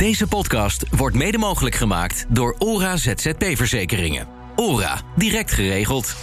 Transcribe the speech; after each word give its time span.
Deze 0.00 0.26
podcast 0.26 0.96
wordt 0.96 1.16
mede 1.16 1.38
mogelijk 1.38 1.74
gemaakt 1.74 2.26
door 2.28 2.54
ORA 2.58 2.96
ZZP-verzekeringen. 2.96 4.26
ORA, 4.56 5.00
direct 5.16 5.52
geregeld. 5.52 6.16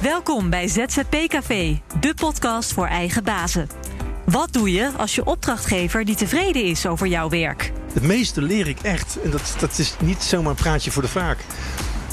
Welkom 0.00 0.50
bij 0.50 0.68
ZZP 0.68 1.16
Café, 1.26 1.80
de 2.00 2.14
podcast 2.14 2.72
voor 2.72 2.86
eigen 2.86 3.24
bazen. 3.24 3.68
Wat 4.24 4.52
doe 4.52 4.72
je 4.72 4.90
als 4.96 5.14
je 5.14 5.24
opdrachtgever 5.24 6.04
niet 6.04 6.18
tevreden 6.18 6.64
is 6.64 6.86
over 6.86 7.06
jouw 7.06 7.28
werk? 7.28 7.72
Het 7.92 8.02
meeste 8.02 8.42
leer 8.42 8.68
ik 8.68 8.80
echt, 8.80 9.18
en 9.24 9.30
dat, 9.30 9.54
dat 9.58 9.78
is 9.78 9.94
niet 10.00 10.22
zomaar 10.22 10.50
een 10.50 10.56
praatje 10.56 10.90
voor 10.90 11.02
de 11.02 11.08
vaak, 11.08 11.38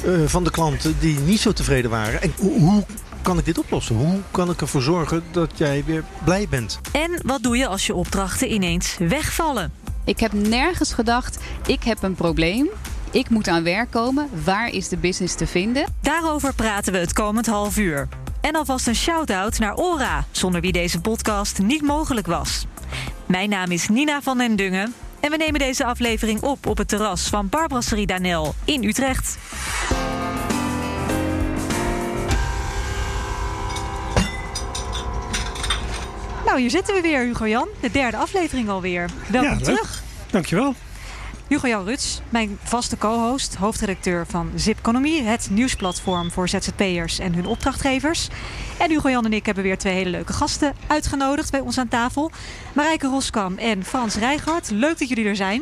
eh, 0.06 0.12
van 0.26 0.44
de 0.44 0.52
klanten 0.52 0.96
die 1.00 1.20
niet 1.20 1.40
zo 1.40 1.54
tevreden 1.54 1.90
waren. 1.90 2.22
En 2.22 2.34
hoe, 2.38 2.60
hoe 2.60 2.86
kan 3.22 3.38
ik 3.38 3.46
dit 3.46 3.58
oplossen? 3.58 3.96
Hoe 3.96 4.20
kan 4.32 4.50
ik 4.50 4.62
ervoor 4.62 4.82
zorgen 4.82 5.24
dat 5.32 5.52
jij 5.56 5.84
weer 5.86 6.04
blij 6.24 6.48
bent? 6.50 6.80
En 6.92 7.20
wat 7.26 7.44
doe 7.44 7.58
je 7.58 7.68
als 7.68 7.86
je 7.86 7.96
opdrachten 7.96 8.54
ineens 8.54 8.96
wegvallen? 9.00 9.72
Ik 10.06 10.20
heb 10.20 10.34
nergens 10.34 10.94
gedacht, 10.94 11.38
ik 11.68 11.84
heb 11.84 12.04
een 12.04 12.16
probleem. 12.16 12.70
Ik 13.12 13.30
moet 13.30 13.48
aan 13.48 13.64
werk 13.64 13.92
komen. 13.92 14.30
Waar 14.44 14.70
is 14.70 14.88
de 14.88 14.98
business 14.98 15.36
te 15.36 15.48
vinden? 15.48 15.86
Daarover 16.02 16.54
praten 16.54 16.94
we 16.94 17.00
het 17.00 17.14
komend 17.14 17.46
half 17.46 17.78
uur. 17.78 18.08
En 18.42 18.56
alvast 18.56 18.88
een 18.88 18.96
shout-out 18.96 19.60
naar 19.60 19.76
Ora, 19.76 20.26
zonder 20.32 20.62
wie 20.62 20.72
deze 20.72 21.02
podcast 21.02 21.60
niet 21.60 21.82
mogelijk 21.82 22.28
was. 22.28 22.66
Mijn 23.26 23.50
naam 23.50 23.72
is 23.72 23.90
Nina 23.90 24.22
van 24.22 24.38
den 24.38 24.56
Dungen 24.56 24.94
en 25.28 25.38
we 25.38 25.44
nemen 25.44 25.60
deze 25.60 25.86
aflevering 25.86 26.42
op 26.42 26.66
op 26.68 26.78
het 26.78 26.88
terras 26.88 27.22
van 27.22 27.50
Barbrasserie 27.50 28.06
Danel 28.06 28.56
in 28.66 28.84
Utrecht. 28.84 29.38
Nou, 36.46 36.60
hier 36.60 36.70
zitten 36.70 36.96
we 36.96 37.02
weer, 37.02 37.20
Hugo 37.20 37.48
Jan. 37.48 37.68
De 37.82 37.92
derde 37.92 38.18
aflevering 38.18 38.70
alweer. 38.70 39.10
Welkom 39.30 39.58
Ja, 39.58 39.64
terug. 39.64 40.04
Dankjewel. 40.30 40.76
Hugo 41.48 41.68
Jan 41.68 41.86
Ruts, 41.86 42.22
mijn 42.30 42.58
vaste 42.64 42.98
co-host, 42.98 43.56
hoofdredacteur 43.56 44.26
van 44.28 44.52
Zipconomie, 44.56 45.24
het 45.24 45.48
nieuwsplatform 45.52 46.32
voor 46.32 46.50
ZZP'ers 46.50 47.20
en 47.20 47.34
hun 47.34 47.46
opdrachtgevers. 47.46 48.28
En 48.80 48.90
Hugo 48.90 49.10
Jan 49.10 49.26
en 49.26 49.34
ik 49.34 49.46
hebben 49.46 49.64
weer 49.64 49.78
twee 49.78 49.94
hele 49.94 50.10
leuke 50.10 50.34
gasten 50.34 50.76
uitgenodigd 50.88 51.52
bij 51.52 51.60
ons 51.60 51.78
aan 51.78 51.88
tafel. 51.88 52.32
Marijke 52.74 53.08
Roskam 53.08 53.58
en 53.58 53.84
Frans 53.84 54.16
Rijgaard. 54.16 54.70
Leuk 54.70 55.00
dat 55.00 55.10
jullie 55.10 55.26
er 55.26 55.36
zijn. 55.36 55.62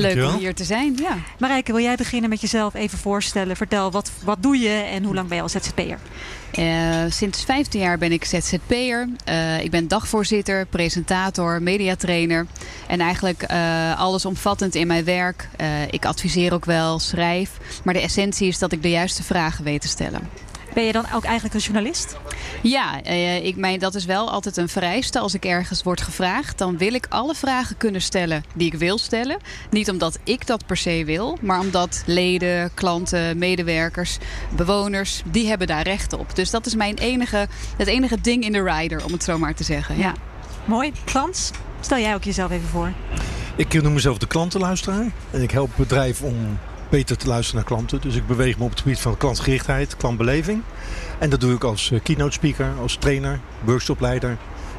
Leuk 0.00 0.32
om 0.32 0.38
hier 0.38 0.54
te 0.54 0.64
zijn. 0.64 0.96
Ja. 1.00 1.16
Marijke, 1.38 1.72
wil 1.72 1.82
jij 1.82 1.96
beginnen 1.96 2.30
met 2.30 2.40
jezelf 2.40 2.74
even 2.74 2.98
voorstellen? 2.98 3.56
Vertel, 3.56 3.90
wat, 3.90 4.10
wat 4.24 4.42
doe 4.42 4.58
je 4.58 4.68
en 4.68 5.04
hoe 5.04 5.14
lang 5.14 5.28
ben 5.28 5.36
je 5.36 5.42
al 5.42 5.48
ZZP'er? 5.48 5.98
Eh, 6.52 7.04
sinds 7.08 7.44
15 7.44 7.80
jaar 7.80 7.98
ben 7.98 8.12
ik 8.12 8.24
ZZP'er. 8.24 9.08
Eh 9.24 9.62
ik 9.62 9.70
ben 9.70 9.88
dagvoorzitter, 9.88 10.66
presentator, 10.66 11.62
mediatrainer. 11.62 12.46
En 12.86 13.00
eigenlijk 13.00 13.42
eh, 13.42 14.00
allesomvattend 14.00 14.74
in 14.74 14.86
mijn 14.86 15.04
werk. 15.04 15.48
Eh, 15.56 15.66
ik 15.90 16.04
adviseer 16.04 16.52
ook 16.52 16.64
wel, 16.64 16.98
schrijf. 16.98 17.50
Maar 17.84 17.94
de 17.94 18.00
essentie 18.00 18.48
is 18.48 18.58
dat 18.58 18.72
ik 18.72 18.82
de 18.82 18.90
juiste 18.90 19.22
vragen 19.22 19.64
weet 19.64 19.80
te 19.80 19.88
stellen. 19.88 20.28
Ben 20.76 20.84
je 20.84 20.92
dan 20.92 21.06
ook 21.14 21.24
eigenlijk 21.24 21.54
een 21.54 21.60
journalist? 21.60 22.16
Ja, 22.62 23.02
eh, 23.02 23.44
ik 23.44 23.56
meen 23.56 23.78
dat 23.78 23.94
is 23.94 24.04
wel 24.04 24.30
altijd 24.30 24.56
een 24.56 24.68
vereiste. 24.68 25.18
Als 25.18 25.34
ik 25.34 25.44
ergens 25.44 25.82
word 25.82 26.00
gevraagd, 26.00 26.58
dan 26.58 26.78
wil 26.78 26.94
ik 26.94 27.06
alle 27.08 27.34
vragen 27.34 27.76
kunnen 27.76 28.02
stellen 28.02 28.44
die 28.54 28.66
ik 28.66 28.78
wil 28.78 28.98
stellen. 28.98 29.38
Niet 29.70 29.90
omdat 29.90 30.18
ik 30.24 30.46
dat 30.46 30.66
per 30.66 30.76
se 30.76 31.04
wil, 31.04 31.38
maar 31.40 31.60
omdat 31.60 32.02
leden, 32.06 32.70
klanten, 32.74 33.38
medewerkers, 33.38 34.18
bewoners, 34.56 35.22
die 35.30 35.48
hebben 35.48 35.66
daar 35.66 35.82
recht 35.82 36.12
op. 36.12 36.36
Dus 36.36 36.50
dat 36.50 36.66
is 36.66 36.74
mijn 36.74 36.94
enige, 36.94 37.48
het 37.76 37.86
enige 37.86 38.20
ding 38.20 38.44
in 38.44 38.52
de 38.52 38.62
rider, 38.62 39.04
om 39.04 39.12
het 39.12 39.24
zo 39.24 39.38
maar 39.38 39.54
te 39.54 39.64
zeggen. 39.64 39.98
Ja. 39.98 40.12
Mooi. 40.64 40.92
Frans, 41.04 41.50
stel 41.80 41.98
jij 41.98 42.14
ook 42.14 42.24
jezelf 42.24 42.50
even 42.50 42.68
voor. 42.68 42.92
Ik 43.56 43.82
noem 43.82 43.92
mezelf 43.92 44.18
de 44.18 44.26
klantenluisteraar. 44.26 45.12
En 45.30 45.42
ik 45.42 45.50
help 45.50 45.70
bedrijven 45.76 46.26
om 46.26 46.58
beter 46.88 47.16
te 47.16 47.26
luisteren 47.26 47.60
naar 47.60 47.70
klanten. 47.70 48.00
Dus 48.00 48.14
ik 48.14 48.26
beweeg 48.26 48.58
me 48.58 48.64
op 48.64 48.70
het 48.70 48.80
gebied 48.80 49.00
van 49.00 49.16
klantgerichtheid, 49.16 49.96
klantbeleving. 49.96 50.62
En 51.18 51.30
dat 51.30 51.40
doe 51.40 51.54
ik 51.54 51.64
als 51.64 51.90
eh, 51.90 52.00
keynote 52.02 52.32
speaker, 52.32 52.72
als 52.80 52.96
trainer, 52.96 53.40
workshopleider. 53.64 54.36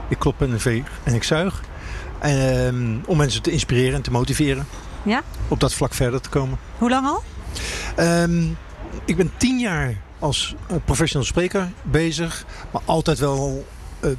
Ik 0.08 0.20
klop 0.20 0.42
en 0.42 0.60
veeg 0.60 0.84
en 1.04 1.14
ik 1.14 1.24
zuig. 1.24 1.62
Ehm, 2.20 2.96
om 3.06 3.18
mensen 3.18 3.42
te 3.42 3.52
inspireren 3.52 3.96
en 3.96 4.02
te 4.02 4.12
motiveren. 4.12 4.68
Ja? 5.04 5.24
Op 5.48 5.60
dat 5.60 5.74
vlak 5.74 5.94
verder 5.94 6.22
te 6.22 6.30
komen. 6.30 6.58
Hoe 6.78 6.90
lang 6.90 7.08
al? 7.08 7.24
Ehm, 7.96 8.46
ik 9.06 9.16
ben 9.16 9.32
tien 9.38 9.60
jaar 9.60 9.96
als 10.20 10.56
eh, 10.68 10.76
professional 10.86 11.26
spreker 11.28 11.72
bezig. 11.84 12.46
Maar 12.72 12.82
altijd 12.86 13.20
wel 13.20 13.66
eh, 14.00 14.10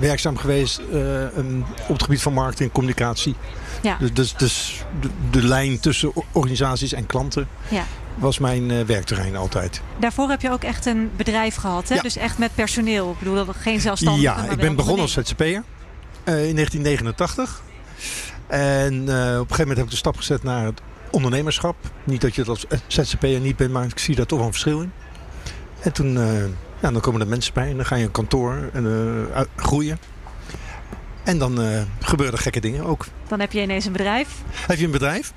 werkzaam 0.00 0.36
geweest 0.36 0.80
eh, 0.92 1.36
um, 1.36 1.64
op 1.88 1.94
het 1.94 2.02
gebied 2.02 2.22
van 2.22 2.32
marketing 2.32 2.68
en 2.68 2.74
communicatie. 2.74 3.34
Ja. 3.82 3.96
Dus, 4.00 4.12
dus, 4.12 4.34
dus 4.36 4.84
de, 5.00 5.08
de 5.30 5.42
lijn 5.42 5.80
tussen 5.80 6.12
organisaties 6.32 6.92
en 6.92 7.06
klanten 7.06 7.48
Ja. 7.68 7.84
was 8.14 8.38
mijn 8.38 8.70
eh, 8.70 8.80
werkterrein 8.80 9.36
altijd. 9.36 9.80
Daarvoor 9.98 10.28
heb 10.28 10.40
je 10.40 10.50
ook 10.50 10.62
echt 10.62 10.86
een 10.86 11.10
bedrijf 11.16 11.54
gehad, 11.54 11.88
hè? 11.88 11.94
Ja. 11.94 12.02
Dus 12.02 12.16
echt 12.16 12.38
met 12.38 12.54
personeel. 12.54 13.10
Ik 13.10 13.18
bedoel, 13.18 13.44
dat 13.44 13.56
geen 13.56 13.80
zelfstandige. 13.80 14.22
ja, 14.22 14.44
ik 14.50 14.58
ben 14.58 14.76
begonnen 14.76 15.02
als. 15.02 15.12
ZZP'er 15.12 15.62
eh, 16.24 16.48
in 16.48 16.54
1989. 16.54 17.62
En 18.46 18.92
eh, 18.92 18.94
op 18.94 19.06
een 19.06 19.38
gegeven 19.38 19.58
moment 19.58 19.76
heb 19.76 19.84
ik 19.84 19.90
de 19.90 19.96
stap 19.96 20.16
gezet 20.16 20.42
naar 20.42 20.64
het 20.64 20.80
ondernemerschap. 21.10 21.76
Niet 22.04 22.20
dat 22.20 22.34
je 22.34 22.40
het 22.40 22.50
als 22.50 22.66
ZZP'er 22.86 23.40
niet 23.40 23.56
bent, 23.56 23.72
maar 23.72 23.84
ik 23.84 23.98
zie 23.98 24.14
daar 24.14 24.26
toch 24.26 24.38
wel 24.38 24.46
een 24.46 24.52
verschil 24.52 24.80
in. 24.80 24.92
En 25.80 25.92
toen, 25.92 26.12
ja, 26.80 26.90
dan 26.90 27.00
komen 27.00 27.20
er 27.20 27.26
mensen 27.26 27.54
bij 27.54 27.70
en 27.70 27.76
dan 27.76 27.86
ga 27.86 27.96
je 27.96 28.04
een 28.04 28.10
kantoor 28.10 28.70
en, 28.72 29.28
groeien. 29.56 29.98
En 31.28 31.38
dan 31.38 31.60
eh, 31.62 31.82
gebeuren 32.00 32.34
er 32.36 32.42
gekke 32.42 32.60
dingen 32.60 32.84
ook. 32.84 33.06
Dan 33.28 33.40
heb 33.40 33.52
je 33.52 33.60
ineens 33.60 33.84
een 33.84 33.92
bedrijf. 33.92 34.28
Heb 34.50 34.78
je 34.78 34.84
een 34.84 34.90
bedrijf 34.90 35.32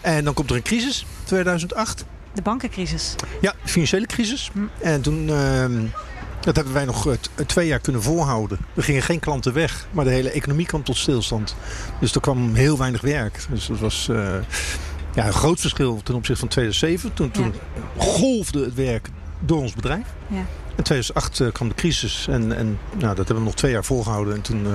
en 0.00 0.24
dan 0.24 0.34
komt 0.34 0.50
er 0.50 0.56
een 0.56 0.62
crisis, 0.62 1.06
2008. 1.24 2.04
De 2.34 2.42
bankencrisis. 2.42 3.14
Ja, 3.40 3.54
financiële 3.64 4.06
crisis. 4.06 4.50
Hm. 4.52 4.58
En 4.80 5.00
toen, 5.02 5.28
ehm, 5.28 5.84
dat 6.40 6.56
hebben 6.56 6.74
wij 6.74 6.84
nog 6.84 7.06
eh, 7.06 7.12
t- 7.12 7.48
twee 7.48 7.66
jaar 7.66 7.78
kunnen 7.78 8.02
volhouden. 8.02 8.58
Er 8.74 8.82
gingen 8.82 9.02
geen 9.02 9.18
klanten 9.20 9.52
weg, 9.52 9.86
maar 9.90 10.04
de 10.04 10.10
hele 10.10 10.30
economie 10.30 10.66
kwam 10.66 10.82
tot 10.82 10.96
stilstand. 10.96 11.56
Dus 12.00 12.14
er 12.14 12.20
kwam 12.20 12.54
heel 12.54 12.78
weinig 12.78 13.00
werk. 13.00 13.46
Dus 13.50 13.66
dat 13.66 13.78
was 13.78 14.08
eh, 14.08 14.34
ja, 15.14 15.26
een 15.26 15.32
groot 15.32 15.60
verschil 15.60 16.00
ten 16.02 16.14
opzichte 16.14 16.40
van 16.40 16.48
2007. 16.48 17.14
Toen, 17.14 17.30
toen 17.30 17.54
golfde 17.96 18.64
het 18.64 18.74
werk 18.74 19.08
door 19.40 19.60
ons 19.60 19.74
bedrijf. 19.74 20.06
Ja. 20.26 20.44
In 20.76 20.82
2008 20.82 21.40
eh, 21.40 21.52
kwam 21.52 21.68
de 21.68 21.74
crisis 21.74 22.26
en, 22.28 22.56
en 22.56 22.78
nou, 22.90 23.06
dat 23.14 23.16
hebben 23.16 23.36
we 23.36 23.42
nog 23.42 23.54
twee 23.54 23.72
jaar 23.72 23.84
volgehouden. 23.84 24.34
En 24.34 24.40
toen 24.40 24.66
eh, 24.66 24.72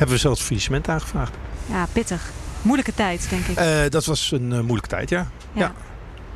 hebben 0.00 0.16
we 0.16 0.22
zelfs 0.22 0.42
faillissement 0.42 0.88
aangevraagd. 0.88 1.34
Ja, 1.66 1.86
pittig. 1.92 2.30
Moeilijke 2.62 2.94
tijd, 2.94 3.26
denk 3.30 3.46
ik. 3.46 3.56
Eh, 3.56 3.66
dat 3.88 4.04
was 4.04 4.30
een 4.30 4.52
eh, 4.52 4.58
moeilijke 4.58 4.88
tijd, 4.88 5.08
ja. 5.08 5.26
ja. 5.52 5.72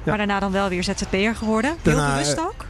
Maar 0.03 0.17
daarna 0.17 0.41
dan 0.41 0.53
wel 0.53 0.69
weer 0.69 0.85
ZZP'er 0.85 1.37
geworden. 1.37 1.71
Heel 1.71 1.95
Daarna, 1.95 2.13
bewust 2.13 2.33
eh, 2.33 2.45
ook? 2.45 2.67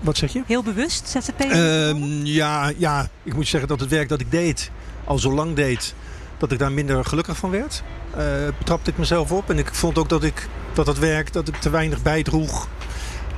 Wat 0.00 0.16
zeg 0.16 0.32
je? 0.32 0.42
Heel 0.46 0.62
bewust 0.62 1.08
ZZP'er? 1.08 1.50
Ehm, 1.50 2.24
ja, 2.24 2.72
ja, 2.76 3.08
ik 3.22 3.34
moet 3.34 3.48
zeggen 3.48 3.68
dat 3.68 3.80
het 3.80 3.88
werk 3.88 4.08
dat 4.08 4.20
ik 4.20 4.30
deed, 4.30 4.70
al 5.04 5.18
zo 5.18 5.32
lang 5.32 5.54
deed, 5.56 5.94
dat 6.36 6.52
ik 6.52 6.58
daar 6.58 6.72
minder 6.72 7.04
gelukkig 7.04 7.36
van 7.36 7.50
werd. 7.50 7.82
Betrapte 8.58 8.90
ik 8.90 8.98
mezelf 8.98 9.32
op. 9.32 9.50
En 9.50 9.58
ik 9.58 9.74
vond 9.74 9.98
ook 9.98 10.08
dat 10.08 10.24
ik 10.24 10.48
dat, 10.72 10.86
dat 10.86 10.98
werk 10.98 11.32
dat 11.32 11.48
ik 11.48 11.56
te 11.56 11.70
weinig 11.70 12.02
bijdroeg 12.02 12.68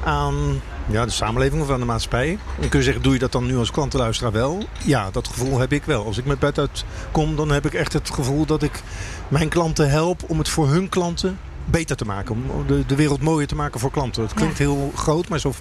aan 0.04 0.60
ja, 0.86 1.04
de 1.04 1.10
samenleving 1.10 1.62
of 1.62 1.70
aan 1.70 1.80
de 1.80 1.86
maatschappij. 1.86 2.38
Dan 2.58 2.68
kun 2.68 2.78
je 2.78 2.84
zeggen, 2.84 3.02
doe 3.02 3.12
je 3.12 3.18
dat 3.18 3.32
dan 3.32 3.46
nu 3.46 3.56
als 3.56 3.70
klantenluisteraar 3.70 4.32
wel? 4.32 4.64
Ja, 4.84 5.10
dat 5.10 5.28
gevoel 5.28 5.58
heb 5.58 5.72
ik 5.72 5.84
wel. 5.84 6.04
Als 6.04 6.18
ik 6.18 6.24
met 6.24 6.38
bed 6.38 6.58
uit 6.58 6.84
kom, 7.10 7.36
dan 7.36 7.50
heb 7.50 7.66
ik 7.66 7.74
echt 7.74 7.92
het 7.92 8.10
gevoel 8.10 8.46
dat 8.46 8.62
ik 8.62 8.82
mijn 9.28 9.48
klanten 9.48 9.90
help 9.90 10.22
om 10.26 10.38
het 10.38 10.48
voor 10.48 10.68
hun 10.68 10.88
klanten 10.88 11.38
beter 11.64 11.96
te 11.96 12.04
maken. 12.04 12.34
Om 12.34 12.66
de, 12.66 12.86
de 12.86 12.94
wereld 12.94 13.22
mooier 13.22 13.46
te 13.46 13.54
maken 13.54 13.80
voor 13.80 13.90
klanten. 13.90 14.22
Het 14.22 14.34
klinkt 14.34 14.58
heel 14.58 14.92
groot, 14.94 15.28
maar 15.28 15.38
zo 15.38 15.52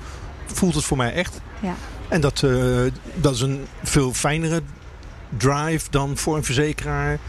voelt 0.46 0.76
het 0.76 0.84
voor 0.84 0.98
mij 0.98 1.14
echt. 1.14 1.42
Ja. 1.60 1.74
En 2.08 2.22
dat, 2.22 2.44
eh, 2.44 2.52
dat 3.16 3.34
is 3.34 3.42
een 3.42 3.66
veel 3.84 4.14
fijnere 4.14 4.62
drive 5.38 5.88
dan 5.90 6.18
voor 6.18 6.36
een 6.36 6.44
verzekeraar 6.44 7.20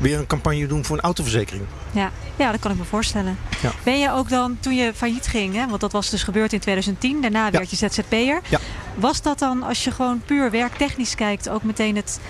weer 0.00 0.18
een 0.18 0.26
campagne 0.26 0.66
doen 0.66 0.84
voor 0.84 0.96
een 0.96 1.02
autoverzekering. 1.02 1.64
Ja. 1.90 2.10
ja, 2.36 2.50
dat 2.50 2.60
kan 2.60 2.70
ik 2.70 2.76
me 2.76 2.84
voorstellen. 2.84 3.38
Ja. 3.62 3.72
Ben 3.82 3.98
je 3.98 4.12
ook 4.12 4.28
dan, 4.28 4.56
toen 4.60 4.74
je 4.74 4.92
failliet 4.94 5.26
ging, 5.26 5.54
hè, 5.54 5.66
want 5.68 5.80
dat 5.80 5.92
was 5.92 6.10
dus 6.10 6.22
gebeurd 6.22 6.52
in 6.52 6.60
2010, 6.60 7.20
daarna 7.20 7.50
werd 7.50 7.70
je 7.70 7.76
ZZP'er. 7.76 8.40
Ja. 8.48 8.58
Was 8.94 9.22
dat 9.22 9.38
dan, 9.38 9.62
als 9.62 9.84
je 9.84 9.90
gewoon 9.90 10.22
puur 10.26 10.50
werktechnisch 10.50 11.14
kijkt, 11.14 11.48
ook 11.48 11.62
meteen 11.62 11.96
het 11.96 12.20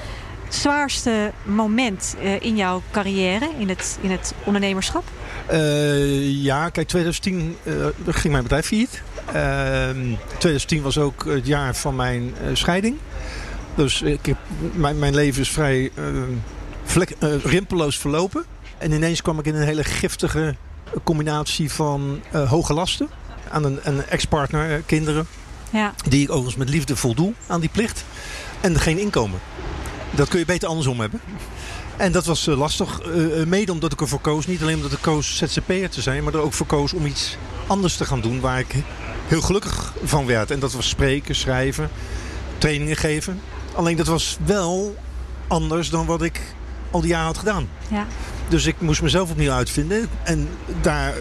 zwaarste 0.49 1.33
moment 1.43 2.17
eh, 2.23 2.41
in 2.41 2.57
jouw 2.57 2.83
carrière, 2.91 3.51
in 3.59 3.69
het, 3.69 3.99
in 4.01 4.11
het 4.11 4.35
ondernemerschap? 4.45 5.05
Eh, 5.47 6.43
ja, 6.43 6.69
kijk, 6.69 6.89
2010 6.89 7.57
eh, 7.63 7.73
ging 8.07 8.33
mijn 8.33 8.43
bedrijf 8.43 8.67
failliet. 8.67 9.03
Ehm 9.33 10.15
2010 10.39 10.83
was 10.83 10.99
ook 10.99 11.25
het 11.25 11.47
jaar 11.47 11.75
van 11.75 11.97
mijn 11.97 12.35
scheiding. 12.53 12.97
Dus 13.75 14.03
ik 14.03 14.27
heb, 14.27 14.37
mijn, 14.73 14.99
mijn 14.99 15.15
leven 15.15 15.41
is 15.41 15.51
vrij 15.51 15.91
eh, 15.95 16.05
vlek, 16.91 17.11
eh, 17.19 17.45
rimpelloos 17.45 17.99
verlopen. 17.99 18.45
En 18.79 18.93
ineens 18.93 19.23
kwam 19.23 19.39
ik 19.39 19.47
in 19.47 19.55
een 19.55 19.67
hele 19.67 19.85
giftige 19.85 20.57
combinatie 21.05 21.73
van 21.73 22.21
uh, 22.35 22.51
hoge 22.51 22.73
lasten 22.73 23.09
aan 23.51 23.65
een, 23.65 23.79
een 23.83 24.07
ex-partner, 24.07 24.71
uh, 24.71 24.83
kinderen. 24.87 25.27
Ja. 25.71 25.95
Die 26.09 26.23
ik 26.23 26.29
overigens 26.29 26.57
met 26.57 26.69
liefde 26.69 26.97
voldoe 26.97 27.33
aan 27.47 27.61
die 27.61 27.69
plicht. 27.69 28.05
En 28.61 28.79
geen 28.79 28.99
inkomen. 28.99 29.41
Dat 30.11 30.29
kun 30.29 30.39
je 30.39 30.45
beter 30.45 30.69
andersom 30.69 31.01
hebben. 31.01 31.21
En 31.97 32.13
dat 32.13 32.25
was 32.25 32.47
lastig. 32.47 33.01
mede 33.47 33.73
omdat 33.73 33.93
ik 33.93 34.01
ervoor 34.01 34.21
koos. 34.21 34.47
Niet 34.47 34.63
alleen 34.63 34.77
omdat 34.77 34.93
ik 34.93 34.99
koos 35.01 35.37
ZZP'er 35.37 35.91
te 35.91 36.01
zijn. 36.01 36.25
Maar 36.25 36.35
er 36.35 36.41
ook 36.41 36.53
voor 36.53 36.67
koos 36.67 36.93
om 36.93 37.07
iets 37.07 37.37
anders 37.67 37.97
te 37.97 38.05
gaan 38.05 38.21
doen. 38.21 38.41
Waar 38.41 38.59
ik 38.59 38.75
heel 39.27 39.41
gelukkig 39.41 39.93
van 40.05 40.27
werd. 40.27 40.51
En 40.51 40.59
dat 40.59 40.73
was 40.73 40.89
spreken, 40.89 41.35
schrijven, 41.35 41.91
trainingen 42.59 42.97
geven. 42.97 43.41
Alleen 43.75 43.97
dat 43.97 44.07
was 44.07 44.39
wel 44.45 44.97
anders 45.49 45.91
dan 45.91 46.07
wat 46.07 46.23
ik 46.23 46.41
al 46.91 47.01
die 47.01 47.11
jaren 47.11 47.27
had 47.27 47.39
gedaan. 47.39 47.69
Ja. 47.89 48.07
Dus 48.49 48.67
ik 48.67 48.81
moest 48.81 49.03
mezelf 49.03 49.31
opnieuw 49.31 49.53
uitvinden 49.53 50.09
en 50.23 50.49
daar 50.81 51.15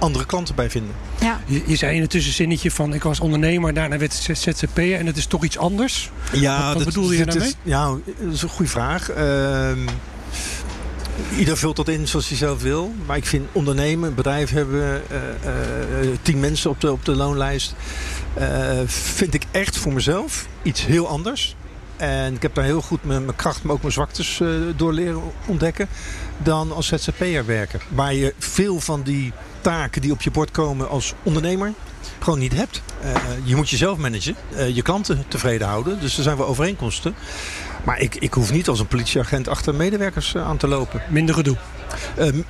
andere 0.00 0.26
klanten 0.26 0.54
bij 0.54 0.70
vinden. 0.70 0.94
Ja. 1.20 1.40
Je, 1.46 1.62
je, 1.66 1.76
zei 1.76 1.94
in 1.94 2.00
het 2.00 2.10
tussenzinnetje 2.10 2.70
van 2.70 2.94
ik 2.94 3.02
was 3.02 3.20
ondernemer, 3.20 3.74
daarna 3.74 3.98
werd 3.98 4.24
ik 4.28 4.36
ZZP'er 4.36 4.98
en 4.98 5.06
het 5.06 5.16
is 5.16 5.26
toch 5.26 5.44
iets 5.44 5.58
anders? 5.58 6.10
Ja, 6.32 6.56
wat, 6.56 6.66
wat 6.66 6.74
dat, 6.74 6.84
bedoelde 6.84 7.16
je 7.16 7.24
daarmee? 7.24 7.48
Is, 7.48 7.54
ja, 7.62 7.88
dat 8.18 8.32
is 8.32 8.42
een 8.42 8.48
goede 8.48 8.70
vraag. 8.70 9.16
Uh, 9.16 9.70
ieder 11.38 11.56
vult 11.56 11.76
dat 11.76 11.88
in 11.88 12.08
zoals 12.08 12.28
hij 12.28 12.36
zelf 12.36 12.62
wil. 12.62 12.94
Maar 13.06 13.16
ik 13.16 13.26
vind 13.26 13.48
ondernemen, 13.52 14.08
een 14.08 14.14
bedrijf 14.14 14.50
hebben, 14.50 15.02
uh, 15.12 15.18
uh, 16.04 16.10
tien 16.22 16.40
mensen 16.40 16.70
op 16.70 16.80
de, 16.80 16.92
op 16.92 17.04
de 17.04 17.16
loonlijst, 17.16 17.74
vind 18.86 19.34
ik 19.34 19.42
echt 19.50 19.76
voor 19.76 19.92
mezelf 19.92 20.46
iets 20.62 20.86
heel 20.86 21.08
anders. 21.08 21.56
En 22.00 22.34
ik 22.34 22.42
heb 22.42 22.54
daar 22.54 22.64
heel 22.64 22.82
goed 22.82 23.04
mijn, 23.04 23.24
mijn 23.24 23.36
kracht, 23.36 23.62
maar 23.62 23.74
ook 23.74 23.80
mijn 23.80 23.92
zwaktes 23.92 24.42
door 24.76 24.92
leren 24.92 25.22
ontdekken. 25.46 25.88
Dan 26.38 26.72
als 26.72 26.86
ZZP'er 26.86 27.46
werken. 27.46 27.80
Waar 27.88 28.14
je 28.14 28.34
veel 28.38 28.80
van 28.80 29.02
die 29.02 29.32
taken 29.60 30.02
die 30.02 30.12
op 30.12 30.22
je 30.22 30.30
bord 30.30 30.50
komen 30.50 30.88
als 30.88 31.14
ondernemer 31.22 31.72
gewoon 32.18 32.38
niet 32.38 32.54
hebt. 32.54 32.82
Uh, 33.04 33.14
je 33.44 33.56
moet 33.56 33.70
jezelf 33.70 33.98
managen, 33.98 34.34
uh, 34.52 34.74
je 34.74 34.82
klanten 34.82 35.24
tevreden 35.28 35.68
houden. 35.68 36.00
Dus 36.00 36.16
er 36.16 36.22
zijn 36.22 36.36
wel 36.36 36.46
overeenkomsten. 36.46 37.14
Maar 37.84 38.00
ik, 38.00 38.14
ik 38.14 38.34
hoef 38.34 38.52
niet 38.52 38.68
als 38.68 38.80
een 38.80 38.86
politieagent 38.86 39.48
achter 39.48 39.74
medewerkers 39.74 40.34
uh, 40.34 40.46
aan 40.46 40.56
te 40.56 40.68
lopen. 40.68 41.02
Minder 41.08 41.34
gedoe? 41.34 41.56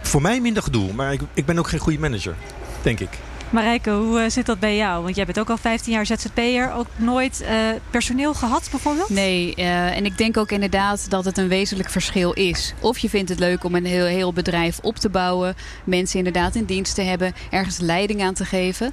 voor 0.02 0.22
mij 0.22 0.40
minder 0.40 0.62
gedoe, 0.62 0.92
maar 0.92 1.12
ik, 1.12 1.20
ik 1.34 1.46
ben 1.46 1.58
ook 1.58 1.68
geen 1.68 1.80
goede 1.80 1.98
manager, 1.98 2.34
denk 2.82 3.00
ik. 3.00 3.08
Marijke, 3.50 3.90
hoe 3.90 4.20
uh, 4.20 4.28
zit 4.28 4.46
dat 4.46 4.58
bij 4.58 4.76
jou? 4.76 5.02
Want 5.02 5.16
jij 5.16 5.24
bent 5.24 5.38
ook 5.38 5.50
al 5.50 5.56
15 5.56 5.92
jaar 5.92 6.06
ZZP'er. 6.06 6.72
Ook 6.72 6.86
nooit 6.96 7.42
uh, 7.42 7.48
personeel 7.90 8.34
gehad 8.34 8.68
bijvoorbeeld? 8.70 9.08
Nee, 9.08 9.54
uh, 9.56 9.96
en 9.96 10.04
ik 10.04 10.18
denk 10.18 10.36
ook 10.36 10.50
inderdaad 10.50 11.10
dat 11.10 11.24
het 11.24 11.38
een 11.38 11.48
wezenlijk 11.48 11.90
verschil 11.90 12.32
is. 12.32 12.74
Of 12.80 12.98
je 12.98 13.08
vindt 13.08 13.28
het 13.28 13.38
leuk 13.38 13.64
om 13.64 13.74
een 13.74 13.84
heel, 13.84 14.04
heel 14.04 14.32
bedrijf 14.32 14.78
op 14.82 14.96
te 14.96 15.08
bouwen. 15.08 15.54
Mensen 15.84 16.18
inderdaad 16.18 16.54
in 16.54 16.64
dienst 16.64 16.94
te 16.94 17.02
hebben. 17.02 17.32
Ergens 17.50 17.78
leiding 17.78 18.22
aan 18.22 18.34
te 18.34 18.44
geven. 18.44 18.92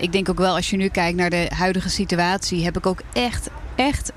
ik 0.00 0.12
denk 0.12 0.28
ook 0.28 0.38
wel 0.38 0.54
als 0.54 0.70
je 0.70 0.76
nu 0.76 0.88
kijkt 0.88 1.16
naar 1.16 1.30
de 1.30 1.50
huidige 1.54 1.88
situatie. 1.88 2.64
Heb 2.64 2.76
ik 2.76 2.86
ook 2.86 3.00
echt 3.12 3.50
echt 3.74 4.12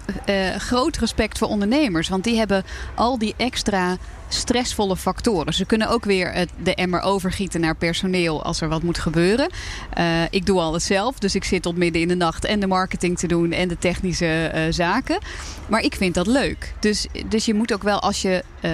groot 0.58 0.98
respect 0.98 1.38
voor 1.38 1.48
ondernemers. 1.48 2.10
Want 2.10 2.24
die 2.24 2.38
hebben 2.38 2.64
al 2.96 3.18
die 3.18 3.34
extra 3.38 3.98
stressvolle 4.30 4.98
factoren. 4.98 5.54
Ze 5.54 5.66
kunnen 5.66 5.90
ook 5.90 6.06
weer 6.06 6.34
het, 6.34 6.50
de 6.64 6.76
emmer 6.76 7.02
overgieten 7.02 7.62
naar 7.62 7.76
personeel 7.76 8.44
als 8.44 8.62
er 8.62 8.70
wat 8.70 8.84
moet 8.84 9.00
gebeuren. 9.00 9.50
Uh, 9.98 10.22
ik 10.30 10.46
doe 10.46 10.60
alles 10.60 10.86
zelf, 10.86 11.20
dus 11.20 11.36
ik 11.36 11.44
zit 11.44 11.62
tot 11.62 11.78
midden 11.78 12.02
in 12.02 12.08
de 12.08 12.16
nacht 12.16 12.46
en 12.46 12.60
de 12.60 12.68
marketing 12.68 13.18
te 13.18 13.28
doen 13.28 13.52
en 13.52 13.68
de 13.68 13.78
technische 13.78 14.52
uh, 14.56 14.62
zaken. 14.70 15.20
Maar 15.68 15.82
ik 15.82 15.96
vind 15.96 16.14
dat 16.14 16.28
leuk. 16.28 16.74
Dus, 16.80 17.08
dus 17.28 17.46
je 17.46 17.54
moet 17.54 17.74
ook 17.74 17.84
wel 17.84 18.00
als 18.00 18.22
je 18.22 18.44
uh, 18.62 18.72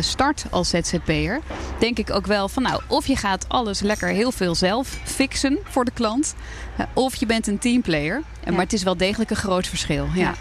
start 0.00 0.44
als 0.50 0.68
ZZP'er, 0.68 1.40
denk 1.78 1.98
ik 1.98 2.10
ook 2.10 2.26
wel 2.26 2.48
van 2.48 2.62
nou, 2.62 2.82
of 2.86 3.06
je 3.06 3.16
gaat 3.16 3.48
alles 3.48 3.80
lekker 3.80 4.08
heel 4.08 4.32
veel 4.32 4.54
zelf 4.54 4.98
fixen 5.04 5.58
voor 5.64 5.84
de 5.84 5.90
klant. 5.90 6.34
of 6.94 7.14
je 7.14 7.26
bent 7.26 7.46
een 7.46 7.58
teamplayer. 7.58 8.22
Ja. 8.44 8.50
Maar 8.50 8.60
het 8.60 8.72
is 8.72 8.82
wel 8.82 8.96
degelijk 8.96 9.30
een 9.30 9.36
groot 9.36 9.66
verschil. 9.66 10.08
Ja. 10.14 10.20
ja. 10.20 10.34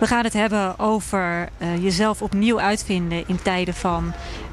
We 0.00 0.06
gaan 0.06 0.24
het 0.24 0.32
hebben 0.32 0.78
over 0.78 1.48
jezelf 1.80 2.22
opnieuw 2.22 2.60
uitvinden 2.60 3.24
in 3.26 3.42
tijden 3.42 3.74
van 3.74 3.85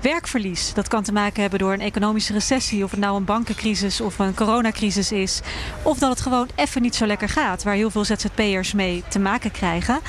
werkverlies. 0.02 0.74
Dat 0.74 0.88
kan 0.88 1.04
te 1.04 1.12
maken 1.12 1.42
hebben 1.42 1.60
door 1.60 1.74
een 1.74 1.82
economische 1.82 2.34
recessie, 2.34 2.84
of 2.84 2.92
het 2.92 3.00
nou 3.00 3.18
een 3.18 3.26
bankencrisis 3.26 4.02
of 4.02 4.20
een 4.20 4.34
coronacrisis 4.34 5.12
is. 5.12 5.42
Of 5.84 5.98
dat 5.98 6.10
het 6.10 6.22
gewoon 6.22 6.50
even 6.56 6.82
niet 6.82 6.96
zo 6.96 7.06
lekker 7.06 7.30
gaat, 7.30 7.64
waar 7.64 7.76
heel 7.76 7.90
veel 7.90 8.06
ZZP'ers 8.06 8.74
mee 8.74 9.04
te 9.08 9.20
maken 9.20 9.52
krijgen. 9.52 10.00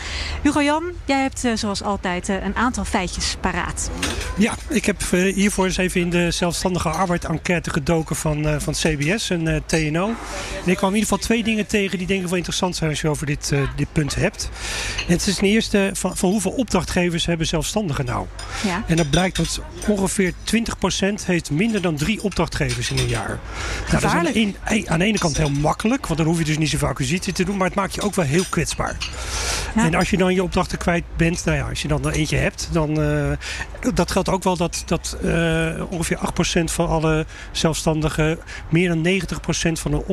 Hugo 0.42 0.62
Jan, 0.62 0.84
jij 1.04 1.20
hebt 1.20 1.44
uh, 1.44 1.56
zoals 1.56 1.82
altijd 1.82 2.28
uh, 2.28 2.44
een 2.44 2.56
aantal 2.56 2.84
feitjes 2.84 3.36
paraat. 3.40 3.90
Ja, 4.36 4.54
ik 4.68 4.84
heb 4.84 5.02
hiervoor 5.10 5.64
eens 5.64 5.76
even 5.76 6.00
in 6.00 6.10
de 6.10 6.30
zelfstandige 6.30 6.88
arbeid 6.88 7.24
enquête 7.24 7.70
gedoken 7.70 8.16
van, 8.16 8.60
van 8.60 8.72
CBS 8.72 9.30
en 9.30 9.62
TNO. 9.66 10.14
En 10.64 10.70
ik 10.70 10.76
kwam 10.76 10.88
in 10.88 10.94
ieder 10.94 11.10
geval 11.10 11.26
twee 11.26 11.42
dingen 11.42 11.66
tegen 11.66 11.98
die 11.98 12.06
denk 12.06 12.20
ik 12.20 12.26
wel 12.26 12.36
interessant 12.36 12.76
zijn 12.76 12.90
als 12.90 13.00
je 13.00 13.08
over 13.08 13.26
dit, 13.26 13.52
dit 13.76 13.92
punt 13.92 14.14
hebt. 14.14 14.50
En 15.06 15.12
het 15.12 15.26
is 15.26 15.34
ten 15.34 15.46
eerste 15.46 15.90
van, 15.92 16.16
van 16.16 16.30
hoeveel 16.30 16.50
opdrachtgevers 16.50 17.26
hebben 17.26 17.46
zelfstandigen 17.46 18.04
nou? 18.04 18.26
Ja. 18.64 18.84
En 18.86 18.96
dat 18.96 19.10
blijkt 19.10 19.36
dat 19.36 19.60
ongeveer 19.88 20.32
20% 20.32 21.24
heeft 21.24 21.50
minder 21.50 21.82
dan 21.82 21.96
drie 21.96 22.22
opdrachtgevers 22.22 22.90
in 22.90 22.98
een 22.98 23.08
jaar. 23.08 23.38
Nou, 23.88 23.90
dat 23.90 24.02
is 24.02 24.10
aan 24.10 24.26
een, 24.32 24.56
aan 24.88 24.98
de, 24.98 25.04
ene 25.04 25.18
kant 25.18 25.36
heel 25.36 25.50
makkelijk, 25.50 26.06
want 26.06 26.18
dan 26.18 26.28
hoef 26.28 26.38
je 26.38 26.44
dus 26.44 26.58
niet 26.58 26.70
zoveel 26.70 26.88
acquisitie 26.88 27.32
te 27.32 27.44
doen, 27.44 27.56
maar 27.56 27.66
het 27.66 27.76
maakt 27.76 27.94
je 27.94 28.00
ook 28.00 28.14
wel 28.14 28.24
heel 28.24 28.44
kwetsbaar. 28.50 28.96
Ja. 29.74 29.84
En 29.84 29.94
als 29.94 30.10
je 30.10 30.16
dan 30.16 30.34
je 30.34 30.42
opdrachten 30.42 30.78
kwijt 30.78 31.04
bent, 31.16 31.44
nou 31.44 31.56
ja, 31.56 31.68
als 31.68 31.82
je 31.82 31.88
dan 31.88 32.06
er 32.06 32.12
eentje 32.12 32.36
hebt, 32.36 32.68
dan 32.72 33.00
uh, 33.00 33.32
dat 33.94 34.10
geldt 34.10 34.28
ook 34.28 34.42
wel 34.42 34.56
dat, 34.56 34.82
dat 34.86 35.16
uh, 35.24 35.82
ongeveer 35.88 36.18
8% 36.60 36.64
van 36.64 36.88
alle 36.88 37.26
zelfstandigen 37.52 38.38
meer 38.68 38.88
dan 38.88 39.06
90% 39.08 39.72
van 39.72 39.90
de 39.90 40.04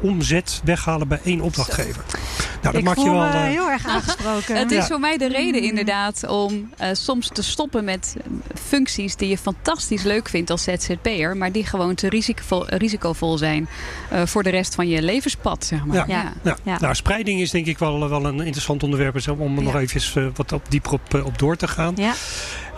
omzet 0.00 0.60
weghalen 0.64 1.08
bij 1.08 1.20
één 1.24 1.40
opdrachtgever. 1.40 2.04
Nou, 2.08 2.58
dat 2.62 2.74
Ik 2.74 2.82
maak 2.82 2.96
je 2.96 3.10
wel. 3.10 3.24
Uh, 3.24 3.42
heel 3.42 3.70
erg 3.70 3.86
aangesproken. 3.86 4.56
Het 4.62 4.70
is 4.70 4.86
voor 4.86 5.00
mij 5.00 5.16
de 5.16 5.28
reden 5.28 5.62
inderdaad 5.62 6.26
om 6.28 6.70
uh, 6.80 6.88
soms 6.92 7.28
te 7.32 7.42
stoppen 7.42 7.84
met 7.84 8.16
functies 8.54 9.16
die 9.16 9.28
je 9.28 9.38
fantastisch 9.38 10.02
leuk 10.02 10.28
vindt 10.28 10.50
als 10.50 10.62
ZZP'er, 10.62 11.36
maar 11.36 11.52
die 11.52 11.66
gewoon 11.66 11.94
te 11.94 12.08
risicovol, 12.08 12.66
risicovol 12.66 13.38
zijn 13.38 13.68
uh, 14.12 14.26
voor 14.26 14.42
de 14.42 14.50
rest 14.50 14.74
van 14.74 14.88
je 14.88 15.02
levenspad. 15.02 15.64
Zeg 15.64 15.84
maar. 15.84 15.96
ja. 15.96 16.04
Ja. 16.06 16.32
ja. 16.42 16.56
ja. 16.62 16.78
Nou, 16.80 16.94
spreiding 16.94 17.40
is 17.40 17.50
denk 17.50 17.66
ik 17.66 17.78
wel, 17.78 18.08
wel 18.08 18.24
een 18.24 18.40
interessant 18.40 18.82
onderwerp 18.82 19.28
om 19.38 19.56
er 19.56 19.62
nog 19.62 19.76
even 19.76 20.32
wat 20.36 20.52
op, 20.52 20.70
dieper 20.70 20.92
op, 20.92 21.22
op 21.24 21.38
door 21.38 21.56
te 21.56 21.68
gaan. 21.68 21.94
Ja. 21.96 22.14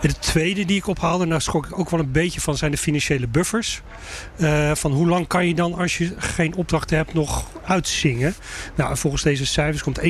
En 0.01 0.09
de 0.09 0.19
tweede 0.19 0.65
die 0.65 0.77
ik 0.77 0.87
ophaalde, 0.87 1.27
daar 1.27 1.41
schrok 1.41 1.65
ik 1.65 1.79
ook 1.79 1.89
wel 1.89 1.99
een 1.99 2.11
beetje 2.11 2.41
van, 2.41 2.57
zijn 2.57 2.71
de 2.71 2.77
financiële 2.77 3.27
buffers. 3.27 3.81
Uh, 4.37 4.71
van 4.75 4.91
hoe 4.91 5.07
lang 5.07 5.27
kan 5.27 5.47
je 5.47 5.53
dan, 5.53 5.73
als 5.73 5.97
je 5.97 6.13
geen 6.17 6.55
opdrachten 6.55 6.97
hebt, 6.97 7.13
nog 7.13 7.49
uitzingen? 7.65 8.33
Nou, 8.75 8.97
volgens 8.97 9.23
deze 9.23 9.45
cijfers 9.45 9.83
komt 9.83 9.99
21% 9.99 10.03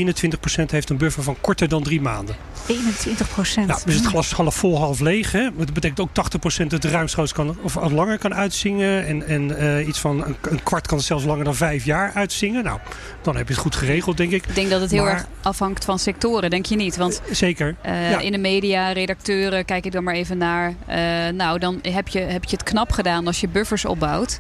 heeft 0.66 0.90
een 0.90 0.98
buffer 0.98 1.24
van 1.24 1.38
korter 1.42 1.68
dan 1.68 1.84
drie 1.84 2.02
maanden. 2.02 2.36
21 2.68 3.30
procent. 3.30 3.68
Nou, 3.68 3.80
dus 3.86 3.96
het 3.96 4.06
glas 4.06 4.26
is 4.26 4.32
half 4.32 4.56
vol, 4.56 4.78
half 4.78 5.00
leeg. 5.00 5.32
Hè? 5.32 5.50
Dat 5.58 5.74
betekent 5.74 6.00
ook 6.00 6.14
80 6.14 6.40
procent 6.40 6.72
het 6.72 6.86
ruimschoots 6.86 7.34
kan 7.34 7.58
of 7.62 7.92
langer 7.92 8.18
kan 8.18 8.34
uitzingen. 8.34 9.08
En, 9.08 9.28
en 9.28 9.52
uh, 9.52 9.88
iets 9.88 10.00
van 10.00 10.24
een, 10.24 10.36
een, 10.42 10.64
kwart 10.64 10.88
kan 10.88 11.02
zelfs 11.02 11.24
langer 11.24 11.44
dan 11.44 11.56
vijf 11.56 11.86
jaar 11.86 12.12
uitzingen. 12.14 12.64
Nou, 12.64 12.80
dan 13.22 13.36
heb 13.36 13.48
je 13.48 13.54
het 13.54 13.62
goed 13.62 13.76
geregeld, 13.76 14.18
denk 14.18 14.32
ik. 14.32 14.48
Ik 14.48 14.56
denk 14.56 14.70
dat 14.70 14.82
het 14.82 14.92
heel 14.92 15.04
maar, 15.04 15.14
erg 15.14 15.26
afhangt 15.42 15.86
van 15.86 16.00
sectoren, 16.00 16.50
denk 16.50 16.66
je 16.66 16.76
niet? 16.76 16.98
Want 16.98 17.22
zeker. 17.32 17.76
Uh, 17.86 18.12
ja. 18.12 18.20
in 18.20 18.32
de 18.32 18.38
media, 18.38 18.92
redacteuren, 18.92 19.66
kijk 19.66 19.81
ik 19.86 19.92
dan 19.92 20.04
maar 20.04 20.14
even 20.14 20.38
naar. 20.38 20.74
Uh, 20.90 20.96
nou, 21.34 21.60
dan 21.60 21.80
heb 21.82 22.08
je, 22.08 22.20
heb 22.20 22.44
je 22.44 22.56
het 22.56 22.64
knap 22.64 22.92
gedaan 22.92 23.28
als 23.28 23.42
je 23.42 23.48
buffers 23.48 23.86
opbouwt. 23.86 24.40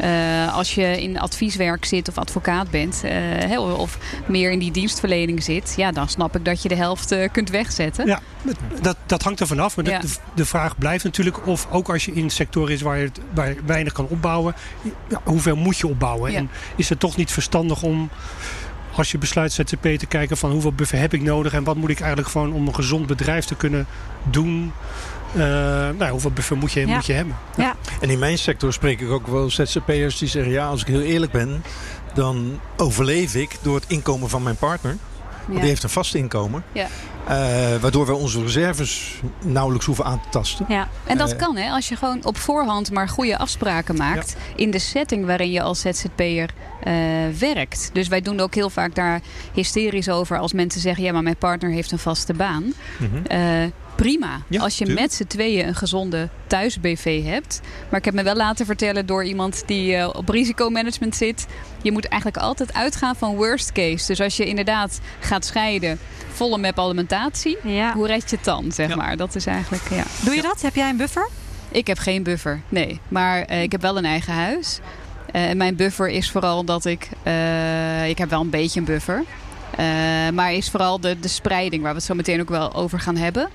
Uh, 0.00 0.56
als 0.56 0.74
je 0.74 1.02
in 1.02 1.18
advieswerk 1.18 1.84
zit 1.84 2.08
of 2.08 2.18
advocaat 2.18 2.70
bent, 2.70 3.02
uh, 3.04 3.78
of 3.78 3.98
meer 4.26 4.50
in 4.50 4.58
die 4.58 4.70
dienstverlening 4.70 5.42
zit, 5.42 5.74
ja, 5.76 5.92
dan 5.92 6.08
snap 6.08 6.36
ik 6.36 6.44
dat 6.44 6.62
je 6.62 6.68
de 6.68 6.74
helft 6.74 7.12
uh, 7.12 7.28
kunt 7.32 7.50
wegzetten. 7.50 8.06
Ja, 8.06 8.20
dat, 8.80 8.96
dat 9.06 9.22
hangt 9.22 9.40
er 9.40 9.46
vanaf. 9.46 9.76
Maar 9.76 9.84
ja. 9.84 9.98
de, 9.98 10.08
de, 10.34 10.44
vraag 10.44 10.78
blijft 10.78 11.04
natuurlijk 11.04 11.46
of 11.46 11.66
ook 11.70 11.88
als 11.88 12.04
je 12.04 12.12
in 12.12 12.24
een 12.24 12.30
sector 12.30 12.70
is 12.70 12.80
waar 12.82 12.98
je, 12.98 13.10
waar 13.34 13.48
je 13.48 13.56
weinig 13.66 13.92
kan 13.92 14.06
opbouwen, 14.08 14.54
ja, 15.08 15.20
hoeveel 15.24 15.56
moet 15.56 15.78
je 15.78 15.86
opbouwen? 15.86 16.30
Ja. 16.32 16.38
En 16.38 16.50
is 16.76 16.88
het 16.88 17.00
toch 17.00 17.16
niet 17.16 17.32
verstandig 17.32 17.82
om 17.82 18.10
als 18.98 19.10
je 19.10 19.18
besluit 19.18 19.52
ZZP 19.52 19.82
te 19.98 20.06
kijken 20.08 20.36
van 20.36 20.50
hoeveel 20.50 20.72
buffer 20.72 20.98
heb 20.98 21.14
ik 21.14 21.22
nodig 21.22 21.52
en 21.52 21.64
wat 21.64 21.76
moet 21.76 21.90
ik 21.90 22.00
eigenlijk 22.00 22.30
gewoon 22.30 22.52
om 22.52 22.66
een 22.66 22.74
gezond 22.74 23.06
bedrijf 23.06 23.44
te 23.44 23.54
kunnen 23.54 23.86
doen. 24.22 24.72
Uh, 25.34 25.42
nou, 25.98 26.08
hoeveel 26.10 26.30
buffer 26.30 26.56
moet 26.56 26.72
je, 26.72 26.86
ja. 26.86 26.94
moet 26.94 27.06
je 27.06 27.12
hebben? 27.12 27.36
Ja. 27.56 27.76
En 28.00 28.10
in 28.10 28.18
mijn 28.18 28.38
sector 28.38 28.72
spreek 28.72 29.00
ik 29.00 29.10
ook 29.10 29.26
wel 29.26 29.50
ZZP'ers 29.50 30.18
die 30.18 30.28
zeggen... 30.28 30.52
ja, 30.52 30.66
als 30.66 30.80
ik 30.80 30.86
heel 30.86 31.00
eerlijk 31.00 31.32
ben, 31.32 31.62
dan 32.14 32.60
overleef 32.76 33.34
ik 33.34 33.56
door 33.62 33.74
het 33.74 33.84
inkomen 33.88 34.28
van 34.28 34.42
mijn 34.42 34.56
partner. 34.56 34.96
Die 35.48 35.58
heeft 35.60 35.82
een 35.82 35.88
vast 35.88 36.14
inkomen. 36.14 36.64
Ja. 36.72 36.86
Uh, 37.28 37.76
waardoor 37.80 38.06
we 38.06 38.14
onze 38.14 38.42
reserves 38.42 39.20
nauwelijks 39.44 39.86
hoeven 39.86 40.04
aan 40.04 40.20
te 40.20 40.28
tasten. 40.30 40.66
Ja. 40.68 40.88
En 41.06 41.18
dat 41.18 41.32
Eh, 41.32 41.38
kan 41.38 41.56
hè, 41.56 41.70
als 41.70 41.88
je 41.88 41.96
gewoon 41.96 42.24
op 42.24 42.36
voorhand 42.36 42.90
maar 42.92 43.08
goede 43.08 43.38
afspraken 43.38 43.96
maakt 43.96 44.36
in 44.56 44.70
de 44.70 44.78
setting 44.78 45.26
waarin 45.26 45.50
je 45.50 45.62
als 45.62 45.80
ZZP'er 45.80 46.50
eh, 46.82 46.92
werkt. 47.38 47.90
Dus 47.92 48.08
wij 48.08 48.20
doen 48.20 48.40
ook 48.40 48.54
heel 48.54 48.70
vaak 48.70 48.94
daar 48.94 49.20
hysterisch 49.52 50.08
over 50.08 50.38
als 50.38 50.52
mensen 50.52 50.80
zeggen: 50.80 51.04
ja, 51.04 51.12
maar 51.12 51.22
mijn 51.22 51.36
partner 51.36 51.70
heeft 51.70 51.92
een 51.92 51.98
vaste 51.98 52.34
baan. 52.34 52.72
Mhm. 52.98 53.26
Eh, 53.26 53.40
prima. 54.02 54.42
Als 54.58 54.78
je 54.78 54.86
met 54.86 55.14
z'n 55.14 55.24
tweeën 55.24 55.66
een 55.66 55.74
gezonde 55.74 56.28
thuis-BV 56.46 57.24
hebt. 57.24 57.60
Maar 57.88 57.98
ik 57.98 58.04
heb 58.04 58.14
me 58.14 58.22
wel 58.22 58.34
laten 58.34 58.66
vertellen 58.66 59.06
door 59.06 59.24
iemand 59.24 59.62
die 59.66 59.96
uh, 59.96 60.08
op 60.12 60.28
risicomanagement 60.28 61.16
zit. 61.16 61.46
Je 61.82 61.92
moet 61.92 62.04
eigenlijk 62.08 62.42
altijd 62.42 62.74
uitgaan 62.74 63.16
van 63.16 63.36
worst 63.36 63.72
case. 63.72 64.06
Dus 64.06 64.20
als 64.20 64.36
je 64.36 64.46
inderdaad 64.46 65.00
gaat 65.20 65.44
scheiden, 65.44 65.98
volle 66.32 66.58
map 66.58 66.78
alimentatie. 66.78 67.58
Hoe 67.94 68.06
red 68.06 68.30
je 68.30 68.36
het 68.36 68.44
dan, 68.44 68.72
zeg 68.72 68.96
maar? 68.96 69.16
Dat 69.16 69.34
is 69.34 69.46
eigenlijk, 69.46 69.82
ja. 69.90 70.02
Doe 70.24 70.34
je 70.34 70.42
dat? 70.42 70.62
Heb 70.62 70.74
jij 70.74 70.88
een 70.88 70.96
buffer? 70.96 71.28
Ik 71.68 71.86
heb 71.86 71.98
geen 71.98 72.22
buffer, 72.22 72.60
nee. 72.68 73.00
Maar 73.08 73.50
uh, 73.50 73.62
ik 73.62 73.72
heb 73.72 73.82
wel 73.82 73.96
een 73.96 74.04
eigen 74.04 74.32
huis. 74.32 74.78
Uh, 75.32 75.52
mijn 75.52 75.76
buffer 75.76 76.08
is 76.08 76.30
vooral 76.30 76.64
dat 76.64 76.84
ik... 76.84 77.08
ik 78.06 78.18
heb 78.18 78.30
wel 78.30 78.40
een 78.40 78.50
beetje 78.50 78.80
een 78.80 78.86
buffer. 78.86 79.24
maar 80.34 80.52
is 80.52 80.70
vooral 80.70 81.00
de, 81.00 81.20
de 81.20 81.28
spreiding, 81.28 81.82
waar 81.82 81.92
we 81.92 81.98
het 81.98 82.06
zo 82.06 82.14
meteen 82.14 82.40
ook 82.40 82.48
wel 82.48 82.74
over 82.74 83.00
gaan 83.00 83.16
hebben. 83.16 83.48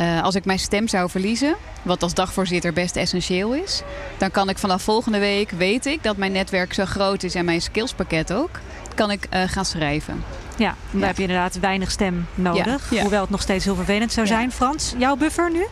Uh, 0.00 0.22
als 0.22 0.34
ik 0.34 0.44
mijn 0.44 0.58
stem 0.58 0.88
zou 0.88 1.10
verliezen, 1.10 1.56
wat 1.82 2.02
als 2.02 2.14
dagvoorzitter 2.14 2.72
best 2.72 2.96
essentieel 2.96 3.54
is, 3.54 3.82
dan 4.18 4.30
kan 4.30 4.48
ik 4.48 4.58
vanaf 4.58 4.82
volgende 4.82 5.18
week, 5.18 5.50
weet 5.50 5.86
ik 5.86 6.02
dat 6.02 6.16
mijn 6.16 6.32
netwerk 6.32 6.72
zo 6.72 6.84
groot 6.84 7.22
is 7.22 7.34
en 7.34 7.44
mijn 7.44 7.62
skillspakket 7.62 8.32
ook, 8.32 8.60
kan 8.94 9.10
ik 9.10 9.26
uh, 9.32 9.42
gaan 9.46 9.64
schrijven. 9.64 10.24
Ja, 10.56 10.74
dan 10.90 11.00
ja. 11.00 11.06
heb 11.06 11.16
je 11.16 11.22
inderdaad 11.22 11.58
weinig 11.60 11.90
stem 11.90 12.26
nodig. 12.34 12.90
Ja, 12.90 12.96
ja. 12.96 13.00
Hoewel 13.00 13.20
het 13.20 13.30
nog 13.30 13.42
steeds 13.42 13.64
heel 13.64 13.74
vervelend 13.74 14.12
zou 14.12 14.26
zijn. 14.26 14.52
Frans, 14.52 14.94
jouw 14.98 15.16
buffer 15.16 15.50
nu? 15.50 15.66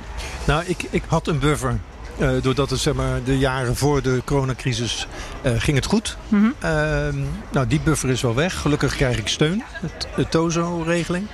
Nou, 0.44 0.64
ik, 0.66 0.82
ik 0.90 1.02
had 1.06 1.26
een 1.26 1.38
buffer. 1.38 1.78
Uh, 2.18 2.30
doordat 2.42 2.70
het 2.70 2.80
zeg 2.80 2.94
maar, 2.94 3.22
de 3.24 3.38
jaren 3.38 3.76
voor 3.76 4.02
de 4.02 4.22
coronacrisis 4.24 5.06
uh, 5.42 5.52
ging 5.56 5.76
het 5.76 5.86
goed. 5.86 6.16
Mm 6.28 6.40
-hmm. 6.40 6.54
uh, 6.70 7.24
nou, 7.52 7.66
die 7.66 7.80
buffer 7.80 8.10
is 8.10 8.20
wel 8.20 8.34
weg. 8.34 8.60
Gelukkig 8.60 8.96
krijg 8.96 9.18
ik 9.18 9.28
steun. 9.28 9.62
Het, 9.72 10.08
de 10.16 10.28
TOZO-regeling. 10.28 11.26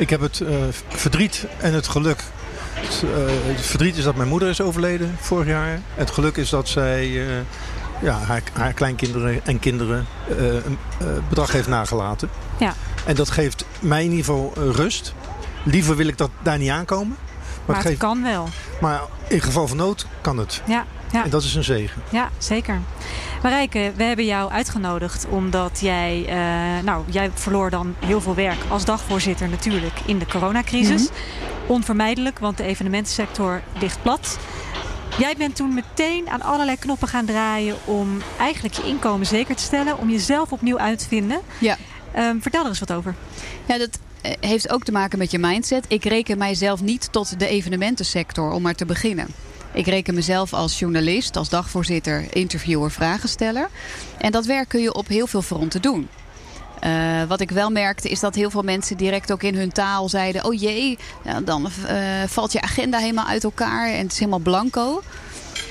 Ik 0.00 0.10
heb 0.10 0.20
het 0.20 0.40
uh, 0.40 0.48
verdriet 0.88 1.46
en 1.58 1.74
het 1.74 1.88
geluk. 1.88 2.22
Het, 2.72 3.02
uh, 3.04 3.10
het, 3.26 3.66
verdriet 3.66 3.96
is 3.96 4.04
dat 4.04 4.16
mijn 4.16 4.28
moeder 4.28 4.48
is 4.48 4.60
overleden 4.60 5.16
vorig 5.20 5.46
jaar. 5.46 5.80
Het 5.94 6.10
geluk 6.10 6.36
is 6.36 6.50
dat 6.50 6.68
zij 6.68 7.08
uh, 7.08 7.26
ja, 8.02 8.18
haar, 8.18 8.42
haar, 8.52 8.72
kleinkinderen 8.72 9.46
en 9.46 9.58
kinderen 9.58 10.06
een 10.66 10.78
bedrag 11.28 11.52
heeft 11.52 11.68
nagelaten. 11.68 12.30
Ja. 12.58 12.74
En 13.04 13.14
dat 13.14 13.30
geeft 13.30 13.64
mij 13.80 14.04
in 14.04 14.10
ieder 14.10 14.24
geval 14.24 14.52
rust. 14.54 15.14
Liever 15.64 15.96
wil 15.96 16.06
ik 16.06 16.18
dat 16.18 16.30
daar 16.42 16.58
niet 16.58 16.70
aankomen. 16.70 17.16
Maar, 17.18 17.60
maar 17.66 17.76
het, 17.76 17.86
geeft... 17.86 17.98
kan 17.98 18.22
wel. 18.22 18.48
Maar 18.80 19.00
in 19.28 19.40
geval 19.40 19.68
van 19.68 19.76
nood 19.76 20.06
kan 20.20 20.38
het. 20.38 20.62
Ja, 20.66 20.86
ja. 21.12 21.24
En 21.24 21.30
dat 21.30 21.42
is 21.42 21.54
een 21.54 21.64
zegen. 21.64 22.02
Ja, 22.08 22.30
zeker. 22.38 22.80
Marijke, 23.42 23.92
we 23.96 24.02
hebben 24.02 24.24
jou 24.24 24.50
uitgenodigd 24.50 25.26
omdat 25.28 25.80
jij, 25.80 26.20
uh, 26.20 26.84
nou, 26.84 27.04
jij 27.10 27.30
verloor 27.34 27.70
dan 27.70 27.94
heel 28.04 28.20
veel 28.20 28.34
werk 28.34 28.58
als 28.68 28.84
dagvoorzitter 28.84 29.48
natuurlijk 29.48 30.00
in 30.06 30.18
de 30.18 30.26
coronacrisis. 30.26 31.02
Mm 31.02 31.08
-hmm. 31.08 31.66
Onvermijdelijk, 31.66 32.38
want 32.38 32.56
de 32.56 32.62
evenementensector 32.64 33.62
ligt 33.78 34.02
plat. 34.02 34.38
Jij 35.18 35.34
bent 35.38 35.56
toen 35.56 35.74
meteen 35.74 36.28
aan 36.28 36.42
allerlei 36.42 36.78
knoppen 36.78 37.08
gaan 37.08 37.24
draaien 37.24 37.76
om 37.84 38.18
eigenlijk 38.38 38.74
je 38.74 38.86
inkomen 38.86 39.26
zeker 39.26 39.56
te 39.56 39.62
stellen, 39.62 39.98
om 39.98 40.10
jezelf 40.10 40.52
opnieuw 40.52 40.78
uit 40.78 40.98
te 40.98 41.08
vinden. 41.08 41.40
Ja. 41.58 41.76
Um, 42.16 42.42
vertel 42.42 42.62
er 42.62 42.68
eens 42.68 42.78
wat 42.78 42.92
over. 42.92 43.14
Ja, 43.66 43.78
dat 43.78 43.98
heeft 44.40 44.70
ook 44.70 44.84
te 44.84 44.92
maken 44.92 45.18
met 45.18 45.30
je 45.30 45.38
mindset. 45.38 45.84
Ik 45.88 46.04
reken 46.04 46.38
mijzelf 46.38 46.82
niet 46.82 47.12
tot 47.12 47.38
de 47.38 47.46
evenementensector, 47.46 48.52
om 48.52 48.62
maar 48.62 48.74
te 48.74 48.86
beginnen. 48.86 49.26
Ik 49.72 49.86
reken 49.86 50.14
mezelf 50.14 50.52
als 50.52 50.78
journalist, 50.78 51.36
als 51.36 51.48
dagvoorzitter, 51.48 52.24
interviewer, 52.30 52.90
vragensteller. 52.90 53.68
En 54.18 54.32
dat 54.32 54.46
werk 54.46 54.68
kun 54.68 54.80
je 54.80 54.94
op 54.94 55.08
heel 55.08 55.26
veel 55.26 55.42
fronten 55.42 55.82
doen. 55.82 56.08
Uh, 56.84 57.22
wat 57.28 57.40
ik 57.40 57.50
wel 57.50 57.70
merkte 57.70 58.08
is 58.08 58.20
dat 58.20 58.34
heel 58.34 58.50
veel 58.50 58.62
mensen 58.62 58.96
direct 58.96 59.32
ook 59.32 59.42
in 59.42 59.54
hun 59.54 59.72
taal 59.72 60.08
zeiden... 60.08 60.44
oh 60.44 60.60
jee, 60.60 60.98
dan 61.44 61.66
uh, 61.66 61.92
valt 62.26 62.52
je 62.52 62.60
agenda 62.60 62.98
helemaal 62.98 63.26
uit 63.26 63.44
elkaar 63.44 63.88
en 63.88 64.02
het 64.02 64.12
is 64.12 64.18
helemaal 64.18 64.38
blanco. 64.38 65.02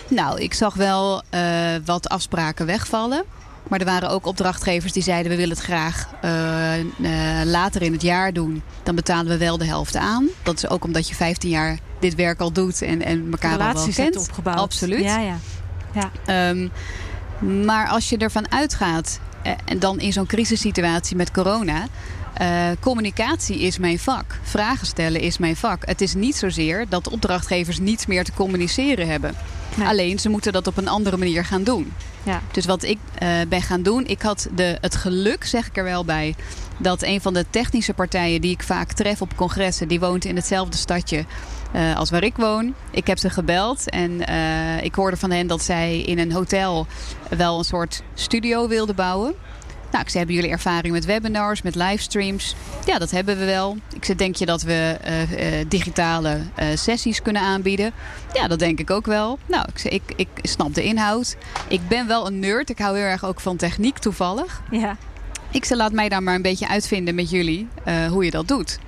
Nou, 0.08 0.42
ik 0.42 0.54
zag 0.54 0.74
wel 0.74 1.22
uh, 1.34 1.42
wat 1.86 2.10
afspraken 2.10 2.66
wegvallen. 2.66 3.24
Maar 3.70 3.80
er 3.80 3.86
waren 3.86 4.10
ook 4.10 4.26
opdrachtgevers 4.26 4.94
die 4.94 5.04
zeiden... 5.04 5.32
we 5.32 5.38
willen 5.38 5.56
het 5.56 5.66
graag 5.66 6.10
later 7.46 7.82
in 7.82 7.92
het 7.92 8.02
jaar 8.02 8.34
doen. 8.34 8.62
Dan 8.84 8.96
betalen 8.96 9.32
we 9.32 9.38
wel 9.38 9.58
de 9.58 9.66
helft 9.66 9.96
aan. 9.96 10.28
Dat 10.44 10.58
is 10.58 10.70
ook 10.70 10.84
omdat 10.84 11.08
je 11.08 11.16
15 11.16 11.50
jaar 11.50 11.80
dit 12.00 12.16
werk 12.16 12.40
al 12.40 12.52
doet 12.52 12.82
en, 12.82 13.02
en 13.02 13.28
elkaar 13.32 13.52
Relaties 13.52 13.98
al 13.98 14.04
wel 14.04 14.12
kent. 14.12 14.28
opgebouwd. 14.28 14.58
Absoluut. 14.58 15.04
Ja, 15.04 15.20
ja. 15.20 15.38
ja. 15.94 16.50
Um, 16.50 16.72
maar 17.64 17.88
als 17.88 18.10
je 18.10 18.18
ervan 18.18 18.52
uitgaat, 18.52 19.20
en 19.66 19.80
dan 19.80 20.00
in 20.00 20.14
zo'n 20.14 20.26
crisissituatie 20.26 21.16
met 21.16 21.32
corona... 21.32 21.88
Uh, 22.42 22.68
communicatie 22.80 23.60
is 23.60 23.78
mijn 23.78 24.00
vak. 24.00 24.40
Vragen 24.42 24.88
stellen 24.88 25.22
is 25.22 25.38
mijn 25.38 25.56
vak. 25.56 25.86
Het 25.86 26.02
is 26.02 26.14
niet 26.14 26.36
zozeer 26.36 26.86
dat 26.90 27.10
opdrachtgevers 27.10 27.80
niets 27.80 28.06
meer 28.06 28.24
te 28.24 28.34
communiceren 28.34 29.08
hebben. 29.08 29.36
Nee. 29.80 29.88
Alleen 29.88 30.20
ze 30.20 30.30
moeten 30.30 30.54
dat 30.54 30.68
op 30.68 30.78
een 30.78 30.88
andere 30.88 31.18
manier 31.18 31.46
gaan 31.46 31.64
doen. 31.64 31.94
Ja. 32.24 32.42
Dus 32.52 32.66
wat 32.66 32.84
ik 32.84 32.98
uh, 33.24 33.30
ben 33.50 33.62
gaan 33.62 33.82
doen, 33.82 34.08
ik 34.08 34.22
had 34.22 34.48
de, 34.56 34.78
het 34.82 34.96
geluk, 34.96 35.46
zeg 35.46 35.68
ik 35.68 35.78
er 35.78 35.84
wel 35.84 36.06
bij, 36.06 36.36
dat 36.78 37.04
een 37.04 37.22
van 37.22 37.34
de 37.34 37.46
technische 37.50 37.94
partijen 37.94 38.42
die 38.42 38.52
ik 38.52 38.64
vaak 38.64 38.92
tref 38.92 39.22
op 39.22 39.36
congressen, 39.36 39.88
die 39.88 40.00
woont 40.00 40.26
in 40.26 40.36
hetzelfde 40.36 40.78
stadje 40.78 41.26
uh, 41.76 41.96
als 41.96 42.10
waar 42.10 42.24
ik 42.24 42.36
woon. 42.36 42.74
Ik 42.92 43.08
heb 43.08 43.18
ze 43.18 43.30
gebeld 43.30 43.90
en 43.90 44.30
uh, 44.30 44.84
ik 44.84 44.96
hoorde 44.96 45.18
van 45.18 45.32
hen 45.32 45.48
dat 45.48 45.64
zij 45.64 46.00
in 46.00 46.20
een 46.20 46.32
hotel 46.32 46.88
wel 47.30 47.58
een 47.58 47.64
soort 47.64 48.04
studio 48.14 48.68
wilden 48.68 48.96
bouwen. 48.96 49.34
Nou, 49.92 50.04
ik 50.04 50.10
zei, 50.10 50.18
hebben 50.18 50.36
jullie 50.36 50.52
ervaring 50.52 50.94
met 50.94 51.06
webinars, 51.06 51.62
met 51.62 51.76
livestreams? 51.76 52.56
Ja, 52.86 52.98
dat 52.98 53.12
hebben 53.12 53.38
we 53.38 53.46
wel. 53.46 53.78
Ik 53.96 54.06
zei, 54.06 54.18
denk 54.18 54.36
je 54.36 54.46
dat 54.46 54.62
we 54.62 54.98
uh, 55.06 55.60
uh, 55.60 55.66
digitale 55.68 56.40
uh, 56.60 56.66
sessies 56.74 57.22
kunnen 57.22 57.42
aanbieden? 57.42 57.92
Ja, 58.34 58.48
dat 58.48 58.60
denk 58.60 58.80
ik 58.80 58.90
ook 58.90 59.06
wel. 59.06 59.40
Nou, 59.46 59.66
ik, 59.74 59.78
zei, 59.78 59.94
ik, 59.94 60.14
ik 60.16 60.28
snap 60.42 60.74
de 60.74 60.84
inhoud. 60.84 61.36
Ik 61.68 61.88
ben 61.88 62.08
wel 62.08 62.28
een 62.28 62.40
nerd. 62.40 62.70
Ik 62.70 62.80
hou 62.80 62.98
heel 62.98 63.06
erg 63.06 63.26
ook 63.26 63.40
van 63.40 63.58
techniek 63.58 63.98
toevallig. 63.98 64.62
Ja. 64.72 64.98
Ik 65.52 65.66
zei, 65.66 65.80
laat 65.80 65.92
mij 65.92 66.10
daar 66.10 66.24
maar 66.24 66.36
een 66.36 66.42
beetje 66.42 66.68
uitvinden 66.68 67.16
met 67.16 67.30
jullie 67.30 67.68
hoe 68.10 68.26
je 68.26 68.32
dat 68.32 68.48
doet. 68.48 68.80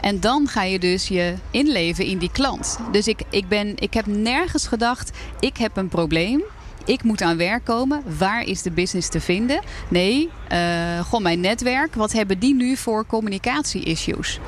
En 0.00 0.20
dan 0.20 0.48
ga 0.48 0.62
je 0.62 0.78
dus 0.78 1.08
je 1.08 1.34
inleven 1.50 2.04
in 2.04 2.18
die 2.18 2.30
klant. 2.32 2.78
Dus 2.92 3.08
ik, 3.08 3.22
ik, 3.30 3.48
ben, 3.48 3.72
ik 3.76 3.94
heb 3.94 4.06
nergens 4.06 4.66
gedacht, 4.66 5.10
ik 5.40 5.56
heb 5.56 5.76
een 5.76 5.88
probleem 5.88 6.42
ik 6.88 7.02
moet 7.02 7.22
aan 7.22 7.36
werk 7.36 7.64
komen. 7.64 8.02
Waar 8.18 8.42
is 8.42 8.62
de 8.62 8.70
business 8.70 9.08
te 9.08 9.20
vinden? 9.20 9.60
Nee, 9.88 10.30
uh, 10.52 10.58
gewoon 11.04 11.22
mijn 11.22 11.40
netwerk. 11.40 11.94
Wat 11.94 12.12
hebben 12.12 12.38
die 12.38 12.54
nu 12.54 12.76
voor 12.76 13.06
communicatie-issues? 13.06 14.40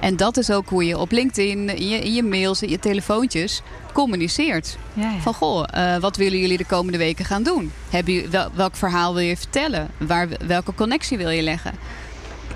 En 0.00 0.16
dat 0.16 0.36
is 0.36 0.50
ook 0.50 0.68
hoe 0.68 0.84
je 0.84 0.98
op 0.98 1.10
LinkedIn, 1.10 1.68
in 1.68 1.88
je, 1.88 1.98
in 1.98 2.14
je 2.14 2.22
mails, 2.22 2.62
in 2.62 2.68
je 2.70 2.78
telefoontjes 2.78 3.62
communiceert. 3.92 4.76
Ja, 4.92 5.10
ja. 5.10 5.18
Van 5.18 5.34
goh, 5.34 5.64
uh, 5.74 5.96
wat 5.96 6.16
willen 6.16 6.38
jullie 6.38 6.56
de 6.56 6.64
komende 6.64 6.98
weken 6.98 7.24
gaan 7.24 7.42
doen? 7.42 7.72
Heb 7.90 8.06
je, 8.08 8.28
wel, 8.28 8.48
welk 8.54 8.76
verhaal 8.76 9.14
wil 9.14 9.22
je 9.22 9.36
vertellen? 9.36 9.90
Waar, 9.98 10.28
welke 10.46 10.74
connectie 10.74 11.18
wil 11.18 11.30
je 11.30 11.42
leggen? 11.42 11.72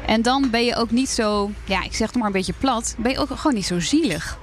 En 0.06 0.22
dan 0.22 0.50
ben 0.50 0.64
je 0.64 0.76
ook 0.76 0.90
niet 0.90 1.08
zo, 1.08 1.50
ja, 1.64 1.84
ik 1.84 1.94
zeg 1.94 2.06
het 2.06 2.16
maar 2.16 2.26
een 2.26 2.32
beetje 2.32 2.54
plat, 2.58 2.94
ben 2.98 3.12
je 3.12 3.18
ook 3.18 3.28
gewoon 3.36 3.54
niet 3.54 3.66
zo 3.66 3.80
zielig. 3.80 4.38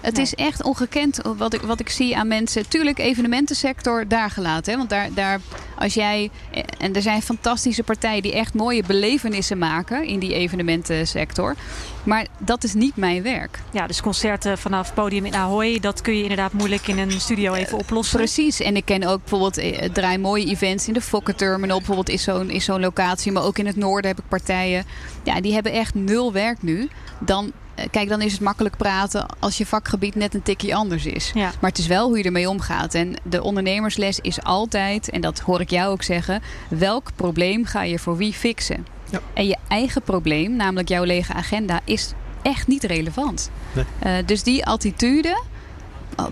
Het 0.00 0.14
nee. 0.14 0.22
is 0.22 0.34
echt 0.34 0.62
ongekend 0.62 1.20
wat 1.36 1.54
ik, 1.54 1.60
wat 1.60 1.80
ik 1.80 1.88
zie 1.88 2.16
aan 2.16 2.28
mensen. 2.28 2.68
Tuurlijk, 2.68 2.98
evenementensector 2.98 4.08
daar 4.08 4.30
gelaten. 4.30 4.72
Hè? 4.72 4.78
Want 4.78 4.90
daar, 4.90 5.08
daar, 5.14 5.40
als 5.78 5.94
jij. 5.94 6.30
En 6.78 6.94
er 6.94 7.02
zijn 7.02 7.22
fantastische 7.22 7.82
partijen 7.82 8.22
die 8.22 8.32
echt 8.32 8.54
mooie 8.54 8.82
belevenissen 8.86 9.58
maken 9.58 10.04
in 10.04 10.18
die 10.18 10.34
evenementensector. 10.34 11.54
Maar 12.02 12.26
dat 12.38 12.64
is 12.64 12.74
niet 12.74 12.96
mijn 12.96 13.22
werk. 13.22 13.58
Ja, 13.72 13.86
dus 13.86 14.00
concerten 14.00 14.58
vanaf 14.58 14.94
podium 14.94 15.24
in 15.24 15.34
Ahoy, 15.34 15.80
dat 15.80 16.00
kun 16.00 16.16
je 16.16 16.22
inderdaad 16.22 16.52
moeilijk 16.52 16.86
in 16.86 16.98
een 16.98 17.20
studio 17.20 17.54
even 17.54 17.78
oplossen. 17.78 18.18
Precies. 18.18 18.60
En 18.60 18.76
ik 18.76 18.84
ken 18.84 19.04
ook 19.04 19.18
bijvoorbeeld, 19.20 19.58
ik 19.58 19.94
draai 19.94 20.18
mooie 20.18 20.46
events 20.46 20.88
in 20.88 20.94
de 20.94 21.00
Fokker 21.00 21.34
Terminal. 21.34 21.76
Bijvoorbeeld 21.76 22.08
is 22.08 22.22
zo'n 22.22 22.50
is 22.50 22.64
zo'n 22.64 22.80
locatie. 22.80 23.32
Maar 23.32 23.42
ook 23.42 23.58
in 23.58 23.66
het 23.66 23.76
noorden 23.76 24.10
heb 24.10 24.18
ik 24.18 24.28
partijen. 24.28 24.84
Ja, 25.22 25.40
die 25.40 25.52
hebben 25.52 25.72
echt 25.72 25.94
nul 25.94 26.32
werk 26.32 26.62
nu. 26.62 26.88
Dan 27.18 27.52
kijk, 27.90 28.08
dan 28.08 28.22
is 28.22 28.32
het 28.32 28.40
makkelijk 28.40 28.76
praten 28.76 29.26
als 29.38 29.58
je 29.58 29.66
vakgebied 29.66 30.14
net 30.14 30.34
een 30.34 30.42
tikje 30.42 30.74
anders 30.74 31.06
is. 31.06 31.30
Ja. 31.34 31.52
Maar 31.60 31.70
het 31.70 31.78
is 31.78 31.86
wel 31.86 32.06
hoe 32.06 32.18
je 32.18 32.24
ermee 32.24 32.48
omgaat. 32.48 32.94
En 32.94 33.14
de 33.22 33.42
ondernemersles 33.42 34.20
is 34.20 34.42
altijd, 34.42 35.10
en 35.10 35.20
dat 35.20 35.38
hoor 35.38 35.60
ik 35.60 35.70
jou 35.70 35.92
ook 35.92 36.02
zeggen, 36.02 36.42
welk 36.68 37.10
probleem 37.16 37.64
ga 37.64 37.82
je 37.82 37.98
voor 37.98 38.16
wie 38.16 38.32
fixen? 38.32 38.86
Ja. 39.10 39.20
En 39.34 39.46
je 39.46 39.56
eigen 39.68 40.02
probleem, 40.02 40.56
namelijk 40.56 40.88
jouw 40.88 41.04
lege 41.04 41.32
agenda, 41.32 41.80
is 41.84 42.12
echt 42.42 42.66
niet 42.66 42.84
relevant. 42.84 43.50
Nee. 43.72 43.84
Uh, 44.06 44.26
dus 44.26 44.42
die 44.42 44.66
attitude, 44.66 45.42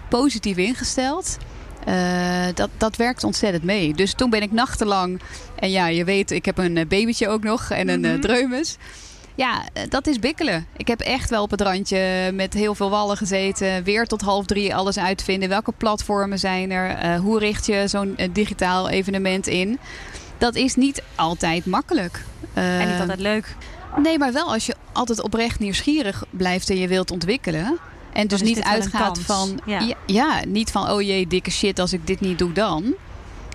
positief 0.09 0.57
ingesteld. 0.57 1.37
Uh, 1.89 2.47
dat, 2.55 2.71
dat 2.77 2.97
werkt 2.97 3.25
ontzettend 3.25 3.65
mee. 3.65 3.95
Dus 3.95 4.15
toen 4.15 4.31
ben 4.31 4.43
ik 4.43 4.53
nachtenlang. 4.53 5.21
En 5.55 5.71
ja, 5.71 5.87
je 5.87 6.05
weet, 6.05 6.31
ik 6.31 6.45
heb 6.45 6.59
een 6.59 6.75
babytje 6.75 7.29
ook 7.29 7.43
nog 7.43 7.71
en 7.71 7.89
een 7.89 7.99
mm 7.99 8.05
-hmm. 8.05 8.15
uh, 8.15 8.21
dreumes. 8.21 8.77
Ja, 9.37 9.63
dat 9.89 10.07
is 10.07 10.19
bikkelen. 10.19 10.67
Ik 10.77 10.89
heb 10.89 11.01
echt 11.01 11.31
wel 11.31 11.43
op 11.43 11.51
het 11.51 11.61
randje 11.61 12.31
met 12.35 12.55
heel 12.55 12.75
veel 12.75 12.91
wallen 12.91 13.17
gezeten. 13.17 13.85
Weer 13.85 14.07
tot 14.07 14.21
half 14.21 14.47
drie 14.47 14.75
alles 14.75 14.99
uitvinden. 14.99 15.49
Welke 15.49 15.73
platformen 15.73 16.39
zijn 16.39 16.71
er? 16.71 17.05
Uh, 17.05 17.21
hoe 17.21 17.39
richt 17.39 17.67
je 17.67 17.89
zo'n 17.89 18.15
uh, 18.17 18.29
digitaal 18.33 18.89
evenement 18.89 19.47
in? 19.47 19.79
Dat 20.39 20.55
is 20.55 20.75
niet 20.75 21.03
altijd 21.15 21.67
makkelijk. 21.67 22.25
Uh, 22.55 22.81
en 22.81 22.91
niet 22.91 23.01
altijd 23.01 23.21
leuk. 23.21 23.55
Nee, 23.97 24.19
maar 24.19 24.33
wel 24.33 24.53
als 24.53 24.67
je 24.67 24.75
altijd 24.93 25.23
oprecht 25.23 25.59
nieuwsgierig 25.59 26.25
blijft 26.31 26.71
en 26.71 26.79
je 26.79 26.89
wilt 26.89 27.11
ontwikkelen. 27.11 27.79
En 28.13 28.27
dus 28.27 28.43
niet 28.43 28.63
uitgaat 28.63 29.19
van, 29.19 29.61
ja. 29.67 29.95
ja, 30.07 30.45
niet 30.47 30.71
van, 30.71 30.91
oh 30.91 31.03
jee, 31.03 31.27
dikke 31.27 31.51
shit, 31.51 31.79
als 31.79 31.93
ik 31.93 32.07
dit 32.07 32.21
niet 32.21 32.39
doe 32.39 32.53
dan. 32.53 32.95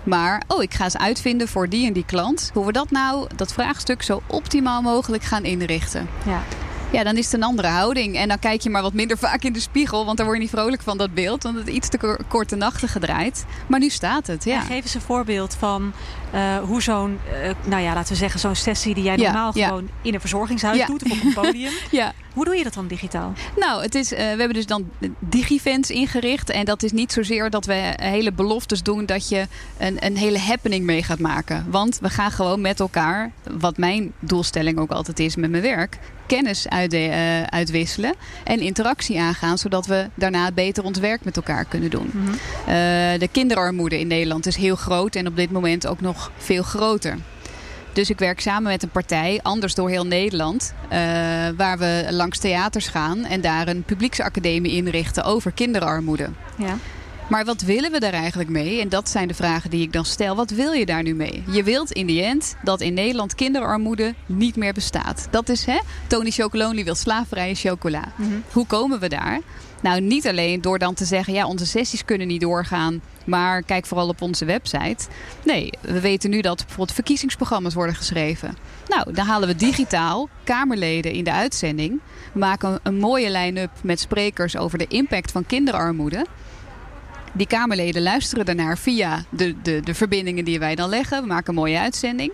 Maar, 0.04 0.42
oh, 0.46 0.62
ik 0.62 0.74
ga 0.74 0.84
eens 0.84 0.98
uitvinden 0.98 1.48
voor 1.48 1.68
die 1.68 1.86
en 1.86 1.92
die 1.92 2.04
klant. 2.04 2.50
Hoe 2.54 2.66
we 2.66 2.72
dat 2.72 2.90
nou, 2.90 3.26
dat 3.36 3.52
vraagstuk, 3.52 4.02
zo 4.02 4.22
optimaal 4.26 4.82
mogelijk 4.82 5.22
gaan 5.22 5.44
inrichten. 5.44 6.08
Ja. 6.26 6.42
Ja, 6.92 7.02
dan 7.02 7.16
is 7.16 7.24
het 7.24 7.34
een 7.34 7.42
andere 7.42 7.68
houding. 7.68 8.16
En 8.16 8.28
dan 8.28 8.38
kijk 8.38 8.60
je 8.60 8.70
maar 8.70 8.82
wat 8.82 8.92
minder 8.92 9.18
vaak 9.28 9.42
in 9.42 9.52
de 9.52 9.60
spiegel. 9.60 10.04
Want 10.04 10.16
dan 10.16 10.26
word 10.26 10.38
je 10.38 10.44
niet 10.44 10.52
vrolijk 10.52 10.82
van 10.82 10.98
dat 10.98 11.14
beeld. 11.14 11.42
Want 11.42 11.56
het 11.56 11.68
is 11.68 11.74
iets 11.74 11.88
te 11.88 12.18
korte 12.28 12.56
nachten 12.56 12.88
gedraaid. 12.88 13.44
Maar 13.66 13.80
nu 13.80 13.88
staat 13.88 14.26
het, 14.26 14.44
ja. 14.44 14.60
geef 14.60 14.82
eens 14.82 14.94
een 14.94 15.00
voorbeeld 15.00 15.54
van 15.54 15.92
uh, 16.34 16.58
hoe 16.58 16.82
zo'n, 16.82 17.18
uh, 17.44 17.50
nou 17.64 17.82
ja, 17.82 17.94
laten 17.94 18.12
we 18.12 18.18
zeggen, 18.18 18.40
zo'n 18.40 18.54
sessie 18.54 18.94
die 18.94 19.04
jij 19.04 19.16
normaal 19.16 19.52
gewoon 19.52 19.88
in 20.02 20.14
een 20.14 20.20
verzorgingshuis 20.20 20.86
doet 20.86 21.04
of 21.04 21.10
op 21.10 21.24
een 21.24 21.32
podium. 21.34 21.72
ja. 21.90 22.12
Hoe 22.34 22.44
doe 22.44 22.56
je 22.56 22.64
dat 22.64 22.74
dan 22.74 22.86
digitaal? 22.86 23.32
Nou, 23.56 23.82
het 23.82 23.94
is, 23.94 24.12
uh, 24.12 24.18
we 24.18 24.24
hebben 24.24 24.52
dus 24.52 24.66
dan 24.66 24.90
digivents 25.18 25.90
ingericht. 25.90 26.50
En 26.50 26.64
dat 26.64 26.82
is 26.82 26.92
niet 26.92 27.12
zozeer 27.12 27.50
dat 27.50 27.66
we 27.66 27.92
hele 27.96 28.32
beloftes 28.32 28.82
doen 28.82 29.06
dat 29.06 29.28
je 29.28 29.46
een, 29.78 30.04
een 30.04 30.16
hele 30.16 30.38
happening 30.38 30.84
mee 30.84 31.02
gaat 31.02 31.18
maken. 31.18 31.66
Want 31.70 31.98
we 31.98 32.10
gaan 32.10 32.30
gewoon 32.30 32.60
met 32.60 32.80
elkaar, 32.80 33.32
wat 33.58 33.76
mijn 33.76 34.12
doelstelling 34.18 34.78
ook 34.78 34.90
altijd 34.90 35.18
is 35.18 35.36
met 35.36 35.50
mijn 35.50 35.62
werk, 35.62 35.98
kennis 36.26 36.68
uit, 36.68 36.94
uh, 36.94 37.42
uitwisselen 37.42 38.14
en 38.44 38.60
interactie 38.60 39.20
aangaan, 39.20 39.58
zodat 39.58 39.86
we 39.86 40.08
daarna 40.14 40.52
beter 40.52 40.84
ons 40.84 40.98
werk 40.98 41.24
met 41.24 41.36
elkaar 41.36 41.64
kunnen 41.64 41.90
doen. 41.90 42.10
Mm 42.12 42.24
-hmm. 42.24 42.32
uh, 42.32 43.18
de 43.18 43.28
kinderarmoede 43.32 43.98
in 43.98 44.06
Nederland 44.06 44.46
is 44.46 44.56
heel 44.56 44.76
groot 44.76 45.14
en 45.14 45.26
op 45.26 45.36
dit 45.36 45.50
moment 45.50 45.86
ook 45.86 46.00
nog 46.00 46.30
veel 46.36 46.62
groter. 46.62 47.16
Dus 47.92 48.10
ik 48.10 48.18
werk 48.18 48.40
samen 48.40 48.70
met 48.70 48.82
een 48.82 48.88
partij, 48.88 49.40
anders 49.42 49.74
door 49.74 49.88
heel 49.88 50.06
Nederland, 50.06 50.74
uh, 50.84 50.98
waar 51.56 51.78
we 51.78 52.06
langs 52.10 52.38
theaters 52.38 52.88
gaan 52.88 53.24
en 53.24 53.40
daar 53.40 53.68
een 53.68 53.82
publieksacademie 53.82 54.72
inrichten 54.72 55.24
over 55.24 55.52
kinderarmoede. 55.52 56.28
Ja. 56.56 56.76
Maar 57.32 57.44
wat 57.44 57.60
willen 57.60 57.92
we 57.92 58.00
daar 58.00 58.12
eigenlijk 58.12 58.50
mee? 58.50 58.80
En 58.80 58.88
dat 58.88 59.08
zijn 59.08 59.28
de 59.28 59.34
vragen 59.34 59.70
die 59.70 59.82
ik 59.82 59.92
dan 59.92 60.04
stel. 60.04 60.36
Wat 60.36 60.50
wil 60.50 60.72
je 60.72 60.86
daar 60.86 61.02
nu 61.02 61.14
mee? 61.14 61.42
Je 61.50 61.62
wilt 61.62 61.92
in 61.92 62.06
die 62.06 62.22
end 62.22 62.56
dat 62.62 62.80
in 62.80 62.94
Nederland 62.94 63.34
kinderarmoede 63.34 64.14
niet 64.26 64.56
meer 64.56 64.72
bestaat. 64.72 65.28
Dat 65.30 65.48
is, 65.48 65.64
hè? 65.64 65.78
Tony 66.06 66.30
Chocolonely 66.30 66.84
wil 66.84 66.94
slaafvrije 66.94 67.54
chocola. 67.54 68.12
Mm 68.16 68.28
-hmm. 68.28 68.42
Hoe 68.52 68.66
komen 68.66 69.00
we 69.00 69.08
daar? 69.08 69.40
Nou, 69.82 70.00
niet 70.00 70.28
alleen 70.28 70.60
door 70.60 70.78
dan 70.78 70.94
te 70.94 71.04
zeggen, 71.04 71.32
ja, 71.34 71.46
onze 71.46 71.66
sessies 71.66 72.04
kunnen 72.04 72.26
niet 72.26 72.40
doorgaan, 72.40 73.00
maar 73.24 73.62
kijk 73.62 73.86
vooral 73.86 74.08
op 74.08 74.22
onze 74.22 74.44
website. 74.44 75.06
Nee, 75.44 75.70
we 75.80 76.00
weten 76.00 76.30
nu 76.30 76.40
dat 76.40 76.56
bijvoorbeeld 76.56 76.92
verkiezingsprogramma's 76.92 77.74
worden 77.74 77.94
geschreven. 77.94 78.56
Nou, 78.88 79.12
dan 79.12 79.26
halen 79.26 79.48
we 79.48 79.54
digitaal 79.54 80.28
Kamerleden 80.44 81.12
in 81.12 81.24
de 81.24 81.32
uitzending. 81.32 82.00
We 82.32 82.38
maken 82.38 82.80
een 82.82 82.98
mooie 82.98 83.30
line-up 83.30 83.70
met 83.82 84.00
sprekers 84.00 84.56
over 84.56 84.78
de 84.78 84.86
impact 84.86 85.32
van 85.32 85.46
kinderarmoede. 85.46 86.26
Die 87.32 87.46
Kamerleden 87.46 88.02
luisteren 88.02 88.44
daarnaar 88.44 88.78
via 88.78 89.24
de, 89.28 89.62
de, 89.62 89.80
de 89.80 89.94
verbindingen 89.94 90.44
die 90.44 90.58
wij 90.58 90.74
dan 90.74 90.88
leggen. 90.88 91.20
We 91.20 91.26
maken 91.26 91.48
een 91.48 91.54
mooie 91.54 91.78
uitzending. 91.78 92.32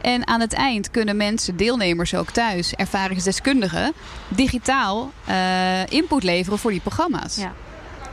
En 0.00 0.26
aan 0.26 0.40
het 0.40 0.52
eind 0.52 0.90
kunnen 0.90 1.16
mensen, 1.16 1.56
deelnemers 1.56 2.14
ook 2.14 2.30
thuis, 2.30 2.74
ervaringsdeskundigen, 2.74 3.92
digitaal 4.28 5.12
uh, 5.28 5.86
input 5.86 6.22
leveren 6.22 6.58
voor 6.58 6.70
die 6.70 6.80
programma's. 6.80 7.36
Ja. 7.36 7.52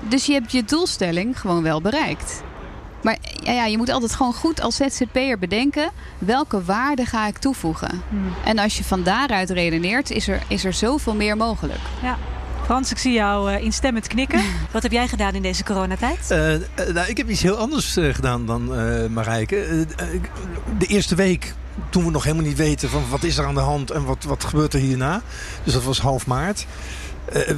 Dus 0.08 0.25
je 0.25 0.34
hebt 0.34 0.52
je 0.52 0.63
doelstelling 0.63 1.40
gewoon 1.40 1.63
wel 1.63 1.82
bereikt. 1.82 2.44
Maar 3.02 3.18
ja, 3.44 3.52
ja, 3.52 3.66
je 3.66 3.78
moet 3.78 3.90
altijd 3.90 4.16
gewoon 4.16 4.34
goed 4.34 4.62
als 4.62 4.75
ZZP'er 4.75 5.40
bedenken... 5.40 5.92
welke 6.18 6.63
waarde 6.63 7.06
ga 7.06 7.28
ik 7.28 7.38
toevoegen? 7.38 8.02
Hmm. 8.10 8.34
En 8.46 8.60
als 8.60 8.78
je 8.78 8.84
van 8.84 9.04
daaruit 9.04 9.50
redeneert, 9.50 10.10
is 10.10 10.28
er, 10.28 10.42
is 10.48 10.66
er 10.66 10.74
zoveel 10.74 11.16
meer 11.16 11.38
mogelijk. 11.38 11.80
Ja. 12.02 12.18
Frans, 12.63 12.91
ik 12.91 12.98
zie 12.98 13.13
jou 13.13 13.51
uh, 13.51 13.63
instemmend 13.63 14.08
knikken. 14.08 14.41
Wat 14.72 14.84
heb 14.84 14.91
jij 14.91 15.08
gedaan 15.08 15.34
in 15.34 15.41
deze 15.41 15.63
coronatijd? 15.63 16.32
Uh, 16.32 16.53
uh, 16.53 16.60
nou, 16.93 17.08
ik 17.08 17.17
heb 17.17 17.29
iets 17.29 17.41
heel 17.41 17.55
anders 17.55 17.98
gedaan 18.00 18.46
dan 18.46 18.67
Marijke. 19.13 19.86
de 20.77 20.86
eerste 20.86 21.15
week, 21.15 21.53
toen 21.89 22.05
we 22.05 22.12
nog 22.12 22.24
helemaal 22.24 22.46
niet 22.46 22.58
weten 22.58 22.89
van 22.89 23.10
wat 23.10 23.24
is 23.24 23.38
er 23.38 23.46
aan 23.46 23.53
de 23.53 23.60
hand 23.60 23.91
en 23.91 24.05
wat, 24.05 24.24
wat 24.24 24.43
gebeurt 24.43 24.74
er 24.74 24.79
hierna. 24.79 25.21
Dus 25.63 25.73
dat 25.73 25.84
was 25.84 25.99
half 25.99 26.28
maart. 26.28 26.65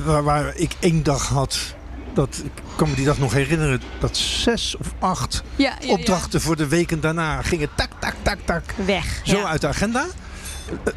Waar, 0.05 0.23
waar, 0.23 0.55
ik 0.55 0.75
één 0.79 1.03
dag 1.03 1.27
had 1.27 1.75
dat, 2.13 2.41
ik 2.43 2.61
kan 2.75 2.89
me 2.89 2.95
die 2.95 3.05
dag 3.05 3.17
nog 3.17 3.33
herinneren, 3.33 3.81
dat 3.99 4.17
zes 4.17 4.75
of 4.77 4.93
acht 4.99 5.43
ja, 5.55 5.73
ja, 5.79 5.91
opdrachten 5.91 6.41
voor 6.41 6.55
de 6.55 6.67
weken 6.67 6.99
daarna 6.99 7.41
gingen 7.41 7.69
tak, 7.75 7.89
tak, 7.99 8.15
tak, 8.21 8.37
tak. 8.45 8.63
Weg. 8.85 9.21
Zo 9.23 9.43
uit 9.43 9.61
de 9.61 9.67
agenda. 9.67 10.05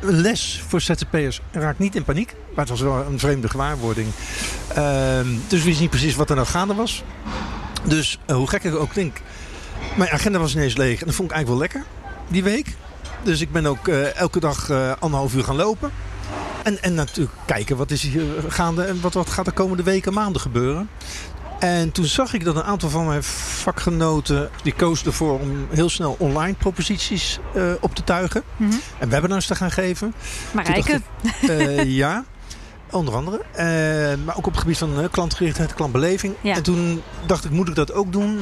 Een 0.00 0.20
les 0.20 0.62
voor 0.68 0.81
ZZP'ers 0.81 1.40
raakt 1.50 1.78
niet 1.78 1.96
in 1.96 2.04
paniek. 2.04 2.35
Maar 2.54 2.66
het 2.66 2.68
was 2.68 2.81
wel 2.81 3.07
een 3.07 3.18
vreemde 3.18 3.48
gewaarwording. 3.48 4.09
Uh, 4.78 5.20
dus 5.48 5.59
we 5.59 5.64
wisten 5.64 5.81
niet 5.81 5.90
precies 5.90 6.14
wat 6.14 6.31
er 6.31 6.37
nou 6.37 6.48
gaande 6.48 6.74
was. 6.74 7.02
Dus 7.85 8.18
uh, 8.26 8.37
hoe 8.37 8.48
gek 8.48 8.64
ik 8.64 8.74
ook 8.74 8.94
denk. 8.94 9.20
Mijn 9.96 10.11
agenda 10.11 10.38
was 10.38 10.54
ineens 10.54 10.76
leeg. 10.76 11.00
En 11.00 11.07
dat 11.07 11.14
vond 11.14 11.31
ik 11.31 11.37
eigenlijk 11.37 11.48
wel 11.48 11.83
lekker. 11.83 11.92
Die 12.28 12.42
week. 12.42 12.76
Dus 13.22 13.40
ik 13.40 13.52
ben 13.52 13.66
ook 13.66 13.88
uh, 13.88 14.16
elke 14.16 14.40
dag 14.40 14.70
anderhalf 14.98 15.35
uur 15.35 15.44
gaan 15.44 15.57
lopen. 15.57 15.90
En, 16.62 16.83
en 16.83 16.94
natuurlijk 16.94 17.37
kijken 17.46 17.76
wat 17.76 17.90
is 17.90 18.02
hier 18.02 18.24
gaande 18.48 18.83
en 18.83 19.00
wat, 19.00 19.14
wat 19.14 19.31
gaat 19.31 19.46
er 19.46 19.52
komende 19.52 19.83
weken, 19.83 20.12
maanden 20.12 20.40
gebeuren. 20.40 20.88
En 21.59 21.92
toen 21.92 22.05
zag 22.05 22.35
ik 22.35 22.44
dat 22.44 22.57
een 22.57 22.62
aantal 22.62 22.90
van 22.90 23.07
mijn 23.07 23.23
vakgenoten... 23.23 24.51
die 24.62 24.73
kozen 24.73 25.07
ervoor 25.07 25.40
om 25.40 25.66
heel 25.71 25.88
snel 25.88 26.16
online 26.18 26.55
proposities 26.55 27.38
uh, 27.57 27.73
op 27.81 27.94
te 27.94 28.05
tuigen. 28.05 28.42
Mm 28.57 28.71
-hmm. 28.71 28.81
En 28.99 29.09
webinars 29.09 29.47
te 29.47 29.55
gaan 29.55 29.71
geven. 29.71 30.14
Marijke. 30.51 31.01
Ik, 31.40 31.51
uh, 31.51 31.85
ja, 31.85 32.25
onder 32.90 33.14
andere. 33.14 33.40
Uh, 33.53 34.25
maar 34.25 34.37
ook 34.37 34.47
op 34.47 34.53
het 34.53 34.61
gebied 34.61 34.79
van 34.79 35.09
klantgerichtheid, 35.11 35.75
klantbeleving. 35.75 36.35
Ja. 36.40 36.55
En 36.55 36.62
toen 36.62 37.03
dacht 37.27 37.44
ik, 37.44 37.51
moet 37.51 37.68
ik 37.68 37.75
dat 37.75 37.92
ook 37.92 38.12
doen? 38.12 38.40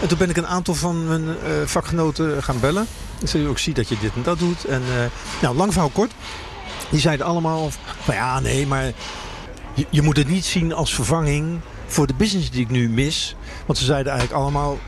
En 0.00 0.08
toen 0.08 0.18
ben 0.18 0.30
ik 0.30 0.36
een 0.36 0.46
aantal 0.46 0.74
van 0.74 1.06
mijn 1.06 1.24
vakgenoten 1.64 2.42
gaan 2.42 2.60
bellen. 2.60 2.86
Ik 3.20 3.28
zei, 3.28 3.48
ook 3.48 3.58
zie 3.58 3.74
dat 3.74 3.88
je 3.88 3.96
dit 4.00 4.12
en 4.14 4.22
dat 4.22 4.38
doet. 4.38 4.64
En 4.64 4.82
nou, 5.42 5.56
lang 5.56 5.72
verhaal 5.72 5.90
kort. 5.90 6.12
Die 6.90 7.00
zeiden 7.00 7.26
allemaal 7.26 7.70
van 8.00 8.14
ja, 8.14 8.40
nee, 8.40 8.66
maar 8.66 8.84
je, 9.74 9.86
je 9.90 10.02
moet 10.02 10.16
het 10.16 10.28
niet 10.28 10.44
zien 10.44 10.72
als 10.72 10.94
vervanging 10.94 11.60
voor 11.88 12.06
de 12.06 12.14
business 12.14 12.50
die 12.50 12.60
ik 12.60 12.70
nu 12.70 12.88
mis. 12.88 13.36
Want 13.66 13.78
ze 13.78 13.84
zeiden 13.84 14.12
eigenlijk 14.12 14.42
allemaal, 14.42 14.78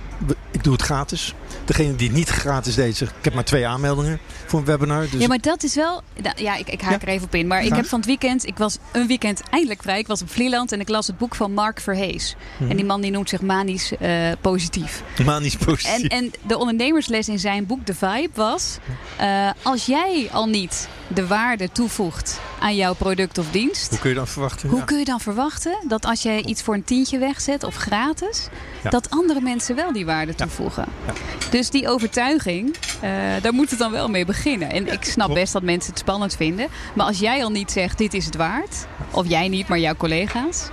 ik 0.50 0.64
doe 0.64 0.72
het 0.72 0.82
gratis. 0.82 1.34
Degene 1.64 1.96
die 1.96 2.06
het 2.06 2.16
niet 2.16 2.28
gratis 2.28 2.74
deed, 2.74 2.96
zegt, 2.96 3.12
ik 3.18 3.24
heb 3.24 3.34
maar 3.34 3.44
twee 3.44 3.66
aanmeldingen 3.66 4.18
voor 4.46 4.58
een 4.58 4.64
webinar. 4.64 5.06
Dus... 5.10 5.20
Ja, 5.20 5.28
maar 5.28 5.40
dat 5.40 5.62
is 5.62 5.74
wel... 5.74 6.02
Ja, 6.36 6.56
ik, 6.56 6.68
ik 6.68 6.80
haak 6.80 7.00
ja? 7.00 7.06
er 7.06 7.12
even 7.12 7.26
op 7.26 7.34
in. 7.34 7.46
Maar 7.46 7.58
Graag. 7.58 7.70
ik 7.70 7.76
heb 7.76 7.86
van 7.86 7.98
het 7.98 8.08
weekend... 8.08 8.46
Ik 8.46 8.58
was 8.58 8.78
een 8.92 9.06
weekend 9.06 9.42
eindelijk 9.50 9.82
vrij. 9.82 9.98
Ik 9.98 10.06
was 10.06 10.22
op 10.22 10.30
Vlieland 10.30 10.72
en 10.72 10.80
ik 10.80 10.88
las 10.88 11.06
het 11.06 11.18
boek 11.18 11.34
van 11.34 11.52
Mark 11.52 11.80
Verhees. 11.80 12.36
Hmm. 12.56 12.70
En 12.70 12.76
die 12.76 12.84
man 12.84 13.00
die 13.00 13.10
noemt 13.10 13.28
zich 13.28 13.40
manisch 13.40 13.92
uh, 14.00 14.32
positief. 14.40 15.02
Manisch 15.24 15.56
positief. 15.56 16.02
En, 16.02 16.08
en 16.08 16.32
de 16.46 16.58
ondernemersles 16.58 17.28
in 17.28 17.38
zijn 17.38 17.66
boek, 17.66 17.84
The 17.84 17.94
Vibe, 17.94 18.30
was... 18.34 18.78
Uh, 19.20 19.50
als 19.62 19.86
jij 19.86 20.28
al 20.32 20.46
niet 20.46 20.88
de 21.14 21.26
waarde 21.26 21.72
toevoegt 21.72 22.40
aan 22.60 22.76
jouw 22.76 22.94
product 22.94 23.38
of 23.38 23.50
dienst... 23.50 23.90
Hoe 23.90 23.98
kun 23.98 24.08
je 24.08 24.16
dan 24.16 24.26
verwachten? 24.26 24.68
Hoe 24.68 24.78
ja. 24.78 24.84
kun 24.84 24.98
je 24.98 25.04
dan 25.04 25.20
verwachten 25.20 25.78
dat 25.88 26.04
als 26.04 26.22
jij 26.22 26.42
iets 26.42 26.62
voor 26.62 26.74
een 26.74 26.84
tientje 26.84 27.18
wegzet 27.18 27.64
of 27.64 27.74
gratis... 27.74 28.48
Ja. 28.82 28.90
dat 28.90 29.10
andere 29.10 29.40
mensen 29.40 29.74
wel 29.74 29.92
die 29.92 30.06
waarde 30.06 30.34
toevoegen? 30.34 30.84
Ja. 31.06 31.12
Dus 31.50 31.70
die 31.70 31.88
overtuiging, 31.88 32.76
uh, 33.04 33.10
daar 33.42 33.52
moet 33.52 33.70
het 33.70 33.78
dan 33.78 33.90
wel 33.92 34.08
mee 34.08 34.24
beginnen. 34.24 34.70
En 34.70 34.92
ik 34.92 35.04
snap 35.04 35.34
best 35.34 35.52
dat 35.52 35.62
mensen 35.62 35.90
het 35.90 36.00
spannend 36.00 36.36
vinden. 36.36 36.68
Maar 36.94 37.06
als 37.06 37.18
jij 37.18 37.44
al 37.44 37.50
niet 37.50 37.70
zegt, 37.70 37.98
dit 37.98 38.14
is 38.14 38.24
het 38.24 38.36
waard... 38.36 38.86
of 39.10 39.28
jij 39.28 39.48
niet, 39.48 39.68
maar 39.68 39.78
jouw 39.78 39.94
collega's... 39.94 40.68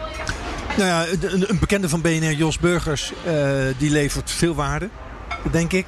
Nou 0.78 0.90
ja, 0.90 1.06
een, 1.30 1.60
bekende 1.60 1.90
van 1.90 2.02
BNR, 2.02 2.32
Jos 2.32 2.60
Burgers, 2.60 3.14
uh, 3.28 3.34
die 3.78 3.92
levert 3.92 4.32
veel 4.32 4.56
waarde, 4.56 4.90
denk 5.52 5.74
ik. 5.74 5.88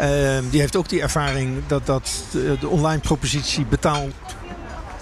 Uh, 0.00 0.38
die 0.50 0.60
heeft 0.60 0.76
ook 0.76 0.88
die 0.88 1.02
ervaring 1.02 1.62
dat, 1.66 1.86
dat 1.86 2.24
de, 2.30 2.56
de 2.60 2.68
online 2.68 3.00
propositie 3.00 3.64
betaald 3.66 4.12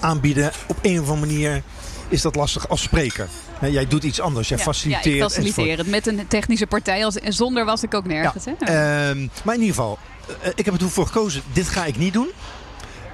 aanbieden 0.00 0.50
op 0.66 0.78
een 0.82 1.00
of 1.00 1.08
andere 1.08 1.26
manier 1.26 1.62
is 2.08 2.22
dat 2.22 2.34
lastig 2.34 2.68
als 2.68 2.82
spreker. 2.82 3.28
Jij 3.70 3.86
doet 3.86 4.04
iets 4.04 4.20
anders, 4.20 4.48
jij 4.48 4.58
ja, 4.58 4.64
faciliteert. 4.64 5.04
Ja, 5.04 5.24
ik 5.24 5.30
faciliteer 5.30 5.78
het 5.78 5.86
met 5.86 6.06
een 6.06 6.26
technische 6.28 6.66
partij. 6.66 7.04
Als, 7.04 7.18
en 7.18 7.32
zonder 7.32 7.64
was 7.64 7.82
ik 7.82 7.94
ook 7.94 8.06
nergens. 8.06 8.44
Ja. 8.44 8.54
Hè? 8.58 9.10
Uh, 9.12 9.28
maar 9.44 9.54
in 9.54 9.60
ieder 9.60 9.74
geval, 9.74 9.98
uh, 10.28 10.48
ik 10.54 10.64
heb 10.64 10.74
er 10.74 10.80
toen 10.80 10.90
voor 10.90 11.06
gekozen, 11.06 11.42
dit 11.52 11.68
ga 11.68 11.84
ik 11.84 11.96
niet 11.96 12.12
doen. 12.12 12.28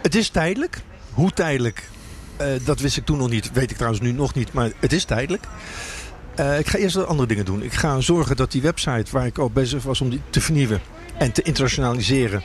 Het 0.02 0.14
is 0.14 0.28
tijdelijk. 0.28 0.80
Hoe 1.12 1.32
tijdelijk, 1.32 1.88
uh, 2.40 2.46
dat 2.64 2.80
wist 2.80 2.96
ik 2.96 3.04
toen 3.04 3.18
nog 3.18 3.30
niet. 3.30 3.52
Weet 3.52 3.70
ik 3.70 3.76
trouwens 3.76 4.02
nu 4.02 4.12
nog 4.12 4.34
niet, 4.34 4.52
maar 4.52 4.70
het 4.78 4.92
is 4.92 5.04
tijdelijk. 5.04 5.46
Uh, 6.40 6.58
ik 6.58 6.68
ga 6.68 6.78
eerst 6.78 7.06
andere 7.06 7.28
dingen 7.28 7.44
doen. 7.44 7.62
Ik 7.62 7.72
ga 7.72 8.00
zorgen 8.00 8.36
dat 8.36 8.52
die 8.52 8.62
website 8.62 9.10
waar 9.10 9.26
ik 9.26 9.38
al 9.38 9.50
bezig 9.50 9.82
was 9.82 10.00
om 10.00 10.10
die 10.10 10.20
te 10.30 10.40
vernieuwen 10.40 10.80
en 11.18 11.32
te 11.32 11.42
internationaliseren, 11.42 12.42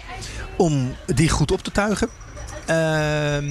om 0.58 0.96
die 1.06 1.30
goed 1.30 1.52
op 1.52 1.64
te 1.64 1.72
tuigen. 1.72 2.10
Uh, 2.70 3.38
uh, 3.38 3.48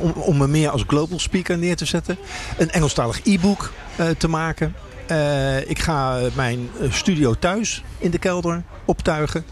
om, 0.00 0.10
om 0.10 0.36
me 0.36 0.48
meer 0.48 0.70
als 0.70 0.84
global 0.86 1.18
speaker 1.18 1.58
neer 1.58 1.76
te 1.76 1.84
zetten. 1.84 2.18
Een 2.58 2.70
Engelstalig 2.70 3.20
e-book 3.24 3.72
uh, 4.00 4.06
te 4.08 4.28
maken. 4.28 4.74
Uh, 5.10 5.70
ik 5.70 5.78
ga 5.78 6.18
mijn 6.34 6.68
studio 6.90 7.34
thuis 7.34 7.82
in 7.98 8.10
de 8.10 8.18
kelder 8.18 8.62
optuigen. 8.84 9.44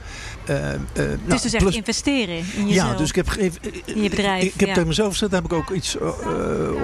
Het 0.45 1.27
nou, 1.27 1.41
dus 1.43 1.53
echt 1.53 1.75
investeren 1.75 2.37
in 2.37 2.69
jezelf. 2.69 2.91
Ja, 2.91 2.97
dus 2.97 3.09
ik 3.09 3.15
heb, 3.15 3.33
in 3.85 4.03
je 4.03 4.11
bedrijf. 4.11 4.43
Ik, 4.43 4.55
ik 4.55 4.61
heb 4.61 4.69
ja. 4.69 4.75
tegen 4.75 4.89
mezelf 4.89 5.13
gezegd, 5.13 5.33
daar 5.33 5.43
heb 5.43 5.53
ik 5.53 5.59
ook 5.59 5.71
iets 5.71 5.97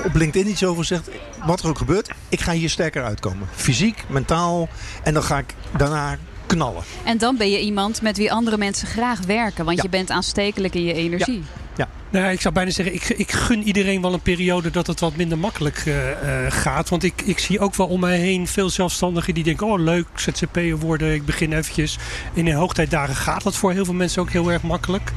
op 0.04 0.14
LinkedIn 0.14 0.50
iets 0.50 0.64
over 0.64 0.84
gezegd. 0.84 1.08
Wat 1.46 1.62
er 1.62 1.68
ook 1.68 1.78
gebeurt, 1.78 2.10
ik 2.28 2.40
ga 2.40 2.52
hier 2.52 2.70
sterker 2.70 3.04
uitkomen. 3.04 3.48
Fysiek, 3.54 4.04
mentaal. 4.08 4.68
En 5.02 5.14
dan 5.14 5.22
ga 5.22 5.38
ik 5.38 5.54
daarna 5.76 6.16
knallen. 6.46 6.82
En 7.04 7.18
dan 7.18 7.36
ben 7.36 7.50
je 7.50 7.60
iemand 7.60 8.02
met 8.02 8.16
wie 8.16 8.32
andere 8.32 8.58
mensen 8.58 8.88
graag 8.88 9.20
werken. 9.20 9.64
Want 9.64 9.76
ja. 9.76 9.82
je 9.82 9.88
bent 9.88 10.10
aanstekelijk 10.10 10.74
in 10.74 10.84
je 10.84 10.92
energie. 10.92 11.38
Ja. 11.38 11.64
Ja. 12.10 12.20
Nou, 12.20 12.32
ik 12.32 12.40
zou 12.40 12.54
bijna 12.54 12.70
zeggen, 12.70 12.94
ik, 12.94 13.08
ik 13.08 13.32
gun 13.32 13.62
iedereen 13.62 14.02
wel 14.02 14.12
een 14.12 14.20
periode 14.20 14.70
dat 14.70 14.86
het 14.86 15.00
wat 15.00 15.16
minder 15.16 15.38
makkelijk 15.38 15.84
uh, 15.86 16.10
uh, 16.10 16.14
gaat. 16.48 16.88
Want 16.88 17.02
ik, 17.02 17.22
ik 17.22 17.38
zie 17.38 17.60
ook 17.60 17.74
wel 17.74 17.86
om 17.86 18.00
mij 18.00 18.18
heen 18.18 18.46
veel 18.46 18.70
zelfstandigen 18.70 19.34
die 19.34 19.44
denken, 19.44 19.66
oh 19.66 19.80
leuk, 19.80 20.06
ZZP'er 20.14 20.78
worden, 20.78 21.14
ik 21.14 21.24
begin 21.24 21.52
eventjes. 21.52 21.98
In 22.32 22.44
de 22.44 22.52
hoogtijdagen 22.52 23.14
gaat 23.14 23.42
dat 23.42 23.56
voor 23.56 23.72
heel 23.72 23.84
veel 23.84 23.94
mensen 23.94 24.22
ook 24.22 24.30
heel 24.30 24.52
erg 24.52 24.62
makkelijk. 24.62 25.12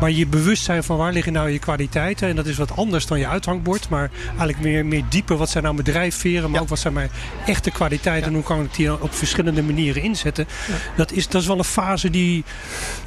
Maar 0.00 0.10
je 0.10 0.26
bewustzijn 0.26 0.84
van 0.84 0.96
waar 0.96 1.12
liggen 1.12 1.32
nou 1.32 1.50
je 1.50 1.58
kwaliteiten, 1.58 2.28
en 2.28 2.36
dat 2.36 2.46
is 2.46 2.56
wat 2.56 2.76
anders 2.76 3.06
dan 3.06 3.18
je 3.18 3.28
uithangbord. 3.28 3.88
Maar 3.88 4.10
eigenlijk 4.28 4.60
meer, 4.60 4.86
meer 4.86 5.04
dieper, 5.08 5.36
wat 5.36 5.50
zijn 5.50 5.62
nou 5.62 5.74
mijn 5.74 5.86
drijfveren, 5.86 6.42
maar 6.42 6.58
ja. 6.58 6.60
ook 6.60 6.68
wat 6.68 6.78
zijn 6.78 6.92
mijn 6.92 7.10
echte 7.46 7.70
kwaliteiten 7.70 8.22
ja. 8.22 8.26
en 8.26 8.34
hoe 8.34 8.42
kan 8.42 8.64
ik 8.64 8.74
die 8.74 9.02
op 9.02 9.14
verschillende 9.14 9.62
manieren 9.62 10.02
inzetten. 10.02 10.46
Ja. 10.68 10.74
Dat, 10.96 11.12
is, 11.12 11.28
dat 11.28 11.40
is 11.40 11.46
wel 11.46 11.58
een 11.58 11.64
fase 11.64 12.10
die, 12.10 12.44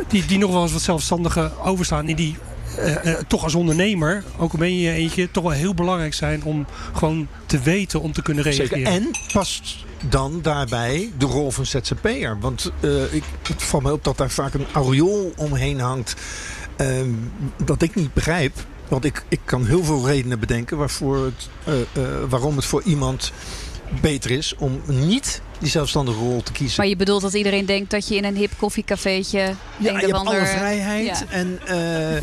die, 0.07 0.25
die 0.25 0.37
nog 0.37 0.51
wel 0.51 0.61
eens 0.61 0.71
wat 0.71 0.81
zelfstandigen 0.81 1.63
overstaan. 1.63 2.09
In 2.09 2.15
die 2.15 2.37
toch 3.27 3.43
als 3.43 3.55
ondernemer, 3.55 4.23
ook 4.37 4.51
al 4.51 4.57
ben 4.59 4.77
je 4.77 4.91
eentje, 4.91 5.31
toch 5.31 5.43
wel 5.43 5.51
heel 5.51 5.73
belangrijk 5.73 6.13
zijn 6.13 6.43
om 6.43 6.65
gewoon 6.93 7.27
te 7.45 7.59
weten 7.59 8.01
om 8.01 8.11
te 8.11 8.21
kunnen 8.21 8.43
reageren. 8.43 8.67
Zeker. 8.67 8.91
En 8.91 9.11
past 9.33 9.85
dan 10.09 10.39
daarbij 10.41 11.11
de 11.17 11.25
rol 11.25 11.51
van 11.51 11.65
ZZP'er. 11.65 12.39
Want 12.39 12.71
uh, 12.79 13.13
ik, 13.13 13.23
het 13.47 13.63
valt 13.63 13.83
mij 13.83 13.91
op 13.91 14.03
dat 14.03 14.17
daar 14.17 14.29
vaak 14.29 14.53
een 14.53 14.65
aureool 14.73 15.33
omheen 15.35 15.79
hangt. 15.79 16.15
ehm, 16.75 17.09
dat 17.65 17.81
ik 17.81 17.95
niet 17.95 18.13
begrijp. 18.13 18.53
Want 18.87 19.05
ik, 19.05 19.23
ik 19.27 19.39
kan 19.45 19.65
heel 19.65 19.83
veel 19.83 20.07
redenen 20.07 20.39
bedenken 20.39 20.77
waarvoor 20.77 21.25
het, 21.25 21.49
waarom 22.29 22.55
het 22.55 22.65
voor 22.65 22.81
iemand 22.81 23.31
beter 24.01 24.31
is 24.31 24.55
om 24.57 24.81
niet 24.85 25.41
die 25.59 25.69
zelfstandige 25.69 26.17
rol 26.17 26.43
te 26.43 26.51
kiezen. 26.51 26.75
Maar 26.77 26.87
je 26.87 26.95
bedoelt 26.95 27.21
dat 27.21 27.33
iedereen 27.33 27.65
denkt 27.65 27.91
dat 27.91 28.07
je 28.07 28.15
in 28.15 28.23
een 28.23 28.35
hip 28.35 28.51
koffiecafeetje... 28.57 29.39
Ja, 29.39 29.55
je 29.77 29.91
hebt 29.91 30.13
alle 30.13 30.45
vrijheid. 30.45 31.05
Ja. 31.05 31.25
En 31.29 31.59
uh, 31.69 32.15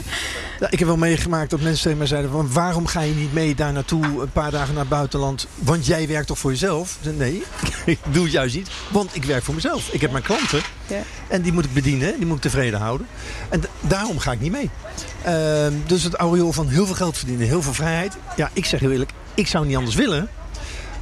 ik 0.70 0.78
heb 0.78 0.88
wel 0.88 0.96
meegemaakt 0.96 1.50
dat 1.50 1.60
mensen 1.60 1.82
tegen 1.82 1.98
mij 1.98 2.06
zeiden... 2.06 2.30
Van, 2.30 2.52
waarom 2.52 2.86
ga 2.86 3.00
je 3.00 3.14
niet 3.14 3.32
mee 3.32 3.54
daar 3.54 3.72
naartoe 3.72 4.04
een 4.04 4.32
paar 4.32 4.50
dagen 4.50 4.72
naar 4.74 4.82
het 4.82 4.88
buitenland? 4.88 5.46
Want 5.54 5.86
jij 5.86 6.08
werkt 6.08 6.26
toch 6.26 6.38
voor 6.38 6.50
jezelf? 6.50 6.98
Nee, 7.16 7.42
ik 7.84 7.98
doe 8.10 8.22
het 8.22 8.32
juist 8.32 8.54
niet. 8.54 8.70
Want 8.90 9.16
ik 9.16 9.24
werk 9.24 9.42
voor 9.42 9.54
mezelf. 9.54 9.88
Ik 9.92 10.00
heb 10.00 10.10
mijn 10.10 10.22
klanten. 10.22 10.60
Ja. 10.86 11.02
En 11.28 11.42
die 11.42 11.52
moet 11.52 11.64
ik 11.64 11.72
bedienen. 11.72 12.16
Die 12.16 12.26
moet 12.26 12.36
ik 12.36 12.42
tevreden 12.42 12.80
houden. 12.80 13.06
En 13.48 13.62
daarom 13.80 14.18
ga 14.18 14.32
ik 14.32 14.40
niet 14.40 14.52
mee. 14.52 14.70
Uh, 15.26 15.66
dus 15.86 16.02
het 16.02 16.14
aureool 16.14 16.52
van 16.52 16.68
heel 16.68 16.86
veel 16.86 16.94
geld 16.94 17.16
verdienen, 17.16 17.46
heel 17.46 17.62
veel 17.62 17.74
vrijheid. 17.74 18.16
Ja, 18.36 18.50
ik 18.52 18.64
zeg 18.64 18.80
heel 18.80 18.90
eerlijk, 18.90 19.12
ik 19.34 19.46
zou 19.46 19.66
niet 19.66 19.76
anders 19.76 19.96
willen... 19.96 20.28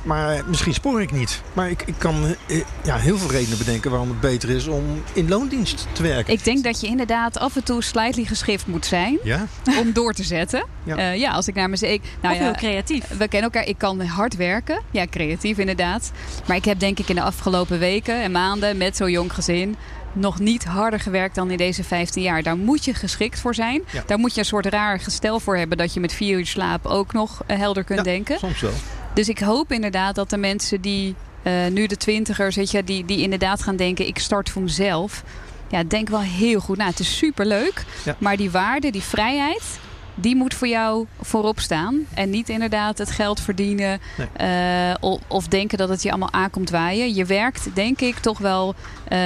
Maar 0.03 0.43
misschien 0.47 0.75
spoor 0.75 1.03
ik 1.03 1.13
niet. 1.13 1.43
Maar 1.53 1.71
ik, 1.71 1.83
ik 1.87 1.95
kan 1.99 2.37
ja, 2.85 2.97
heel 2.97 3.19
veel 3.19 3.31
redenen 3.31 3.59
bedenken 3.59 3.91
waarom 3.91 4.09
het 4.09 4.21
beter 4.21 4.51
is 4.51 4.67
om 4.67 5.03
in 5.13 5.29
loondienst 5.29 5.87
te 5.93 6.03
werken. 6.03 6.33
Ik 6.33 6.45
denk 6.45 6.65
dat 6.65 6.81
je 6.81 6.87
inderdaad 6.87 7.39
af 7.39 7.57
en 7.57 7.65
toe 7.65 7.83
slightly 7.83 8.25
geschift 8.25 8.67
moet 8.67 8.87
zijn 8.87 9.19
ja? 9.23 9.47
om 9.79 9.93
door 9.93 10.13
te 10.13 10.23
zetten. 10.23 10.65
Ja, 10.85 10.99
uh, 10.99 11.17
ja 11.17 11.31
als 11.31 11.49
ik 11.49 11.55
naar 11.55 11.71
mezelf... 11.71 11.99
Nou 12.21 12.35
of 12.35 12.41
ja, 12.41 12.45
heel 12.47 12.55
creatief. 12.55 13.09
We 13.09 13.29
kennen 13.29 13.51
elkaar. 13.51 13.69
Ik 13.69 13.79
kan 13.79 14.01
hard 14.01 14.37
werken. 14.37 14.83
Ja, 14.91 15.07
creatief 15.07 15.59
inderdaad. 15.59 16.13
Maar 16.47 16.57
ik 16.57 16.65
heb 16.65 16.79
denk 16.79 16.99
ik 16.99 17.09
in 17.09 17.15
de 17.15 17.23
afgelopen 17.23 17.79
weken 17.79 18.23
en 18.23 18.33
maanden 18.33 18.77
met 18.77 18.97
zo'n 18.97 19.11
jong 19.11 19.35
gezin 19.35 19.77
nog 20.13 20.39
niet 20.39 20.65
harder 20.65 21.01
gewerkt 21.01 21.35
dan 21.35 21.51
in 21.51 21.57
deze 21.57 21.85
15 21.85 22.23
jaar. 22.23 22.43
Daar 22.43 22.57
moet 22.57 22.85
je 22.85 22.95
geschikt 22.95 23.41
voor 23.41 23.55
zijn. 23.55 23.83
Ja. 23.93 24.03
Daar 24.07 24.19
moet 24.19 24.35
je 24.35 24.41
een 24.41 24.47
soort 24.47 24.67
raar 24.67 25.01
gestel 25.01 25.41
voor 25.41 25.57
hebben 25.57 25.79
dat 25.79 25.95
je 25.95 26.01
met 26.01 26.13
vier 26.13 26.39
uur 26.39 26.47
slaap 26.47 26.87
ook 26.87 27.13
nog 27.13 27.43
helder 27.47 27.85
kunt 27.85 27.99
ja, 27.99 28.05
denken. 28.05 28.39
Soms 28.39 28.61
wel. 28.61 28.73
Dus 29.15 29.29
ik 29.29 29.39
hoop 29.39 29.73
inderdaad 29.73 30.15
dat 30.15 30.31
de 30.31 30.37
mensen 30.37 30.81
die 30.81 31.15
uh, 31.43 31.67
nu 31.67 31.87
de 31.87 31.97
twintigers, 31.97 32.57
weet 32.57 32.71
je, 32.71 32.85
die, 32.85 33.05
die 33.05 33.23
inderdaad 33.23 33.63
gaan 33.63 33.77
denken: 33.77 34.07
ik 34.07 34.19
start 34.19 34.51
voor 34.51 34.63
mezelf. 34.63 35.23
Ja, 35.69 35.83
denk 35.85 36.09
wel 36.09 36.21
heel 36.21 36.61
goed. 36.61 36.77
Nou, 36.77 36.91
het 36.91 37.01
is 37.01 37.17
superleuk. 37.17 37.85
Ja. 38.05 38.17
Maar 38.19 38.37
die 38.37 38.51
waarde, 38.51 38.91
die 38.91 39.03
vrijheid, 39.03 39.79
die 40.15 40.37
moet 40.37 40.55
voor 40.55 40.69
jou 40.69 41.07
voorop 41.21 41.61
staan. 41.61 42.07
En 42.15 42.31
niet 42.31 42.49
inderdaad 42.49 42.99
het 42.99 43.11
geld 43.11 43.41
verdienen 43.41 44.01
nee. 44.17 44.91
uh, 44.91 44.95
of, 45.01 45.21
of, 45.27 45.49
denken 45.49 45.79
dat 45.79 45.89
het 45.89 46.03
je 46.03 46.11
allemaal 46.11 46.33
aankomt 46.33 46.71
waaien. 46.71 47.15
Je 47.15 47.25
werkt, 47.25 47.69
denk 47.75 48.01
ik, 48.01 48.19
toch 48.19 48.39
wel 48.39 48.75
uh, 49.13 49.19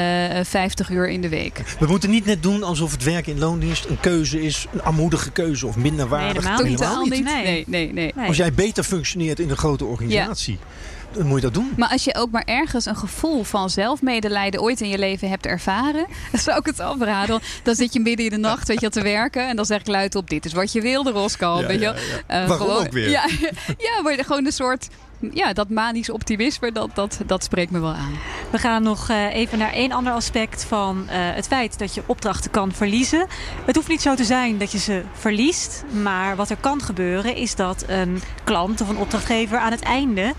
50 0.43 0.91
uur 0.91 1.09
in 1.09 1.21
de 1.21 1.29
week. 1.29 1.77
We 1.79 1.87
moeten 1.87 2.11
niet 2.11 2.25
net 2.25 2.43
doen 2.43 2.63
alsof 2.63 2.93
het 2.93 3.03
werken 3.03 3.33
in 3.33 3.39
loondienst 3.39 3.85
een 3.85 4.01
keuze 4.01 4.43
is, 4.43 4.67
een 4.73 4.83
armoedige 4.83 5.31
keuze 5.31 5.67
of 5.67 5.77
minder 5.77 6.09
waardig. 6.09 6.45
Nee, 6.45 6.53
helemaal, 6.53 6.79
helemaal 6.79 7.03
niet. 7.03 7.13
niet. 7.13 7.25
Nee. 7.25 7.65
Nee, 7.67 7.93
nee, 7.93 8.13
nee. 8.15 8.27
Als 8.27 8.37
jij 8.37 8.53
beter 8.53 8.85
functioneert 8.85 9.41
in 9.41 9.51
een 9.51 9.57
grote 9.57 9.85
organisatie. 9.85 10.59
Ja 10.61 10.95
dan 11.17 11.27
moet 11.27 11.41
je 11.41 11.45
dat 11.45 11.55
doen. 11.55 11.73
Maar 11.77 11.89
als 11.89 12.05
je 12.05 12.15
ook 12.15 12.31
maar 12.31 12.45
ergens 12.45 12.87
een 12.87 12.97
gevoel 12.97 13.43
van 13.43 13.71
zelfmedelijden 13.71 14.61
ooit 14.61 14.81
in 14.81 14.89
je 14.89 14.99
leven 14.99 15.29
hebt 15.29 15.47
ervaren, 15.47 16.07
dan 16.33 16.41
zou 16.41 16.59
ik 16.59 16.67
het 16.67 16.81
afraden. 16.81 17.41
Dan 17.63 17.75
zit 17.75 17.93
je 17.93 18.01
midden 18.01 18.25
in 18.25 18.31
de 18.31 18.37
nacht 18.37 18.69
weet 18.69 18.81
je, 18.81 18.91
te 18.91 19.03
werken 19.03 19.49
en 19.49 19.57
dan 19.57 19.65
zeg 19.65 19.81
ik 19.81 19.87
luid 19.87 20.15
op: 20.15 20.31
dit 20.31 20.45
is 20.45 20.53
wat 20.53 20.73
je 20.73 20.81
wilde, 20.81 21.11
Roscal. 21.11 21.61
Ja, 21.61 21.67
weet 21.67 21.81
je? 21.81 21.85
Ja, 21.85 21.95
ja. 22.29 22.43
Uh, 22.43 22.49
Waarom 22.49 22.67
gewoon, 22.67 22.87
ook 22.87 22.93
weer? 22.93 23.11
Ja, 23.11 23.29
ja, 23.87 24.03
maar 24.03 24.25
gewoon 24.25 24.47
een 24.47 24.53
soort 24.53 24.89
ja, 25.33 25.53
dat 25.53 25.69
manisch 25.69 26.11
optimisme, 26.11 26.73
dat, 26.73 26.91
dat, 26.95 27.21
dat 27.27 27.45
spreekt 27.45 27.71
me 27.71 27.81
wel 27.81 27.95
aan. 27.95 28.13
We 28.51 28.59
gaan 28.59 28.83
nog 28.83 29.11
uh, 29.11 29.35
even 29.35 29.59
naar 29.59 29.73
één 29.73 29.93
ander 29.93 30.13
aspect 30.13 30.65
van 30.65 31.03
uh, 31.07 31.09
het 31.13 31.47
feit 31.47 31.79
dat 31.79 31.95
je 31.95 32.03
opdrachten 32.07 32.51
kan 32.51 32.73
verliezen. 32.73 33.27
Het 33.65 33.77
hoeft 33.77 33.89
niet 33.89 34.03
zo 34.03 34.15
te 34.15 34.25
zijn 34.25 34.59
dat 34.59 34.73
je 34.73 34.79
ze 34.79 35.03
verliest. 35.13 35.85
Maar 36.03 36.37
wat 36.37 36.51
er 36.51 36.57
kan 36.61 36.83
gebeuren 36.83 37.37
is 37.37 37.55
dat 37.55 37.85
een 37.87 38.23
klant 38.45 38.81
of 38.81 38.89
een 38.89 38.97
opdrachtgever 38.97 39.59
aan 39.59 39.73
het 39.73 39.83
einde 39.83 40.35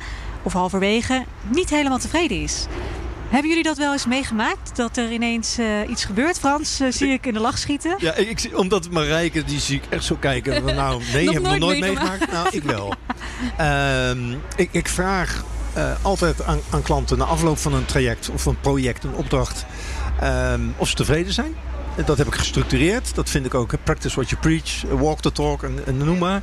of 0.48 0.54
halverwege 0.54 1.26
niet 1.48 1.70
helemaal 1.70 1.98
tevreden 1.98 2.42
is. 2.42 2.66
Hebben 3.30 3.50
jullie 3.50 3.64
dat 3.64 3.78
wel 3.78 3.92
eens 3.92 4.06
meegemaakt? 4.06 4.76
Dat 4.76 4.98
er 4.98 5.12
ineens 5.12 5.60
uh, 5.60 5.90
iets 5.90 6.06
gebeurt? 6.06 6.40
Frans, 6.40 6.82
uh, 6.82 6.92
zie 6.92 7.12
ik 7.12 7.26
in 7.26 7.34
de 7.34 7.40
lach 7.40 7.58
schieten. 7.58 7.96
Ja, 7.98 8.14
ik, 8.14 8.44
ik, 8.44 8.58
omdat 8.58 8.90
Marijke, 8.92 9.44
die 9.44 9.60
zie 9.60 9.76
ik 9.76 9.84
echt 9.90 10.04
zo 10.04 10.16
kijken. 10.16 10.54
Van, 10.64 10.76
nou, 10.76 11.02
nee, 11.14 11.26
heb 11.26 11.36
ik 11.36 11.42
nog 11.42 11.58
nooit 11.58 11.80
meegemaakt. 11.80 12.20
meegemaakt. 12.20 12.32
Nou, 12.32 12.58
ik 12.58 12.64
wel. 12.64 12.94
um, 14.10 14.42
ik, 14.64 14.70
ik, 14.72 14.88
vraag 14.88 15.44
uh, 15.78 15.92
altijd 16.02 16.44
aan, 16.44 16.60
aan, 16.70 16.82
klanten 16.82 17.18
na 17.18 17.24
afloop 17.24 17.58
van 17.58 17.74
een 17.74 17.86
traject 17.86 18.30
of 18.30 18.46
een 18.46 18.60
project, 18.60 19.04
een 19.04 19.16
opdracht, 19.16 19.66
um, 20.24 20.74
of 20.78 20.88
ze 20.88 20.96
tevreden 20.96 21.34
zijn. 21.34 21.56
Dat 22.06 22.18
heb 22.18 22.28
ik 22.28 22.36
gestructureerd. 22.36 23.16
Dat 23.16 23.30
vind 23.30 23.46
ik 23.46 23.54
ook 23.54 23.74
practice 23.84 24.16
what 24.16 24.30
you 24.30 24.42
preach, 24.42 25.00
walk 25.00 25.22
the 25.22 25.32
talk 25.32 25.64
en, 25.64 25.80
en 25.86 25.98
noem 25.98 26.18
maar. 26.18 26.42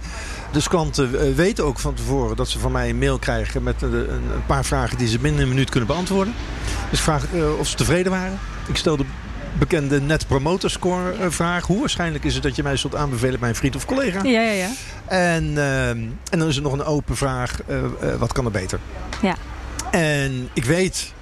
Dus 0.53 0.69
klanten 0.69 1.35
weten 1.35 1.65
ook 1.65 1.79
van 1.79 1.95
tevoren 1.95 2.37
dat 2.37 2.49
ze 2.49 2.59
van 2.59 2.73
mij 2.73 2.89
een 2.89 2.99
mail 2.99 3.19
krijgen 3.19 3.63
met 3.63 3.83
een, 3.83 3.93
een 4.11 4.47
paar 4.47 4.65
vragen 4.65 4.99
die 4.99 5.09
ze 5.09 5.19
binnen 5.19 5.43
een 5.43 5.49
minuut 5.49 5.71
kunnen 5.71 5.89
beantwoorden. 5.89 6.35
Dus 6.91 7.01
vraag 7.01 7.25
uh, 7.33 7.59
of 7.59 7.69
ze 7.69 7.77
tevreden 7.77 8.13
waren. 8.13 8.39
Ik 8.69 8.77
stel 8.77 8.97
de 8.97 9.05
bekende 9.59 10.01
Net 10.01 10.27
Promoter 10.27 10.71
Score 10.71 11.31
vraag. 11.31 11.67
Hoe 11.67 11.81
waarschijnlijk 11.81 12.25
is 12.25 12.35
het 12.35 12.43
dat 12.43 12.57
je 12.57 12.63
mij 12.63 12.77
zult 12.77 12.95
aanbevelen 12.95 13.41
bij 13.41 13.49
een 13.49 13.55
vriend 13.55 13.77
of 13.77 13.85
collega? 13.85 14.23
Ja, 14.23 14.41
ja, 14.41 14.53
ja. 14.53 14.71
En, 15.07 15.45
uh, 15.45 15.89
en 15.89 16.13
dan 16.31 16.49
is 16.49 16.57
er 16.57 16.63
nog 16.63 16.73
een 16.73 16.85
open 16.85 17.17
vraag. 17.17 17.59
wat 18.19 18.33
kan 18.33 18.45
er 18.45 18.51
beter? 18.51 18.79
Ja. 19.23 19.37
En 19.91 20.49
ik 20.53 20.65
weet... 20.65 21.13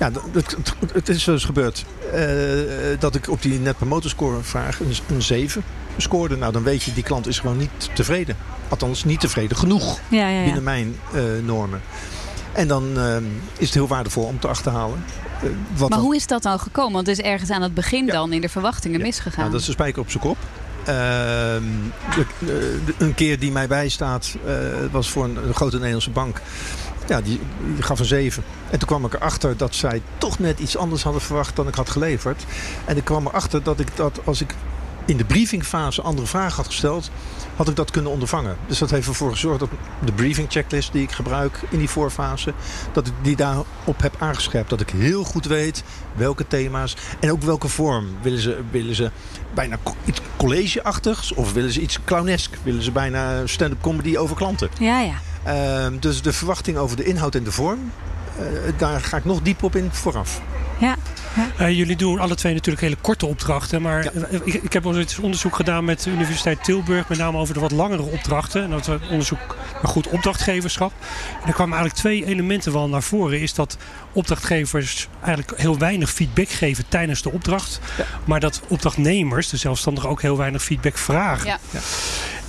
Ja, 0.00 0.10
het, 0.32 0.56
het, 0.92 1.08
is 1.08 1.24
dus 1.24 1.44
gebeurd 1.44 1.84
uh, 2.14 2.98
dat 2.98 3.14
ik 3.14 3.28
op 3.28 3.42
die 3.42 3.58
Net 3.58 3.76
Promoter 3.76 4.10
Score 4.10 4.42
vraag 4.42 4.80
een, 4.80 4.94
een 5.08 5.22
7 5.22 5.62
scoorde. 5.96 6.36
Nou, 6.36 6.52
dan 6.52 6.62
weet 6.62 6.82
je, 6.82 6.92
die 6.92 7.02
klant 7.02 7.26
is 7.26 7.38
gewoon 7.38 7.56
niet 7.56 7.90
tevreden. 7.94 8.36
Althans, 8.68 9.04
niet 9.04 9.20
tevreden 9.20 9.56
genoeg 9.56 10.00
ja, 10.08 10.28
ja, 10.28 10.38
ja. 10.38 10.44
binnen 10.44 10.62
mijn 10.62 10.96
uh, 11.14 11.22
normen. 11.44 11.80
En 12.52 12.68
dan 12.68 12.84
uh, 12.96 13.16
is 13.56 13.66
het 13.66 13.74
heel 13.74 13.88
waardevol 13.88 14.24
om 14.24 14.38
te 14.38 14.48
achterhalen. 14.48 15.04
Uh, 15.44 15.50
wat 15.70 15.88
maar 15.88 15.98
dan... 15.98 16.06
hoe 16.06 16.16
is 16.16 16.26
dat 16.26 16.42
dan 16.42 16.58
gekomen? 16.58 16.92
Want 16.92 17.06
het 17.06 17.18
is 17.18 17.24
ergens 17.24 17.50
aan 17.50 17.62
het 17.62 17.74
begin 17.74 18.06
dan 18.06 18.32
in 18.32 18.40
de 18.40 18.48
verwachtingen 18.48 19.00
misgegaan. 19.00 19.40
Nou, 19.40 19.50
dat 19.50 19.60
is 19.60 19.66
de 19.66 19.72
spijker 19.72 20.02
op 20.02 20.10
zijn 20.10 20.22
kop. 20.22 20.36
Ehm, 20.84 21.64
een 22.98 23.14
keer 23.14 23.38
die 23.38 23.52
mij 23.52 23.66
bijstaat 23.66 24.36
was 24.90 25.10
voor 25.10 25.24
een, 25.24 25.46
een 25.46 25.54
grote 25.54 25.76
Nederlandse 25.76 26.10
bank. 26.10 26.40
Ja, 27.10 27.20
die, 27.20 27.40
gaf 27.78 27.98
een 27.98 28.04
7. 28.04 28.42
En 28.70 28.78
toen 28.78 28.88
kwam 28.88 29.04
ik 29.04 29.14
erachter 29.14 29.56
dat 29.56 29.74
zij 29.74 30.02
toch 30.18 30.38
net 30.38 30.58
iets 30.58 30.76
anders 30.76 31.02
hadden 31.02 31.22
verwacht 31.22 31.56
dan 31.56 31.68
ik 31.68 31.74
had 31.74 31.90
geleverd. 31.90 32.44
En 32.84 32.96
ik 32.96 33.04
kwam 33.04 33.26
erachter 33.26 33.62
dat 33.62 33.80
ik 33.80 33.96
dat 33.96 34.20
als 34.24 34.40
ik 34.40 34.54
in 35.04 35.16
de 35.16 35.24
briefingfase 35.24 36.02
andere 36.02 36.26
vragen 36.26 36.56
had 36.56 36.66
gesteld, 36.66 37.10
had 37.56 37.68
ik 37.68 37.76
dat 37.76 37.90
kunnen 37.90 38.10
ondervangen. 38.10 38.56
Dus 38.66 38.78
dat 38.78 38.90
heeft 38.90 39.08
ervoor 39.08 39.30
gezorgd 39.30 39.60
dat 39.60 39.68
de 40.04 40.12
briefing 40.12 40.46
checklist 40.50 40.92
die 40.92 41.02
ik 41.02 41.12
gebruik 41.12 41.60
in 41.68 41.78
die 41.78 41.88
voorfase, 41.88 42.52
dat 42.92 43.06
ik 43.06 43.12
die 43.22 43.36
daarop 43.36 44.02
heb 44.02 44.16
aangescherpt. 44.18 44.70
Dat 44.70 44.80
ik 44.80 44.90
heel 44.90 45.24
goed 45.24 45.46
weet 45.46 45.84
welke 46.16 46.46
thema's 46.46 46.96
en 47.20 47.32
ook 47.32 47.42
welke 47.42 47.68
vorm. 47.68 48.06
Willen 48.22 48.40
ze, 48.40 48.60
willen 48.70 48.94
ze 48.94 49.10
bijna 49.54 49.78
iets 50.04 50.20
collegeachtigs 50.36 51.34
of 51.34 51.52
willen 51.52 51.72
ze 51.72 51.80
iets 51.80 51.98
clownesk? 52.04 52.58
Willen 52.62 52.82
ze 52.82 52.90
bijna 52.90 53.46
stand-up 53.46 53.82
comedy 53.82 54.16
over 54.16 54.36
klanten? 54.36 54.68
Ja, 54.78 55.00
ja. 55.00 55.14
Ehm, 55.42 55.98
dus 55.98 56.22
de 56.22 56.32
verwachting 56.32 56.76
over 56.76 56.96
de 56.96 57.04
inhoud 57.04 57.34
en 57.34 57.44
de 57.44 57.52
vorm, 57.52 57.92
daar 58.76 59.00
ga 59.00 59.16
ik 59.16 59.24
nog 59.24 59.42
diep 59.42 59.62
op 59.62 59.76
in 59.76 59.88
vooraf. 59.92 60.40
Ja, 60.80 60.96
uh, 61.60 61.70
jullie 61.70 61.96
doen 61.96 62.18
alle 62.18 62.34
twee 62.34 62.54
natuurlijk 62.54 62.82
hele 62.82 62.96
korte 63.00 63.26
opdrachten. 63.26 63.82
Maar 63.82 64.10
ik, 64.44 64.54
ik, 64.54 64.72
heb 64.72 64.84
eens 64.84 65.18
onderzoek 65.18 65.56
gedaan 65.56 65.84
met 65.84 66.02
de 66.02 66.10
Universiteit 66.10 66.64
Tilburg. 66.64 67.08
Met 67.08 67.18
name 67.18 67.38
over 67.38 67.54
de 67.54 67.60
wat 67.60 67.70
langere 67.70 68.02
opdrachten. 68.02 68.62
En 68.62 68.70
dat 68.70 68.86
was 68.86 69.00
onderzoek 69.10 69.56
naar 69.72 69.90
goed 69.90 70.08
opdrachtgeverschap. 70.08 70.92
En 71.42 71.48
er 71.48 71.54
kwamen 71.54 71.78
eigenlijk 71.78 71.94
twee 71.94 72.24
elementen 72.24 72.72
wel 72.72 72.88
naar 72.88 73.02
voren. 73.02 73.40
Is 73.40 73.54
dat 73.54 73.76
opdrachtgevers 74.12 75.08
eigenlijk 75.24 75.60
heel 75.60 75.78
weinig 75.78 76.10
feedback 76.10 76.48
geven 76.48 76.84
tijdens 76.88 77.22
de 77.22 77.32
opdracht. 77.32 77.80
Maar 78.24 78.40
dat 78.40 78.60
opdrachtnemers, 78.68 79.48
de 79.48 79.56
zelfstandigen, 79.56 80.10
ook 80.10 80.22
heel 80.22 80.36
weinig 80.36 80.62
feedback 80.62 80.98
vragen. 80.98 81.58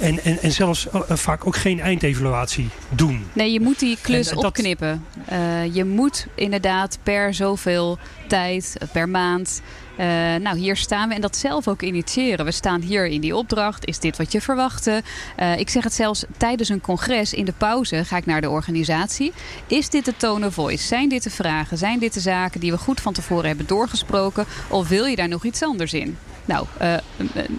En, 0.02 0.24
en, 0.24 0.42
en 0.42 0.52
zelfs 0.52 0.88
uh, 0.94 1.02
vaak 1.08 1.48
ook 1.48 1.56
geen 1.56 1.80
eindevaluatie 1.80 2.70
doen. 2.90 3.26
Nee, 3.34 3.52
je 3.52 3.60
moet 3.60 3.80
die 3.80 3.98
klus 4.02 4.34
opknippen. 4.34 5.06
Uh, 5.32 5.76
je 5.76 5.86
moet 5.86 6.28
inderdaad 6.36 6.98
per 7.04 7.34
zoveel 7.34 7.98
tijd, 8.28 8.78
per 8.92 9.10
maand. 9.10 9.62
Uh, 10.00 10.06
nou, 10.36 10.58
hier 10.58 10.76
staan 10.76 11.10
we 11.10 11.16
en 11.16 11.22
dat 11.22 11.38
zelf 11.38 11.68
ook 11.68 11.82
initiëren. 11.82 12.46
We 12.46 12.52
staan 12.52 12.82
hier 12.82 13.06
in 13.06 13.22
die 13.22 13.36
opdracht. 13.36 13.86
Is 13.86 14.00
dit 14.00 14.18
wat 14.18 14.32
je 14.32 14.42
verwachtte? 14.42 15.02
Uh, 15.40 15.60
ik 15.60 15.70
zeg 15.70 15.84
het 15.84 15.94
zelfs 15.94 16.26
tijdens 16.38 16.70
een 16.70 16.82
congres 16.82 17.34
in 17.34 17.46
de 17.46 17.54
pauze 17.58 18.06
ga 18.06 18.18
ik 18.18 18.26
naar 18.26 18.42
de 18.42 18.50
organisatie. 18.50 19.34
Is 19.68 19.90
dit 19.90 20.06
de 20.06 20.14
tone 20.18 20.46
of 20.46 20.54
voice? 20.54 20.88
Zijn 20.88 21.10
dit 21.10 21.24
de 21.24 21.30
vragen? 21.30 21.78
Zijn 21.78 22.00
dit 22.00 22.14
de 22.14 22.20
zaken 22.20 22.60
die 22.60 22.72
we 22.72 22.78
goed 22.78 23.02
van 23.02 23.14
tevoren 23.14 23.48
hebben 23.48 23.68
doorgesproken? 23.68 24.46
Of 24.68 24.88
wil 24.88 25.06
je 25.06 25.16
daar 25.16 25.28
nog 25.28 25.44
iets 25.44 25.64
anders 25.64 25.94
in? 25.94 26.18
Nou, 26.46 26.66
uh, 26.82 26.94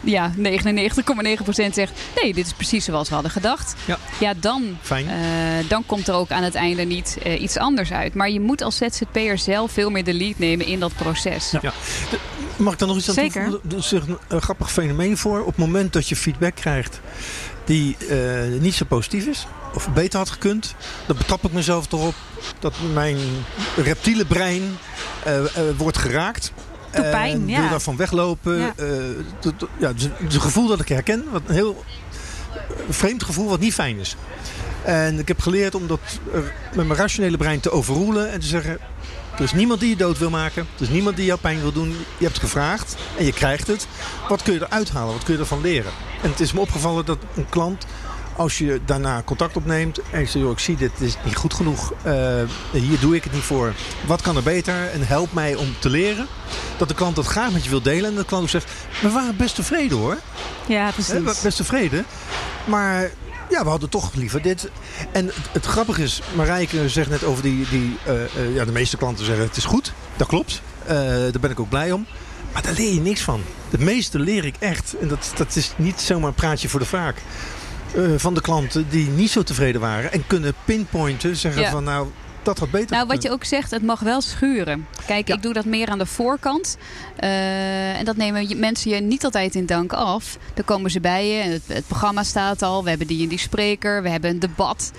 ja, 0.02 0.32
99,9% 0.36 0.42
zegt 1.72 1.92
nee, 2.22 2.34
dit 2.34 2.46
is 2.46 2.52
precies 2.52 2.84
zoals 2.84 3.08
we 3.08 3.14
hadden 3.14 3.32
gedacht. 3.32 3.74
Ja, 3.84 3.98
ja 4.20 4.34
dan, 4.40 4.78
Fijn. 4.80 5.06
Dan 5.68 5.86
komt 5.86 6.08
er 6.08 6.14
ook 6.14 6.30
aan 6.30 6.42
het 6.42 6.54
einde 6.54 6.82
niet 6.82 7.18
iets 7.38 7.56
anders 7.56 7.92
uit. 7.92 8.14
Maar 8.14 8.30
je 8.30 8.40
moet 8.40 8.62
als 8.62 8.76
ZZP'er 8.76 9.38
zelf 9.38 9.72
veel 9.72 9.90
meer 9.90 10.04
de 10.04 10.14
lead 10.14 10.38
nemen 10.38 10.66
in 10.66 10.80
dat 10.80 10.94
proces. 10.94 11.50
Ja. 11.50 11.58
ja. 11.62 11.72
Mag 12.56 12.72
ik 12.72 12.78
dan 12.78 12.88
nog 12.88 12.96
iets 12.96 13.08
aan 13.08 13.14
Zeker. 13.14 13.42
toevoegen? 13.42 13.76
Er 13.76 13.82
zich 13.82 14.04
een 14.28 14.42
grappig 14.42 14.72
fenomeen 14.72 15.16
voor. 15.16 15.40
Op 15.40 15.46
het 15.46 15.56
moment 15.56 15.92
dat 15.92 16.08
je 16.08 16.16
feedback 16.16 16.54
krijgt 16.54 17.00
die 17.64 17.96
niet 18.61 18.74
zo 18.74 18.85
positief 18.85 19.26
is, 19.26 19.46
of 19.74 19.88
beter 19.88 20.18
had 20.18 20.30
gekund, 20.30 20.74
dan 21.06 21.16
betrap 21.16 21.44
ik 21.44 21.52
mezelf 21.52 21.92
erop 21.92 22.14
dat 22.58 22.74
mijn 22.92 23.16
reptiele 23.76 24.24
brein 24.24 24.62
wordt 25.76 25.98
geraakt. 25.98 26.52
Doe 26.90 27.11
pijn, 27.11 27.48
ja. 27.48 27.61
Wil 27.61 27.70
daarvan 27.70 27.96
weglopen. 27.96 28.58
Ja. 28.58 28.74
Ja, 29.78 29.88
het, 29.88 30.11
het 30.18 30.37
gevoel 30.37 30.66
dat 30.66 30.80
ik 30.80 30.88
herken. 30.88 31.24
Wat 31.30 31.42
een 31.46 31.54
heel 31.54 31.85
vreemd 32.88 33.22
gevoel 33.22 33.48
wat 33.48 33.61
niet 33.61 33.74
fijn 33.74 33.98
is. 33.98 34.16
En 34.85 35.18
ik 35.18 35.28
heb 35.28 35.40
geleerd 35.40 35.74
om 35.74 35.87
dat 35.87 36.00
met 36.74 36.87
mijn 36.87 36.98
rationele 36.98 37.37
brein 37.37 37.61
te 37.61 37.70
overroelen. 37.70 38.30
En 38.30 38.40
te 38.40 38.46
zeggen, 38.46 38.78
er 39.34 39.42
is 39.42 39.52
niemand 39.52 39.80
die 39.80 39.88
je 39.88 39.96
dood 39.96 40.18
wil 40.18 40.30
maken. 40.30 40.66
Er 40.76 40.82
is 40.82 40.88
niemand 40.88 41.16
die 41.16 41.24
jou 41.24 41.40
pijn 41.40 41.60
wil 41.60 41.72
doen. 41.72 41.88
Je 42.18 42.24
hebt 42.24 42.38
gevraagd 42.38 42.96
en 43.18 43.24
je 43.24 43.32
krijgt 43.32 43.66
het. 43.66 43.86
Wat 44.28 44.42
kun 44.42 44.52
je 44.52 44.60
eruit 44.60 44.90
halen? 44.90 45.14
Wat 45.14 45.22
kun 45.22 45.34
je 45.34 45.40
ervan 45.40 45.60
leren? 45.60 45.92
En 46.22 46.30
het 46.30 46.40
is 46.40 46.52
me 46.52 46.60
opgevallen 46.60 47.04
dat 47.04 47.18
een 47.34 47.48
klant 47.48 47.86
als 48.36 48.58
je 48.58 48.80
daarna 48.84 49.22
contact 49.24 49.56
opneemt 49.56 50.00
en 50.10 50.20
je 50.20 50.26
zegt, 50.26 50.50
ik 50.50 50.58
zie 50.58 50.76
dit 50.76 51.00
is 51.00 51.16
niet 51.24 51.36
goed 51.36 51.54
genoeg, 51.54 51.92
uh, 52.06 52.42
hier 52.72 53.00
doe 53.00 53.16
ik 53.16 53.24
het 53.24 53.32
niet 53.32 53.42
voor. 53.42 53.72
Wat 54.06 54.22
kan 54.22 54.36
er 54.36 54.42
beter 54.42 54.90
en 54.92 55.06
help 55.06 55.32
mij 55.32 55.54
om 55.54 55.74
te 55.78 55.90
leren. 55.90 56.26
Dat 56.76 56.88
de 56.88 56.94
klant 56.94 57.16
dat 57.16 57.26
graag 57.26 57.52
met 57.52 57.64
je 57.64 57.70
wil 57.70 57.82
delen 57.82 58.10
en 58.10 58.16
de 58.16 58.24
klant 58.24 58.42
ook 58.42 58.48
zegt, 58.48 58.70
we 59.00 59.10
waren 59.10 59.36
best 59.36 59.54
tevreden 59.54 59.98
hoor. 59.98 60.16
Ja, 60.66 60.90
precies. 60.90 61.42
best 61.42 61.56
tevreden. 61.56 62.04
Maar 62.64 63.10
ja, 63.52 63.62
we 63.64 63.70
hadden 63.70 63.88
toch 63.88 64.14
liever 64.14 64.42
dit. 64.42 64.70
En 65.12 65.26
het, 65.26 65.36
het 65.52 65.66
grappige 65.66 66.02
is, 66.02 66.22
Marijke 66.34 66.88
zegt 66.88 67.10
net 67.10 67.24
over 67.24 67.42
die, 67.42 67.66
die 67.70 67.96
uh, 68.08 68.14
uh, 68.14 68.54
ja, 68.54 68.64
de 68.64 68.72
meeste 68.72 68.96
klanten 68.96 69.24
zeggen 69.24 69.44
het 69.44 69.56
is 69.56 69.64
goed. 69.64 69.92
Dat 70.16 70.26
klopt. 70.26 70.62
daar 70.86 71.40
ben 71.40 71.50
ik 71.50 71.60
ook 71.60 71.68
blij 71.68 71.92
om. 71.92 72.06
Maar 72.52 72.62
daar 72.62 72.74
leer 72.74 72.94
je 72.94 73.00
niks 73.00 73.20
van. 73.20 73.42
Het 73.70 73.80
meeste 73.80 74.18
leer 74.18 74.44
ik 74.44 74.56
echt. 74.58 74.94
En 75.00 75.08
dat, 75.08 75.32
dat 75.36 75.56
is 75.56 75.72
niet 75.76 76.00
zomaar 76.00 76.28
een 76.28 76.34
praatje 76.34 76.68
voor 76.68 76.80
de 76.80 76.86
vaak. 76.86 77.16
Uh, 77.96 78.12
van 78.16 78.34
de 78.34 78.40
klanten 78.40 78.86
die 78.88 79.08
niet 79.08 79.30
zo 79.30 79.42
tevreden 79.42 79.80
waren. 79.80 80.12
En 80.12 80.26
kunnen 80.26 80.54
pinpointen, 80.64 81.36
zeggen 81.36 81.70
van 81.70 81.84
nou, 81.84 82.08
dat 82.42 82.59
had 82.59 82.70
beter 82.70 82.96
Nou, 82.96 83.07
wat 83.07 83.22
je 83.22 83.31
ook 83.31 83.44
zegt, 83.44 83.70
het 83.70 83.83
mag 83.83 84.00
wel 84.00 84.20
schuren. 84.20 84.87
Kijk, 85.07 85.28
ik 85.28 85.42
doe 85.42 85.52
dat 85.52 85.64
meer 85.64 85.88
aan 85.88 85.98
de 85.98 86.07
voorkant. 86.07 86.76
Uh, 87.20 87.98
en 87.98 88.05
dat 88.05 88.16
nemen 88.16 88.59
mensen 88.59 88.90
je 88.90 89.00
niet 89.00 89.24
altijd 89.24 89.55
in 89.55 89.66
dank 89.66 89.92
af. 89.92 90.38
Dan 90.55 90.64
komen 90.64 90.90
ze 90.90 91.00
bij 91.00 91.28
je. 91.28 91.42
Het, 91.42 91.62
het 91.66 91.87
programma 91.87 92.22
staat 92.22 92.62
al. 92.62 92.83
We 92.83 92.88
hebben 92.88 93.07
die 93.07 93.22
en 93.22 93.28
die 93.28 93.38
spreker. 93.38 94.02
We 94.02 94.09
hebben 94.09 94.31
een 94.31 94.38
debat 94.38 94.92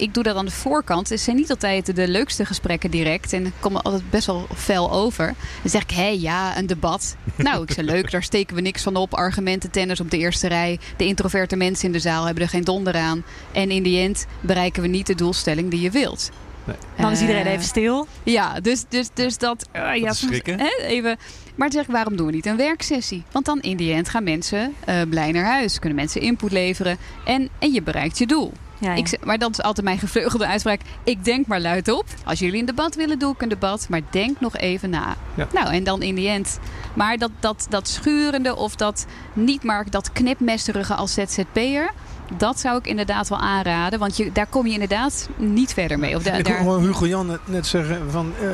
ik 0.00 0.14
doe 0.14 0.22
dat 0.22 0.36
aan 0.36 0.44
de 0.44 0.50
voorkant. 0.50 1.08
Het 1.08 1.20
zijn 1.20 1.36
niet 1.36 1.50
altijd 1.50 1.96
de 1.96 2.08
leukste 2.08 2.44
gesprekken 2.44 2.90
direct. 2.90 3.32
En 3.32 3.46
ik 3.46 3.52
kom 3.60 3.76
altijd 3.76 4.10
best 4.10 4.26
wel 4.26 4.46
fel 4.54 4.92
over. 4.92 5.26
Dan 5.62 5.70
zeg 5.70 5.82
ik, 5.82 5.90
hé, 5.90 6.08
ja, 6.08 6.58
een 6.58 6.66
debat. 6.66 7.16
nou, 7.36 7.62
ik 7.62 7.72
zeg 7.72 7.84
leuk, 7.84 8.10
daar 8.10 8.22
steken 8.22 8.56
we 8.56 8.62
niks 8.62 8.82
van 8.82 8.96
op. 8.96 9.14
Argumenten, 9.14 9.70
tennis 9.70 10.00
op 10.00 10.10
de 10.10 10.18
eerste 10.18 10.48
rij. 10.48 10.78
De 10.96 11.06
introverte 11.06 11.56
mensen 11.56 11.86
in 11.86 11.92
de 11.92 11.98
zaal 11.98 12.24
hebben 12.24 12.42
er 12.42 12.48
geen 12.48 12.64
donder 12.64 12.94
aan. 12.94 13.24
En 13.52 13.70
in 13.70 13.82
die 13.82 14.00
end 14.00 14.26
bereiken 14.40 14.82
we 14.82 14.88
niet 14.88 15.06
de 15.06 15.14
doelstelling 15.14 15.70
die 15.70 15.80
je 15.80 15.90
wilt. 15.90 16.30
Nee. 16.70 17.04
Dan 17.04 17.12
is 17.12 17.20
iedereen 17.20 17.46
even 17.46 17.64
stil. 17.64 18.06
Ja, 18.22 18.60
dus, 18.60 18.84
dus, 18.88 19.08
dus 19.14 19.38
dat... 19.38 19.68
Uh, 19.76 19.96
ja, 19.96 20.12
hè, 20.44 20.84
even... 20.84 21.16
Maar 21.54 21.68
dan 21.68 21.78
zeg 21.78 21.82
ik, 21.82 21.92
waarom 21.94 22.16
doen 22.16 22.26
we 22.26 22.32
niet 22.32 22.46
een 22.46 22.56
werksessie? 22.56 23.22
Want 23.32 23.44
dan 23.44 23.60
in 23.60 23.76
die 23.76 23.92
end 23.92 24.08
gaan 24.08 24.24
mensen 24.24 24.74
uh, 24.88 25.02
blij 25.08 25.32
naar 25.32 25.44
huis. 25.44 25.78
Kunnen 25.78 25.98
mensen 25.98 26.20
input 26.20 26.52
leveren. 26.52 26.98
En, 27.24 27.48
en 27.58 27.72
je 27.72 27.82
bereikt 27.82 28.18
je 28.18 28.26
doel. 28.26 28.52
Ja, 28.80 28.94
Ik, 28.94 29.24
maar 29.24 29.38
dat 29.38 29.50
is 29.50 29.62
altijd 29.62 29.86
mijn 29.86 29.98
gevleugelde 29.98 30.46
uitspraak. 30.46 30.80
Ik 31.04 31.24
denk 31.24 31.46
maar 31.46 31.60
luid 31.60 31.88
op. 31.88 32.04
Als 32.24 32.38
jullie 32.38 32.60
een 32.60 32.66
debat 32.66 32.94
willen, 32.94 33.18
doe 33.18 33.32
ik 33.32 33.42
een 33.42 33.48
debat. 33.48 33.86
Maar 33.88 34.00
denk 34.10 34.40
nog 34.40 34.56
even 34.56 34.90
na. 34.90 35.16
Nou, 35.52 35.72
en 35.72 35.84
dan 35.84 36.02
in 36.02 36.14
die 36.14 36.28
end. 36.28 36.58
Maar 36.94 37.18
dat, 37.18 37.30
dat, 37.40 37.66
dat 37.68 37.88
schurende 37.88 38.56
of 38.56 38.76
dat 38.76 39.06
niet 39.32 39.62
maar 39.62 39.90
dat 39.90 40.12
knipmesterige 40.12 40.94
als 40.94 41.14
ZZP'er 41.14 41.90
dat 42.36 42.60
zou 42.60 42.78
ik 42.78 42.86
inderdaad 42.86 43.28
wel 43.28 43.38
aanraden. 43.38 43.98
Want 43.98 44.16
je, 44.16 44.32
daar 44.32 44.46
kom 44.46 44.66
je 44.66 44.72
inderdaad 44.72 45.28
niet 45.36 45.72
verder 45.72 45.98
mee. 45.98 46.16
Of 46.16 46.26
ik 46.26 46.44
daar... 46.44 46.62
hoor 46.62 46.80
Hugo 46.80 47.06
Jan 47.06 47.38
net 47.44 47.66
zeggen 47.66 48.10
van, 48.10 48.32
uh, 48.42 48.50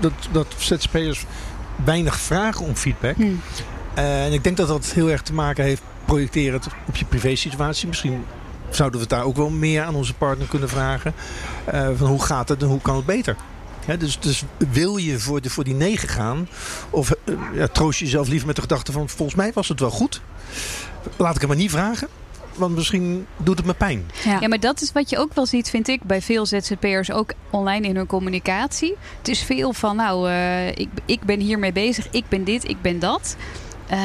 dat, 0.00 0.12
dat 0.32 0.46
ZZP'ers 0.56 1.24
weinig 1.84 2.18
vragen 2.18 2.64
om 2.64 2.76
feedback. 2.76 3.16
Hmm. 3.16 3.40
Uh, 3.98 4.24
en 4.26 4.32
ik 4.32 4.44
denk 4.44 4.56
dat 4.56 4.68
dat 4.68 4.86
heel 4.86 5.10
erg 5.10 5.22
te 5.22 5.32
maken 5.32 5.64
heeft 5.64 5.82
projecteren 6.04 6.60
op 6.86 6.96
je 6.96 7.04
privé 7.04 7.34
situatie. 7.34 7.88
Misschien 7.88 8.24
zouden 8.70 9.00
we 9.00 9.06
het 9.06 9.14
daar 9.14 9.24
ook 9.24 9.36
wel 9.36 9.50
meer 9.50 9.82
aan 9.82 9.94
onze 9.94 10.14
partner 10.14 10.48
kunnen 10.48 10.68
vragen. 10.68 11.14
Uh, 11.74 11.88
van 11.96 12.08
hoe 12.08 12.22
gaat 12.22 12.48
het 12.48 12.62
en 12.62 12.68
hoe 12.68 12.80
kan 12.80 12.96
het 12.96 13.06
beter? 13.06 13.36
dus, 13.98 14.18
dus, 14.20 14.44
wil 14.70 14.96
je 14.96 15.18
voor, 15.18 15.40
de, 15.40 15.50
voor 15.50 15.64
die 15.64 15.74
negen 15.74 16.08
gaan? 16.08 16.48
Of 16.90 17.14
uh, 17.24 17.34
ja, 17.54 17.66
troost 17.66 17.98
je 17.98 18.04
jezelf 18.04 18.28
liever 18.28 18.46
met 18.46 18.56
de 18.56 18.62
gedachte 18.62 18.92
van... 18.92 19.08
volgens 19.08 19.36
mij 19.36 19.52
was 19.52 19.68
het 19.68 19.80
wel 19.80 19.90
goed. 19.90 20.20
Laat 21.16 21.34
ik 21.34 21.40
het 21.40 21.48
maar 21.48 21.58
niet 21.58 21.70
vragen. 21.70 22.08
Want 22.54 22.74
misschien 22.74 23.26
doet 23.36 23.56
het 23.56 23.66
me 23.66 23.74
pijn. 23.74 24.10
Ja. 24.24 24.38
ja, 24.40 24.48
maar 24.48 24.60
dat 24.60 24.80
is 24.80 24.92
wat 24.92 25.10
je 25.10 25.18
ook 25.18 25.34
wel 25.34 25.46
ziet, 25.46 25.70
vind 25.70 25.88
ik, 25.88 26.02
bij 26.02 26.22
veel 26.22 26.46
ZZP'ers. 26.46 27.10
Ook 27.12 27.32
online 27.50 27.86
in 27.86 27.96
hun 27.96 28.06
communicatie. 28.06 28.94
Het 29.18 29.28
is 29.28 29.42
veel 29.42 29.72
van, 29.72 29.96
nou, 29.96 30.28
uh, 30.28 30.68
ik, 30.68 30.88
ik 31.04 31.22
ben 31.22 31.40
hiermee 31.40 31.72
bezig. 31.72 32.08
Ik 32.10 32.24
ben 32.28 32.44
dit, 32.44 32.68
ik 32.68 32.82
ben 32.82 32.98
dat. 32.98 33.36
Uh, 33.92 33.98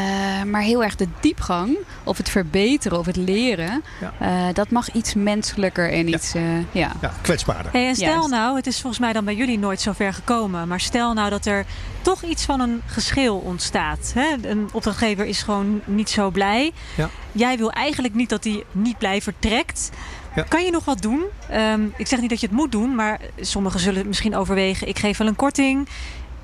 maar 0.43 0.62
heel 0.62 0.84
erg 0.84 0.95
de 0.95 1.08
diepgang, 1.19 1.78
of 2.04 2.17
het 2.17 2.30
verbeteren 2.30 3.00
of 3.00 3.06
het 3.06 3.15
leren, 3.15 3.84
ja. 4.02 4.47
uh, 4.47 4.54
dat 4.54 4.69
mag 4.69 4.91
iets 4.91 5.13
menselijker 5.13 5.91
en 5.91 6.08
iets 6.08 6.32
ja. 6.32 6.39
Uh, 6.39 6.58
ja. 6.71 6.91
ja. 7.02 7.13
kwetsbaarder. 7.21 7.71
Hey, 7.71 7.88
en 7.88 7.95
stel 7.95 8.08
Juist. 8.08 8.30
nou, 8.30 8.56
het 8.56 8.67
is 8.67 8.80
volgens 8.82 9.02
mij 9.02 9.13
dan 9.13 9.26
bij 9.26 9.36
jullie 9.36 9.60
nooit 9.60 9.82
zo 9.82 9.91
ver 9.91 10.13
gekomen, 10.13 10.67
maar 10.67 10.80
stel 10.80 11.13
nou 11.13 11.30
dat 11.30 11.45
er 11.45 11.65
toch 12.02 12.23
iets 12.23 12.45
van 12.45 12.60
een 12.60 12.82
geschil 12.86 13.38
ontstaat. 13.38 14.12
Hè? 14.15 14.50
Een 14.50 14.69
opdrachtgever 14.73 15.26
is 15.26 15.41
gewoon 15.41 15.82
niet 15.86 16.10
zo 16.10 16.30
blij. 16.30 16.71
Ja. 16.97 17.10
Jij 17.32 17.58
wil 17.58 17.71
eigenlijk 17.71 18.13
niet 18.13 18.30
dat 18.30 18.43
hij 18.43 18.63
niet 18.71 18.97
blij 18.97 19.21
vertrekt. 19.21 19.89
Ja. 20.36 20.43
Kan 20.43 20.63
je 20.63 20.71
nog 20.71 20.86
wat 20.86 21.02
doen? 21.02 21.23
Um, 21.54 21.93
ik 21.97 22.08
zeg 22.08 22.19
niet 22.19 22.30
dat 22.30 22.39
je 22.39 22.47
het 22.47 22.56
moet 22.56 22.71
doen, 22.71 22.95
maar 22.95 23.19
sommigen 23.39 23.80
zullen 23.80 24.08
misschien 24.08 24.36
overwegen: 24.36 24.88
ik 24.88 25.00
geef 25.00 25.17
wel 25.17 25.28
een 25.28 25.36
korting 25.36 25.88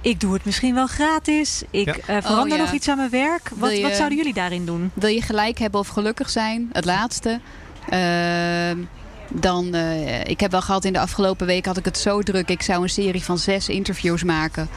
ik 0.03 0.19
doe 0.19 0.33
het 0.33 0.45
misschien 0.45 0.73
wel 0.73 0.87
gratis. 0.87 1.63
Ik 1.69 1.85
ja. 1.85 2.15
uh, 2.15 2.21
verander 2.21 2.43
oh, 2.43 2.57
ja. 2.57 2.63
nog 2.63 2.71
iets 2.71 2.87
aan 2.87 2.97
mijn 2.97 3.09
werk. 3.09 3.49
Wat, 3.55 3.77
je, 3.77 3.81
wat, 3.81 3.95
zouden 3.95 4.17
jullie 4.17 4.33
daarin 4.33 4.65
doen? 4.65 4.91
Wil 4.93 5.09
je 5.09 5.21
gelijk 5.21 5.59
hebben 5.59 5.79
of 5.79 5.87
gelukkig 5.87 6.29
zijn? 6.29 6.69
Het 6.73 6.85
laatste. 6.85 7.39
Uh, 7.93 8.85
dan, 9.29 9.75
uh, 9.75 10.23
ik 10.23 10.39
heb 10.39 10.51
wel 10.51 10.61
gehad 10.61 10.85
in 10.85 10.93
de 10.93 10.99
afgelopen 10.99 11.47
week 11.47 11.65
had 11.65 11.77
ik 11.77 11.85
het 11.85 11.97
zo 11.97 12.21
druk. 12.21 12.49
Ik 12.49 12.61
zou 12.61 12.83
een 12.83 12.89
serie 12.89 13.23
van 13.23 13.37
zes 13.37 13.69
interviews 13.69 14.23
maken. 14.23 14.69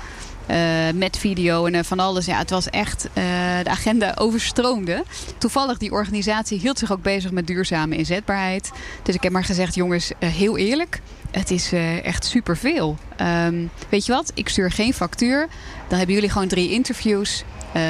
Uh, 0.50 0.90
met 0.94 1.18
video 1.18 1.66
en 1.66 1.74
uh, 1.74 1.80
van 1.82 2.00
alles. 2.00 2.26
Ja, 2.26 2.38
het 2.38 2.50
was 2.50 2.70
echt, 2.70 3.06
uh, 3.06 3.14
de 3.62 3.70
agenda 3.70 4.14
overstroomde. 4.24 5.04
Toevallig, 5.38 5.78
die 5.78 5.92
organisatie 5.92 6.58
hield 6.58 6.78
zich 6.78 6.92
ook 6.92 7.02
bezig 7.02 7.30
met 7.30 7.46
duurzame 7.46 7.96
inzetbaarheid. 7.96 8.70
Dus 9.02 9.14
ik 9.14 9.22
heb 9.22 9.32
maar 9.32 9.44
gezegd, 9.44 9.74
jongens, 9.74 10.12
heel 10.18 10.56
eerlijk. 10.56 11.00
Het 11.30 11.50
is 11.50 11.72
echt 12.02 12.24
superveel. 12.24 12.96
Um, 13.20 13.70
weet 13.88 14.06
je 14.06 14.12
wat? 14.12 14.32
Ik 14.34 14.48
stuur 14.48 14.70
geen 14.70 14.94
factuur. 14.94 15.48
Dan 15.88 15.98
hebben 15.98 16.14
jullie 16.14 16.30
gewoon 16.30 16.48
drie 16.48 16.70
interviews. 16.70 17.44
maar 17.72 17.82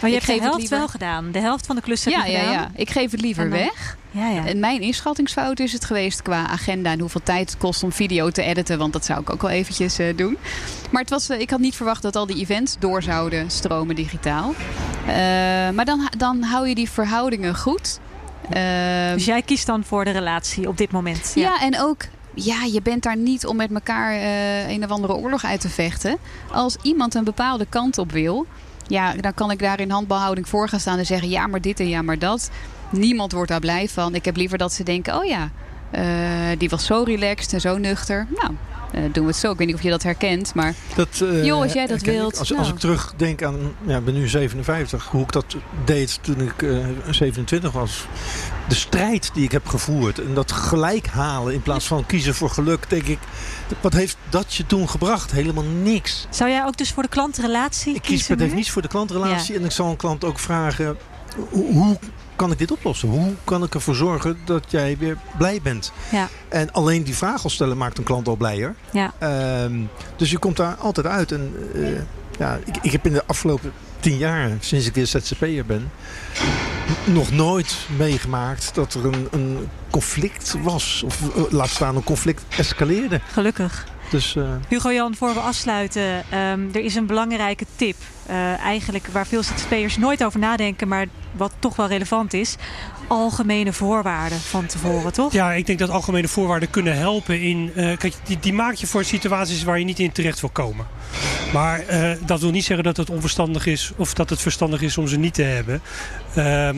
je 0.00 0.12
hebt 0.12 0.26
de 0.26 0.38
helft 0.40 0.58
liever... 0.58 0.78
wel 0.78 0.88
gedaan. 0.88 1.30
De 1.30 1.40
helft 1.40 1.66
van 1.66 1.76
de 1.76 1.82
klussen 1.82 2.10
ja, 2.10 2.18
heb 2.18 2.26
je 2.26 2.32
ja, 2.32 2.38
gedaan. 2.38 2.52
Ja, 2.54 2.70
ik 2.74 2.90
geef 2.90 3.10
het 3.10 3.20
liever 3.20 3.50
weg. 3.50 3.96
Ja, 4.12 4.28
ja. 4.28 4.46
En 4.46 4.58
mijn 4.58 4.80
inschattingsfout 4.80 5.60
is 5.60 5.72
het 5.72 5.84
geweest 5.84 6.22
qua 6.22 6.46
agenda 6.46 6.90
en 6.90 7.00
hoeveel 7.00 7.22
tijd 7.24 7.50
het 7.50 7.58
kost 7.58 7.82
om 7.82 7.92
video 7.92 8.30
te 8.30 8.42
editen. 8.42 8.78
Want 8.78 8.92
dat 8.92 9.04
zou 9.04 9.20
ik 9.20 9.30
ook 9.30 9.42
wel 9.42 9.50
eventjes 9.50 10.00
uh, 10.00 10.16
doen. 10.16 10.38
Maar 10.90 11.00
het 11.00 11.10
was, 11.10 11.30
uh, 11.30 11.40
ik 11.40 11.50
had 11.50 11.60
niet 11.60 11.76
verwacht 11.76 12.02
dat 12.02 12.16
al 12.16 12.26
die 12.26 12.36
events 12.36 12.76
door 12.78 13.02
zouden 13.02 13.50
stromen 13.50 13.94
digitaal. 13.94 14.54
Uh, 15.06 15.14
maar 15.70 15.84
dan, 15.84 16.08
dan 16.16 16.42
hou 16.42 16.68
je 16.68 16.74
die 16.74 16.90
verhoudingen 16.90 17.56
goed. 17.56 18.00
dus 19.14 19.24
jij 19.24 19.42
kiest 19.42 19.66
dan 19.66 19.84
voor 19.84 20.04
de 20.04 20.10
relatie 20.10 20.68
op 20.68 20.76
dit 20.76 20.90
moment? 20.90 21.32
Ja, 21.34 21.42
ja 21.42 21.60
en 21.60 21.80
ook 21.80 22.04
ja, 22.34 22.64
je 22.64 22.82
bent 22.82 23.02
daar 23.02 23.16
niet 23.16 23.46
om 23.46 23.56
met 23.56 23.72
elkaar 23.72 24.14
uh, 24.14 24.70
een 24.70 24.84
of 24.84 24.90
andere 24.90 25.14
oorlog 25.14 25.44
uit 25.44 25.60
te 25.60 25.68
vechten. 25.68 26.16
Als 26.52 26.76
iemand 26.82 27.14
een 27.14 27.24
bepaalde 27.24 27.66
kant 27.68 27.98
op 27.98 28.12
wil, 28.12 28.46
ja, 28.86 29.14
dan 29.14 29.34
kan 29.34 29.50
ik 29.50 29.58
daar 29.58 29.80
in 29.80 29.90
handbalhouding 29.90 30.48
voor 30.48 30.68
gaan 30.68 30.80
staan 30.80 30.98
en 30.98 31.06
zeggen: 31.06 31.28
ja, 31.28 31.46
maar 31.46 31.60
dit 31.60 31.80
en 31.80 31.88
ja, 31.88 32.02
maar 32.02 32.18
dat. 32.18 32.50
Niemand 32.90 33.32
wordt 33.32 33.50
daar 33.50 33.60
blij 33.60 33.88
van. 33.88 34.14
Ik 34.14 34.24
heb 34.24 34.36
liever 34.36 34.58
dat 34.58 34.72
ze 34.72 34.82
denken: 34.82 35.16
oh 35.16 35.24
ja, 35.24 35.50
uh, 35.94 36.58
die 36.58 36.68
was 36.68 36.86
zo 36.86 37.02
relaxed 37.02 37.52
en 37.52 37.60
zo 37.60 37.78
nuchter. 37.78 38.26
Nou, 38.40 38.54
doen 38.92 39.24
we 39.24 39.30
het 39.30 39.36
zo. 39.36 39.50
Ik 39.50 39.58
weet 39.58 39.66
niet 39.66 39.76
of 39.76 39.82
je 39.82 39.90
dat 39.90 40.02
herkent, 40.02 40.54
maar 40.54 40.74
dat, 40.94 41.20
uh, 41.22 41.44
joh, 41.44 41.62
als 41.62 41.72
jij 41.72 41.86
dat 41.86 42.00
wilt. 42.00 42.38
Als, 42.38 42.48
nou. 42.48 42.60
als 42.60 42.70
ik 42.70 42.78
terugdenk 42.78 43.42
aan, 43.42 43.74
ja, 43.86 43.96
ik 43.96 44.04
ben 44.04 44.14
nu 44.14 44.28
57, 44.28 45.06
hoe 45.06 45.22
ik 45.22 45.32
dat 45.32 45.56
deed 45.84 46.18
toen 46.22 46.40
ik 46.40 46.62
uh, 46.62 46.86
27 47.10 47.72
was. 47.72 48.06
De 48.68 48.74
strijd 48.74 49.30
die 49.34 49.44
ik 49.44 49.52
heb 49.52 49.66
gevoerd 49.66 50.18
en 50.18 50.34
dat 50.34 50.52
gelijk 50.52 51.06
halen 51.06 51.54
in 51.54 51.62
plaats 51.62 51.86
van 51.86 52.06
kiezen 52.06 52.34
voor 52.34 52.50
geluk, 52.50 52.90
denk 52.90 53.06
ik, 53.06 53.18
wat 53.80 53.92
heeft 53.92 54.16
dat 54.28 54.54
je 54.54 54.66
toen 54.66 54.88
gebracht? 54.88 55.30
Helemaal 55.30 55.64
niks. 55.64 56.26
Zou 56.30 56.50
jij 56.50 56.64
ook 56.64 56.76
dus 56.76 56.92
voor 56.92 57.02
de 57.02 57.08
klantrelatie 57.08 57.94
Ik 57.94 58.02
kies 58.02 58.26
per 58.26 58.36
definitie 58.36 58.72
voor 58.72 58.82
de 58.82 58.88
klantrelatie 58.88 59.54
ja. 59.54 59.60
en 59.60 59.64
ik 59.64 59.72
zal 59.72 59.90
een 59.90 59.96
klant 59.96 60.24
ook 60.24 60.38
vragen, 60.38 60.96
hoe, 61.50 61.72
hoe 61.72 61.98
kan 62.36 62.50
ik 62.50 62.58
dit 62.58 62.72
oplossen? 62.72 63.08
Hoe 63.08 63.34
kan 63.44 63.62
ik 63.62 63.74
ervoor 63.74 63.94
zorgen 63.94 64.38
dat 64.44 64.64
jij 64.68 64.96
weer 64.98 65.16
blij 65.38 65.60
bent? 65.62 65.92
Ja. 66.10 66.28
En 66.48 66.72
alleen 66.72 67.02
die 67.02 67.16
vraag 67.16 67.44
al 67.44 67.50
stellen 67.50 67.76
maakt 67.76 67.98
een 67.98 68.04
klant 68.04 68.28
al 68.28 68.36
blijer. 68.36 68.74
Ja. 68.90 69.12
Um, 69.64 69.88
dus 70.16 70.30
je 70.30 70.38
komt 70.38 70.56
daar 70.56 70.74
altijd 70.74 71.06
uit. 71.06 71.32
En 71.32 71.54
uh, 71.74 71.98
ja, 72.38 72.58
ik, 72.64 72.76
ik 72.82 72.92
heb 72.92 73.06
in 73.06 73.12
de 73.12 73.26
afgelopen 73.26 73.72
tien 74.00 74.16
jaar, 74.16 74.50
sinds 74.60 74.86
ik 74.86 74.94
weer 74.94 75.06
ZZP'er 75.06 75.66
ben, 75.66 75.90
nog 77.04 77.30
nooit 77.30 77.76
meegemaakt 77.96 78.74
dat 78.74 78.94
er 78.94 79.04
een, 79.04 79.28
een 79.30 79.68
conflict 79.90 80.54
was. 80.62 81.02
Of 81.04 81.20
uh, 81.36 81.42
laat 81.50 81.68
staan 81.68 81.96
een 81.96 82.04
conflict 82.04 82.42
escaleerde. 82.56 83.20
Gelukkig. 83.32 83.86
Dus, 84.12 84.34
uh... 84.34 84.44
Hugo 84.68 84.92
Jan, 84.92 85.14
voor 85.14 85.34
we 85.34 85.40
afsluiten, 85.40 86.02
um, 86.02 86.70
er 86.72 86.84
is 86.84 86.94
een 86.94 87.06
belangrijke 87.06 87.66
tip. 87.76 87.96
Uh, 88.30 88.58
eigenlijk 88.58 89.06
waar 89.06 89.26
veel 89.26 89.42
ZZP'ers 89.42 89.96
nooit 89.96 90.24
over 90.24 90.38
nadenken, 90.38 90.88
maar 90.88 91.06
wat 91.32 91.52
toch 91.58 91.76
wel 91.76 91.86
relevant 91.86 92.32
is. 92.32 92.56
Algemene 93.06 93.72
voorwaarden 93.72 94.40
van 94.40 94.66
tevoren, 94.66 95.12
toch? 95.12 95.32
Ja, 95.32 95.52
ik 95.52 95.66
denk 95.66 95.78
dat 95.78 95.90
algemene 95.90 96.28
voorwaarden 96.28 96.70
kunnen 96.70 96.96
helpen 96.96 97.40
in. 97.40 97.72
Uh, 97.76 97.96
kijk, 97.96 98.14
die, 98.24 98.38
die 98.40 98.52
maak 98.52 98.74
je 98.74 98.86
voor 98.86 99.04
situaties 99.04 99.62
waar 99.62 99.78
je 99.78 99.84
niet 99.84 99.98
in 99.98 100.12
terecht 100.12 100.40
wil 100.40 100.50
komen. 100.50 100.86
Maar 101.52 101.84
uh, 101.90 102.10
dat 102.26 102.40
wil 102.40 102.50
niet 102.50 102.64
zeggen 102.64 102.84
dat 102.84 102.96
het 102.96 103.10
onverstandig 103.10 103.66
is 103.66 103.92
of 103.96 104.14
dat 104.14 104.30
het 104.30 104.40
verstandig 104.40 104.82
is 104.82 104.98
om 104.98 105.08
ze 105.08 105.18
niet 105.18 105.34
te 105.34 105.42
hebben. 105.42 105.82
Uh, 106.36 106.68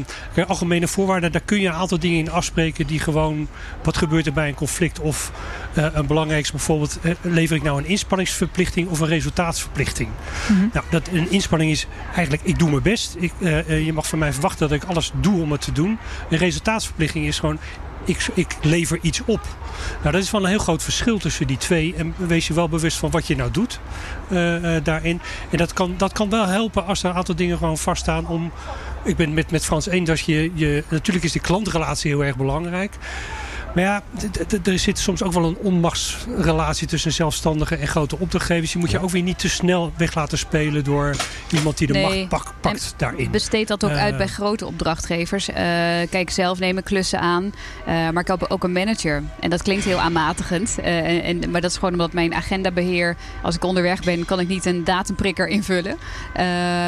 algemene 0.46 0.88
voorwaarden, 0.88 1.32
daar 1.32 1.40
kun 1.44 1.60
je 1.60 1.68
een 1.68 1.74
aantal 1.74 1.98
dingen 1.98 2.18
in 2.18 2.30
afspreken 2.30 2.86
die 2.86 2.98
gewoon. 2.98 3.48
Wat 3.82 3.96
gebeurt 3.96 4.26
er 4.26 4.32
bij 4.32 4.48
een 4.48 4.54
conflict? 4.54 5.00
Of 5.00 5.32
uh, 5.78 5.86
een 5.92 6.06
belangrijkste 6.06 6.52
bijvoorbeeld, 6.52 6.98
lever 7.20 7.56
ik 7.56 7.62
nou 7.62 7.78
een 7.78 7.86
inspanningsverplichting 7.86 8.88
of 8.88 9.00
een 9.00 9.06
resultaatsverplichting? 9.06 10.08
Mm-hmm. 10.48 10.70
Nou, 10.72 10.84
dat, 10.90 11.08
een 11.12 11.30
inspanning 11.30 11.70
is 11.70 11.86
eigenlijk, 12.06 12.42
ik 12.42 12.58
doe 12.58 12.70
mijn 12.70 12.82
best. 12.82 13.16
Ik, 13.18 13.32
je 13.66 13.92
mag 13.94 14.06
van 14.06 14.18
mij 14.18 14.32
verwachten 14.32 14.68
dat 14.68 14.82
ik 14.82 14.88
alles 14.88 15.12
doe 15.20 15.42
om 15.42 15.52
het 15.52 15.60
te 15.60 15.72
doen. 15.72 15.98
Een 16.30 16.38
resultaatsverplichting 16.38 17.26
is 17.26 17.38
gewoon 17.38 17.58
ik, 18.04 18.26
ik, 18.34 18.56
lever 18.62 18.98
iets 19.02 19.20
op. 19.24 19.40
Nou, 20.00 20.12
dat 20.12 20.22
is 20.22 20.30
wel 20.30 20.42
een 20.42 20.48
heel 20.48 20.58
groot 20.58 20.82
verschil 20.82 21.18
tussen 21.18 21.46
die 21.46 21.56
twee. 21.56 21.94
En 21.96 22.14
wees 22.16 22.46
je 22.46 22.54
wel 22.54 22.68
bewust 22.68 22.98
van 22.98 23.10
wat 23.10 23.26
je 23.26 23.36
nou 23.36 23.50
doet 23.50 23.80
uh, 24.28 24.62
uh, 24.62 24.84
daarin. 24.84 25.20
En 25.50 25.58
dat 25.58 25.72
kan, 25.72 25.94
dat 25.96 26.12
kan 26.12 26.30
wel 26.30 26.46
helpen 26.46 26.86
als 26.86 27.02
er 27.02 27.10
een 27.10 27.16
aantal 27.16 27.34
dingen 27.34 27.58
gewoon 27.58 27.78
vaststaan 27.78 28.26
om... 28.26 28.52
Ik 29.04 29.16
ben 29.16 29.34
met, 29.34 29.50
met 29.50 29.64
Frans 29.64 29.86
eens 29.86 30.08
dat 30.08 30.20
je, 30.20 30.50
je... 30.54 30.84
Natuurlijk 30.88 31.24
is 31.24 31.32
die 31.32 31.40
klantrelatie 31.40 32.10
heel 32.10 32.24
erg 32.24 32.36
belangrijk. 32.36 32.96
Maar 33.74 33.84
ja, 33.84 34.02
er 34.64 34.78
zit 34.78 34.98
soms 34.98 35.22
ook 35.22 35.32
wel 35.32 35.44
een 35.44 35.56
onmachtsrelatie 35.56 36.87
tussen 36.87 37.12
zelfstandigen 37.12 37.80
en 37.80 37.88
grote 37.88 38.18
opdrachtgevers. 38.18 38.72
Die 38.72 38.80
moet 38.80 38.90
je 38.90 38.98
ook 38.98 39.10
weer 39.10 39.22
niet 39.22 39.38
te 39.38 39.48
snel 39.48 39.92
weg 39.96 40.14
laten 40.14 40.38
spelen 40.38 40.84
door 40.84 41.16
iemand 41.50 41.78
die 41.78 41.87
de 41.87 41.92
nee. 41.92 42.02
macht 42.02 42.28
pak, 42.28 42.54
pakt 42.60 42.84
en 42.90 42.94
daarin. 42.96 43.30
Besteed 43.30 43.68
dat 43.68 43.84
ook 43.84 43.90
uh, 43.90 44.02
uit 44.02 44.16
bij 44.16 44.26
grote 44.26 44.66
opdrachtgevers. 44.66 45.48
Uh, 45.48 45.54
kijk, 46.10 46.30
zelf 46.30 46.58
nemen 46.58 46.82
klussen 46.82 47.20
aan. 47.20 47.44
Uh, 47.44 47.52
maar 47.87 48.22
ik 48.22 48.26
heb 48.26 48.46
ook 48.48 48.64
een 48.64 48.72
manager. 48.72 49.22
En 49.40 49.50
dat 49.50 49.62
klinkt 49.62 49.84
heel 49.84 50.00
aanmatigend. 50.00 50.78
En, 50.78 51.22
en, 51.22 51.50
maar 51.50 51.60
dat 51.60 51.70
is 51.70 51.76
gewoon 51.76 51.92
omdat 51.92 52.12
mijn 52.12 52.34
agendabeheer, 52.34 53.16
als 53.42 53.54
ik 53.54 53.64
onderweg 53.64 54.02
ben, 54.02 54.24
kan 54.24 54.40
ik 54.40 54.48
niet 54.48 54.64
een 54.64 54.84
datumprikker 54.84 55.48
invullen. 55.48 55.96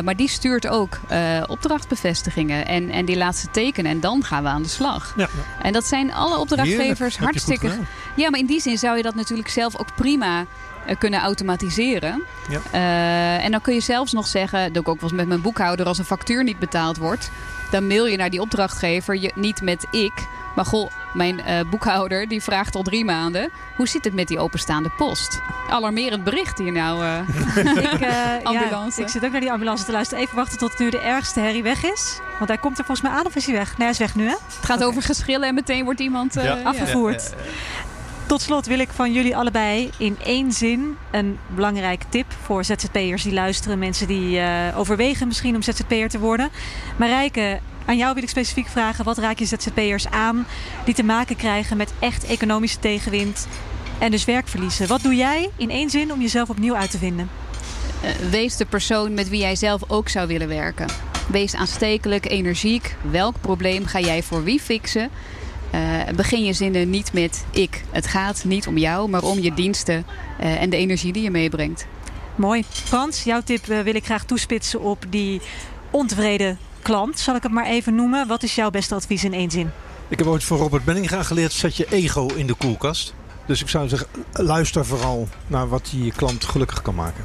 maar 0.04 0.16
die 0.16 0.28
stuurt 0.28 0.66
ook 0.66 1.00
opdrachtbevestigingen 1.46 2.66
en, 2.66 2.90
en 2.90 3.04
die 3.04 3.16
laat 3.16 3.36
ze 3.36 3.46
tekenen. 3.50 3.90
En 3.90 4.00
dan 4.00 4.24
gaan 4.24 4.42
we 4.42 4.48
aan 4.48 4.62
de 4.62 4.68
slag. 4.68 5.14
Ja. 5.16 5.28
En 5.62 5.72
dat 5.72 5.84
zijn 5.84 6.12
alle 6.12 6.38
opdrachtgevers 6.38 6.75
opdrachtgevers 6.78 7.18
hartstikke. 7.18 7.78
Ja, 8.14 8.30
maar 8.30 8.40
in 8.40 8.46
die 8.46 8.60
zin 8.60 8.78
zou 8.78 8.96
je 8.96 9.02
dat 9.02 9.14
natuurlijk 9.14 9.48
zelf 9.48 9.76
ook 9.76 9.94
prima 9.94 10.40
uh, 10.40 10.94
kunnen 10.98 11.20
automatiseren. 11.20 12.22
Ja. 12.48 12.60
Uh, 12.74 13.44
en 13.44 13.50
dan 13.50 13.60
kun 13.60 13.74
je 13.74 13.80
zelfs 13.80 14.12
nog 14.12 14.26
zeggen, 14.26 14.72
dat 14.72 14.82
ik 14.82 14.88
ook 14.88 15.00
wel 15.00 15.08
eens 15.10 15.18
met 15.18 15.28
mijn 15.28 15.40
boekhouder, 15.40 15.86
als 15.86 15.98
een 15.98 16.04
factuur 16.04 16.44
niet 16.44 16.58
betaald 16.58 16.96
wordt, 16.96 17.30
dan 17.70 17.86
mail 17.86 18.06
je 18.06 18.16
naar 18.16 18.30
die 18.30 18.40
opdrachtgever, 18.40 19.16
je, 19.16 19.32
niet 19.34 19.62
met 19.62 19.86
ik. 19.90 20.26
Maar 20.54 20.64
goh, 20.64 20.90
mijn 21.16 21.38
uh, 21.38 21.70
boekhouder 21.70 22.28
die 22.28 22.42
vraagt 22.42 22.74
al 22.74 22.82
drie 22.82 23.04
maanden. 23.04 23.50
Hoe 23.76 23.88
zit 23.88 24.04
het 24.04 24.14
met 24.14 24.28
die 24.28 24.38
openstaande 24.38 24.90
post? 24.96 25.40
Alarmerend 25.68 26.24
bericht 26.24 26.58
hier 26.58 26.72
nou, 26.72 27.04
ik, 27.56 28.42
ambulance. 28.42 29.00
Ja, 29.00 29.06
ik 29.06 29.12
zit 29.12 29.24
ook 29.24 29.30
naar 29.30 29.40
die 29.40 29.52
ambulance 29.52 29.84
te 29.84 29.92
luisteren. 29.92 30.24
Even 30.24 30.36
wachten 30.36 30.58
tot 30.58 30.78
nu 30.78 30.90
de 30.90 31.00
ergste 31.00 31.40
herrie 31.40 31.62
weg 31.62 31.84
is. 31.84 32.20
Want 32.38 32.48
hij 32.48 32.58
komt 32.58 32.78
er 32.78 32.84
volgens 32.84 33.08
mij 33.08 33.18
aan 33.18 33.26
of 33.26 33.36
is 33.36 33.46
hij 33.46 33.54
weg? 33.54 33.68
Nee, 33.68 33.76
hij 33.78 33.90
is 33.90 33.98
weg 33.98 34.14
nu 34.14 34.24
hè? 34.24 34.30
Het 34.30 34.64
gaat 34.64 34.76
okay. 34.76 34.88
over 34.88 35.02
geschillen 35.02 35.48
en 35.48 35.54
meteen 35.54 35.84
wordt 35.84 36.00
iemand 36.00 36.36
uh, 36.36 36.44
ja. 36.44 36.60
afgevoerd. 36.62 37.34
Ja, 37.36 37.44
tot 38.26 38.40
slot 38.40 38.66
wil 38.66 38.78
ik 38.78 38.88
van 38.92 39.12
jullie 39.12 39.36
allebei 39.36 39.90
in 39.98 40.16
één 40.24 40.52
zin 40.52 40.96
een 41.10 41.38
belangrijke 41.54 42.06
tip 42.08 42.26
voor 42.42 42.64
ZZP'ers 42.64 43.22
die 43.22 43.32
luisteren. 43.32 43.78
Mensen 43.78 44.06
die 44.06 44.38
uh, 44.38 44.78
overwegen 44.78 45.26
misschien 45.26 45.54
om 45.54 45.62
ZZP'er 45.62 46.08
te 46.08 46.18
worden. 46.18 46.48
Marijke, 46.96 47.60
aan 47.86 47.96
jou 47.96 48.14
wil 48.14 48.22
ik 48.22 48.28
specifiek 48.28 48.66
vragen. 48.66 49.04
Wat 49.04 49.18
raak 49.18 49.38
je 49.38 49.44
ZZP'ers 49.44 50.08
aan 50.08 50.46
die 50.84 50.94
te 50.94 51.02
maken 51.02 51.36
krijgen 51.36 51.76
met 51.76 51.92
echt 51.98 52.24
economische 52.24 52.78
tegenwind 52.78 53.48
en 53.98 54.10
dus 54.10 54.24
werkverliezen? 54.24 54.88
Wat 54.88 55.02
doe 55.02 55.14
jij 55.14 55.50
in 55.56 55.70
één 55.70 55.90
zin 55.90 56.12
om 56.12 56.20
jezelf 56.20 56.48
opnieuw 56.48 56.76
uit 56.76 56.90
te 56.90 56.98
vinden? 56.98 57.30
Uh, 58.04 58.10
wees 58.30 58.56
de 58.56 58.64
persoon 58.64 59.14
met 59.14 59.28
wie 59.28 59.40
jij 59.40 59.56
zelf 59.56 59.90
ook 59.90 60.08
zou 60.08 60.26
willen 60.26 60.48
werken. 60.48 60.86
Wees 61.28 61.54
aanstekelijk, 61.54 62.30
energiek. 62.30 62.96
Welk 63.10 63.40
probleem 63.40 63.86
ga 63.86 64.00
jij 64.00 64.22
voor 64.22 64.44
wie 64.44 64.60
fixen? 64.60 65.10
Uh, 65.74 65.80
begin 66.16 66.44
je 66.44 66.52
zinnen 66.52 66.90
niet 66.90 67.12
met 67.12 67.44
ik. 67.50 67.84
Het 67.90 68.06
gaat 68.06 68.44
niet 68.44 68.66
om 68.66 68.78
jou, 68.78 69.08
maar 69.08 69.22
om 69.22 69.38
je 69.38 69.54
diensten 69.54 70.06
uh, 70.40 70.62
en 70.62 70.70
de 70.70 70.76
energie 70.76 71.12
die 71.12 71.22
je 71.22 71.30
meebrengt. 71.30 71.86
Mooi. 72.34 72.64
Frans, 72.68 73.22
jouw 73.22 73.40
tip 73.40 73.66
uh, 73.66 73.80
wil 73.80 73.94
ik 73.94 74.04
graag 74.04 74.24
toespitsen 74.24 74.80
op 74.80 75.04
die 75.08 75.40
ontevreden 75.90 76.58
klant, 76.86 77.18
zal 77.18 77.34
ik 77.34 77.42
het 77.42 77.52
maar 77.52 77.66
even 77.66 77.94
noemen. 77.94 78.26
Wat 78.26 78.42
is 78.42 78.54
jouw 78.54 78.70
beste 78.70 78.94
advies 78.94 79.24
in 79.24 79.32
één 79.32 79.50
zin? 79.50 79.70
Ik 80.08 80.18
heb 80.18 80.26
ooit 80.26 80.44
van 80.44 80.56
Robert 80.56 80.84
Benninga 80.84 81.22
geleerd, 81.22 81.52
zet 81.52 81.76
je 81.76 81.86
ego 81.90 82.26
in 82.34 82.46
de 82.46 82.54
koelkast. 82.54 83.14
Dus 83.46 83.60
ik 83.60 83.68
zou 83.68 83.88
zeggen, 83.88 84.08
luister 84.32 84.86
vooral 84.86 85.28
naar 85.46 85.68
wat 85.68 85.88
je 85.90 86.12
klant 86.12 86.44
gelukkig 86.44 86.82
kan 86.82 86.94
maken. 86.94 87.24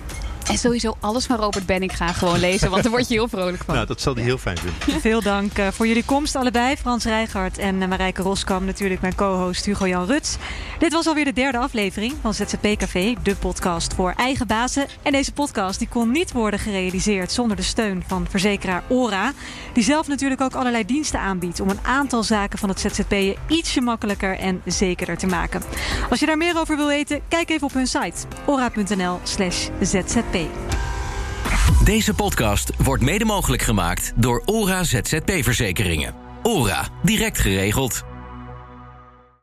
En 0.51 0.57
sowieso 0.57 0.95
alles 0.99 1.25
van 1.25 1.37
Robert 1.37 1.65
Benning 1.65 1.97
gaan 1.97 2.13
gewoon 2.13 2.39
lezen, 2.39 2.69
want 2.69 2.83
daar 2.83 2.91
word 2.91 3.07
je 3.07 3.13
heel 3.13 3.27
vrolijk 3.27 3.63
van. 3.65 3.75
Nou, 3.75 3.87
dat 3.87 4.01
zal 4.01 4.15
hij 4.15 4.23
heel 4.23 4.37
fijn 4.37 4.57
vinden. 4.57 5.01
Veel 5.01 5.21
dank 5.21 5.57
uh, 5.57 5.67
voor 5.67 5.87
jullie 5.87 6.05
komst 6.05 6.35
allebei. 6.35 6.77
Frans 6.77 7.03
Rijgaard 7.03 7.57
en 7.57 7.81
uh, 7.81 7.87
Marijke 7.87 8.21
Roskam, 8.21 8.65
natuurlijk 8.65 9.01
mijn 9.01 9.15
co-host 9.15 9.65
Hugo-Jan 9.65 10.05
Ruts. 10.05 10.35
Dit 10.79 10.93
was 10.93 11.07
alweer 11.07 11.25
de 11.25 11.33
derde 11.33 11.57
aflevering 11.57 12.13
van 12.21 12.33
ZZP 12.33 12.77
Café, 12.77 13.13
de 13.23 13.35
podcast 13.35 13.93
voor 13.93 14.13
eigen 14.17 14.47
bazen. 14.47 14.85
En 15.01 15.11
deze 15.11 15.31
podcast 15.31 15.79
die 15.79 15.87
kon 15.87 16.11
niet 16.11 16.31
worden 16.31 16.59
gerealiseerd 16.59 17.31
zonder 17.31 17.57
de 17.57 17.63
steun 17.63 18.03
van 18.07 18.27
verzekeraar 18.29 18.83
Ora. 18.87 19.33
Die 19.73 19.83
zelf 19.83 20.07
natuurlijk 20.07 20.41
ook 20.41 20.55
allerlei 20.55 20.85
diensten 20.85 21.19
aanbiedt 21.19 21.59
om 21.59 21.69
een 21.69 21.79
aantal 21.81 22.23
zaken 22.23 22.59
van 22.59 22.69
het 22.69 22.79
ZZP'en 22.79 23.35
ietsje 23.47 23.81
makkelijker 23.81 24.37
en 24.37 24.61
zekerder 24.65 25.17
te 25.17 25.27
maken. 25.27 25.61
Als 26.09 26.19
je 26.19 26.25
daar 26.25 26.37
meer 26.37 26.59
over 26.59 26.77
wil 26.77 26.87
weten, 26.87 27.21
kijk 27.27 27.49
even 27.49 27.67
op 27.67 27.73
hun 27.73 27.87
site 27.87 28.27
ora.nl 28.45 29.19
slash 29.23 29.67
zzp. 29.81 30.37
Deze 31.83 32.13
podcast 32.13 32.71
wordt 32.83 33.03
mede 33.03 33.25
mogelijk 33.25 33.61
gemaakt 33.61 34.13
door 34.15 34.41
ORA 34.45 34.83
ZZP 34.83 35.31
Verzekeringen. 35.41 36.13
ORA, 36.43 36.87
direct 37.03 37.39
geregeld. 37.39 38.03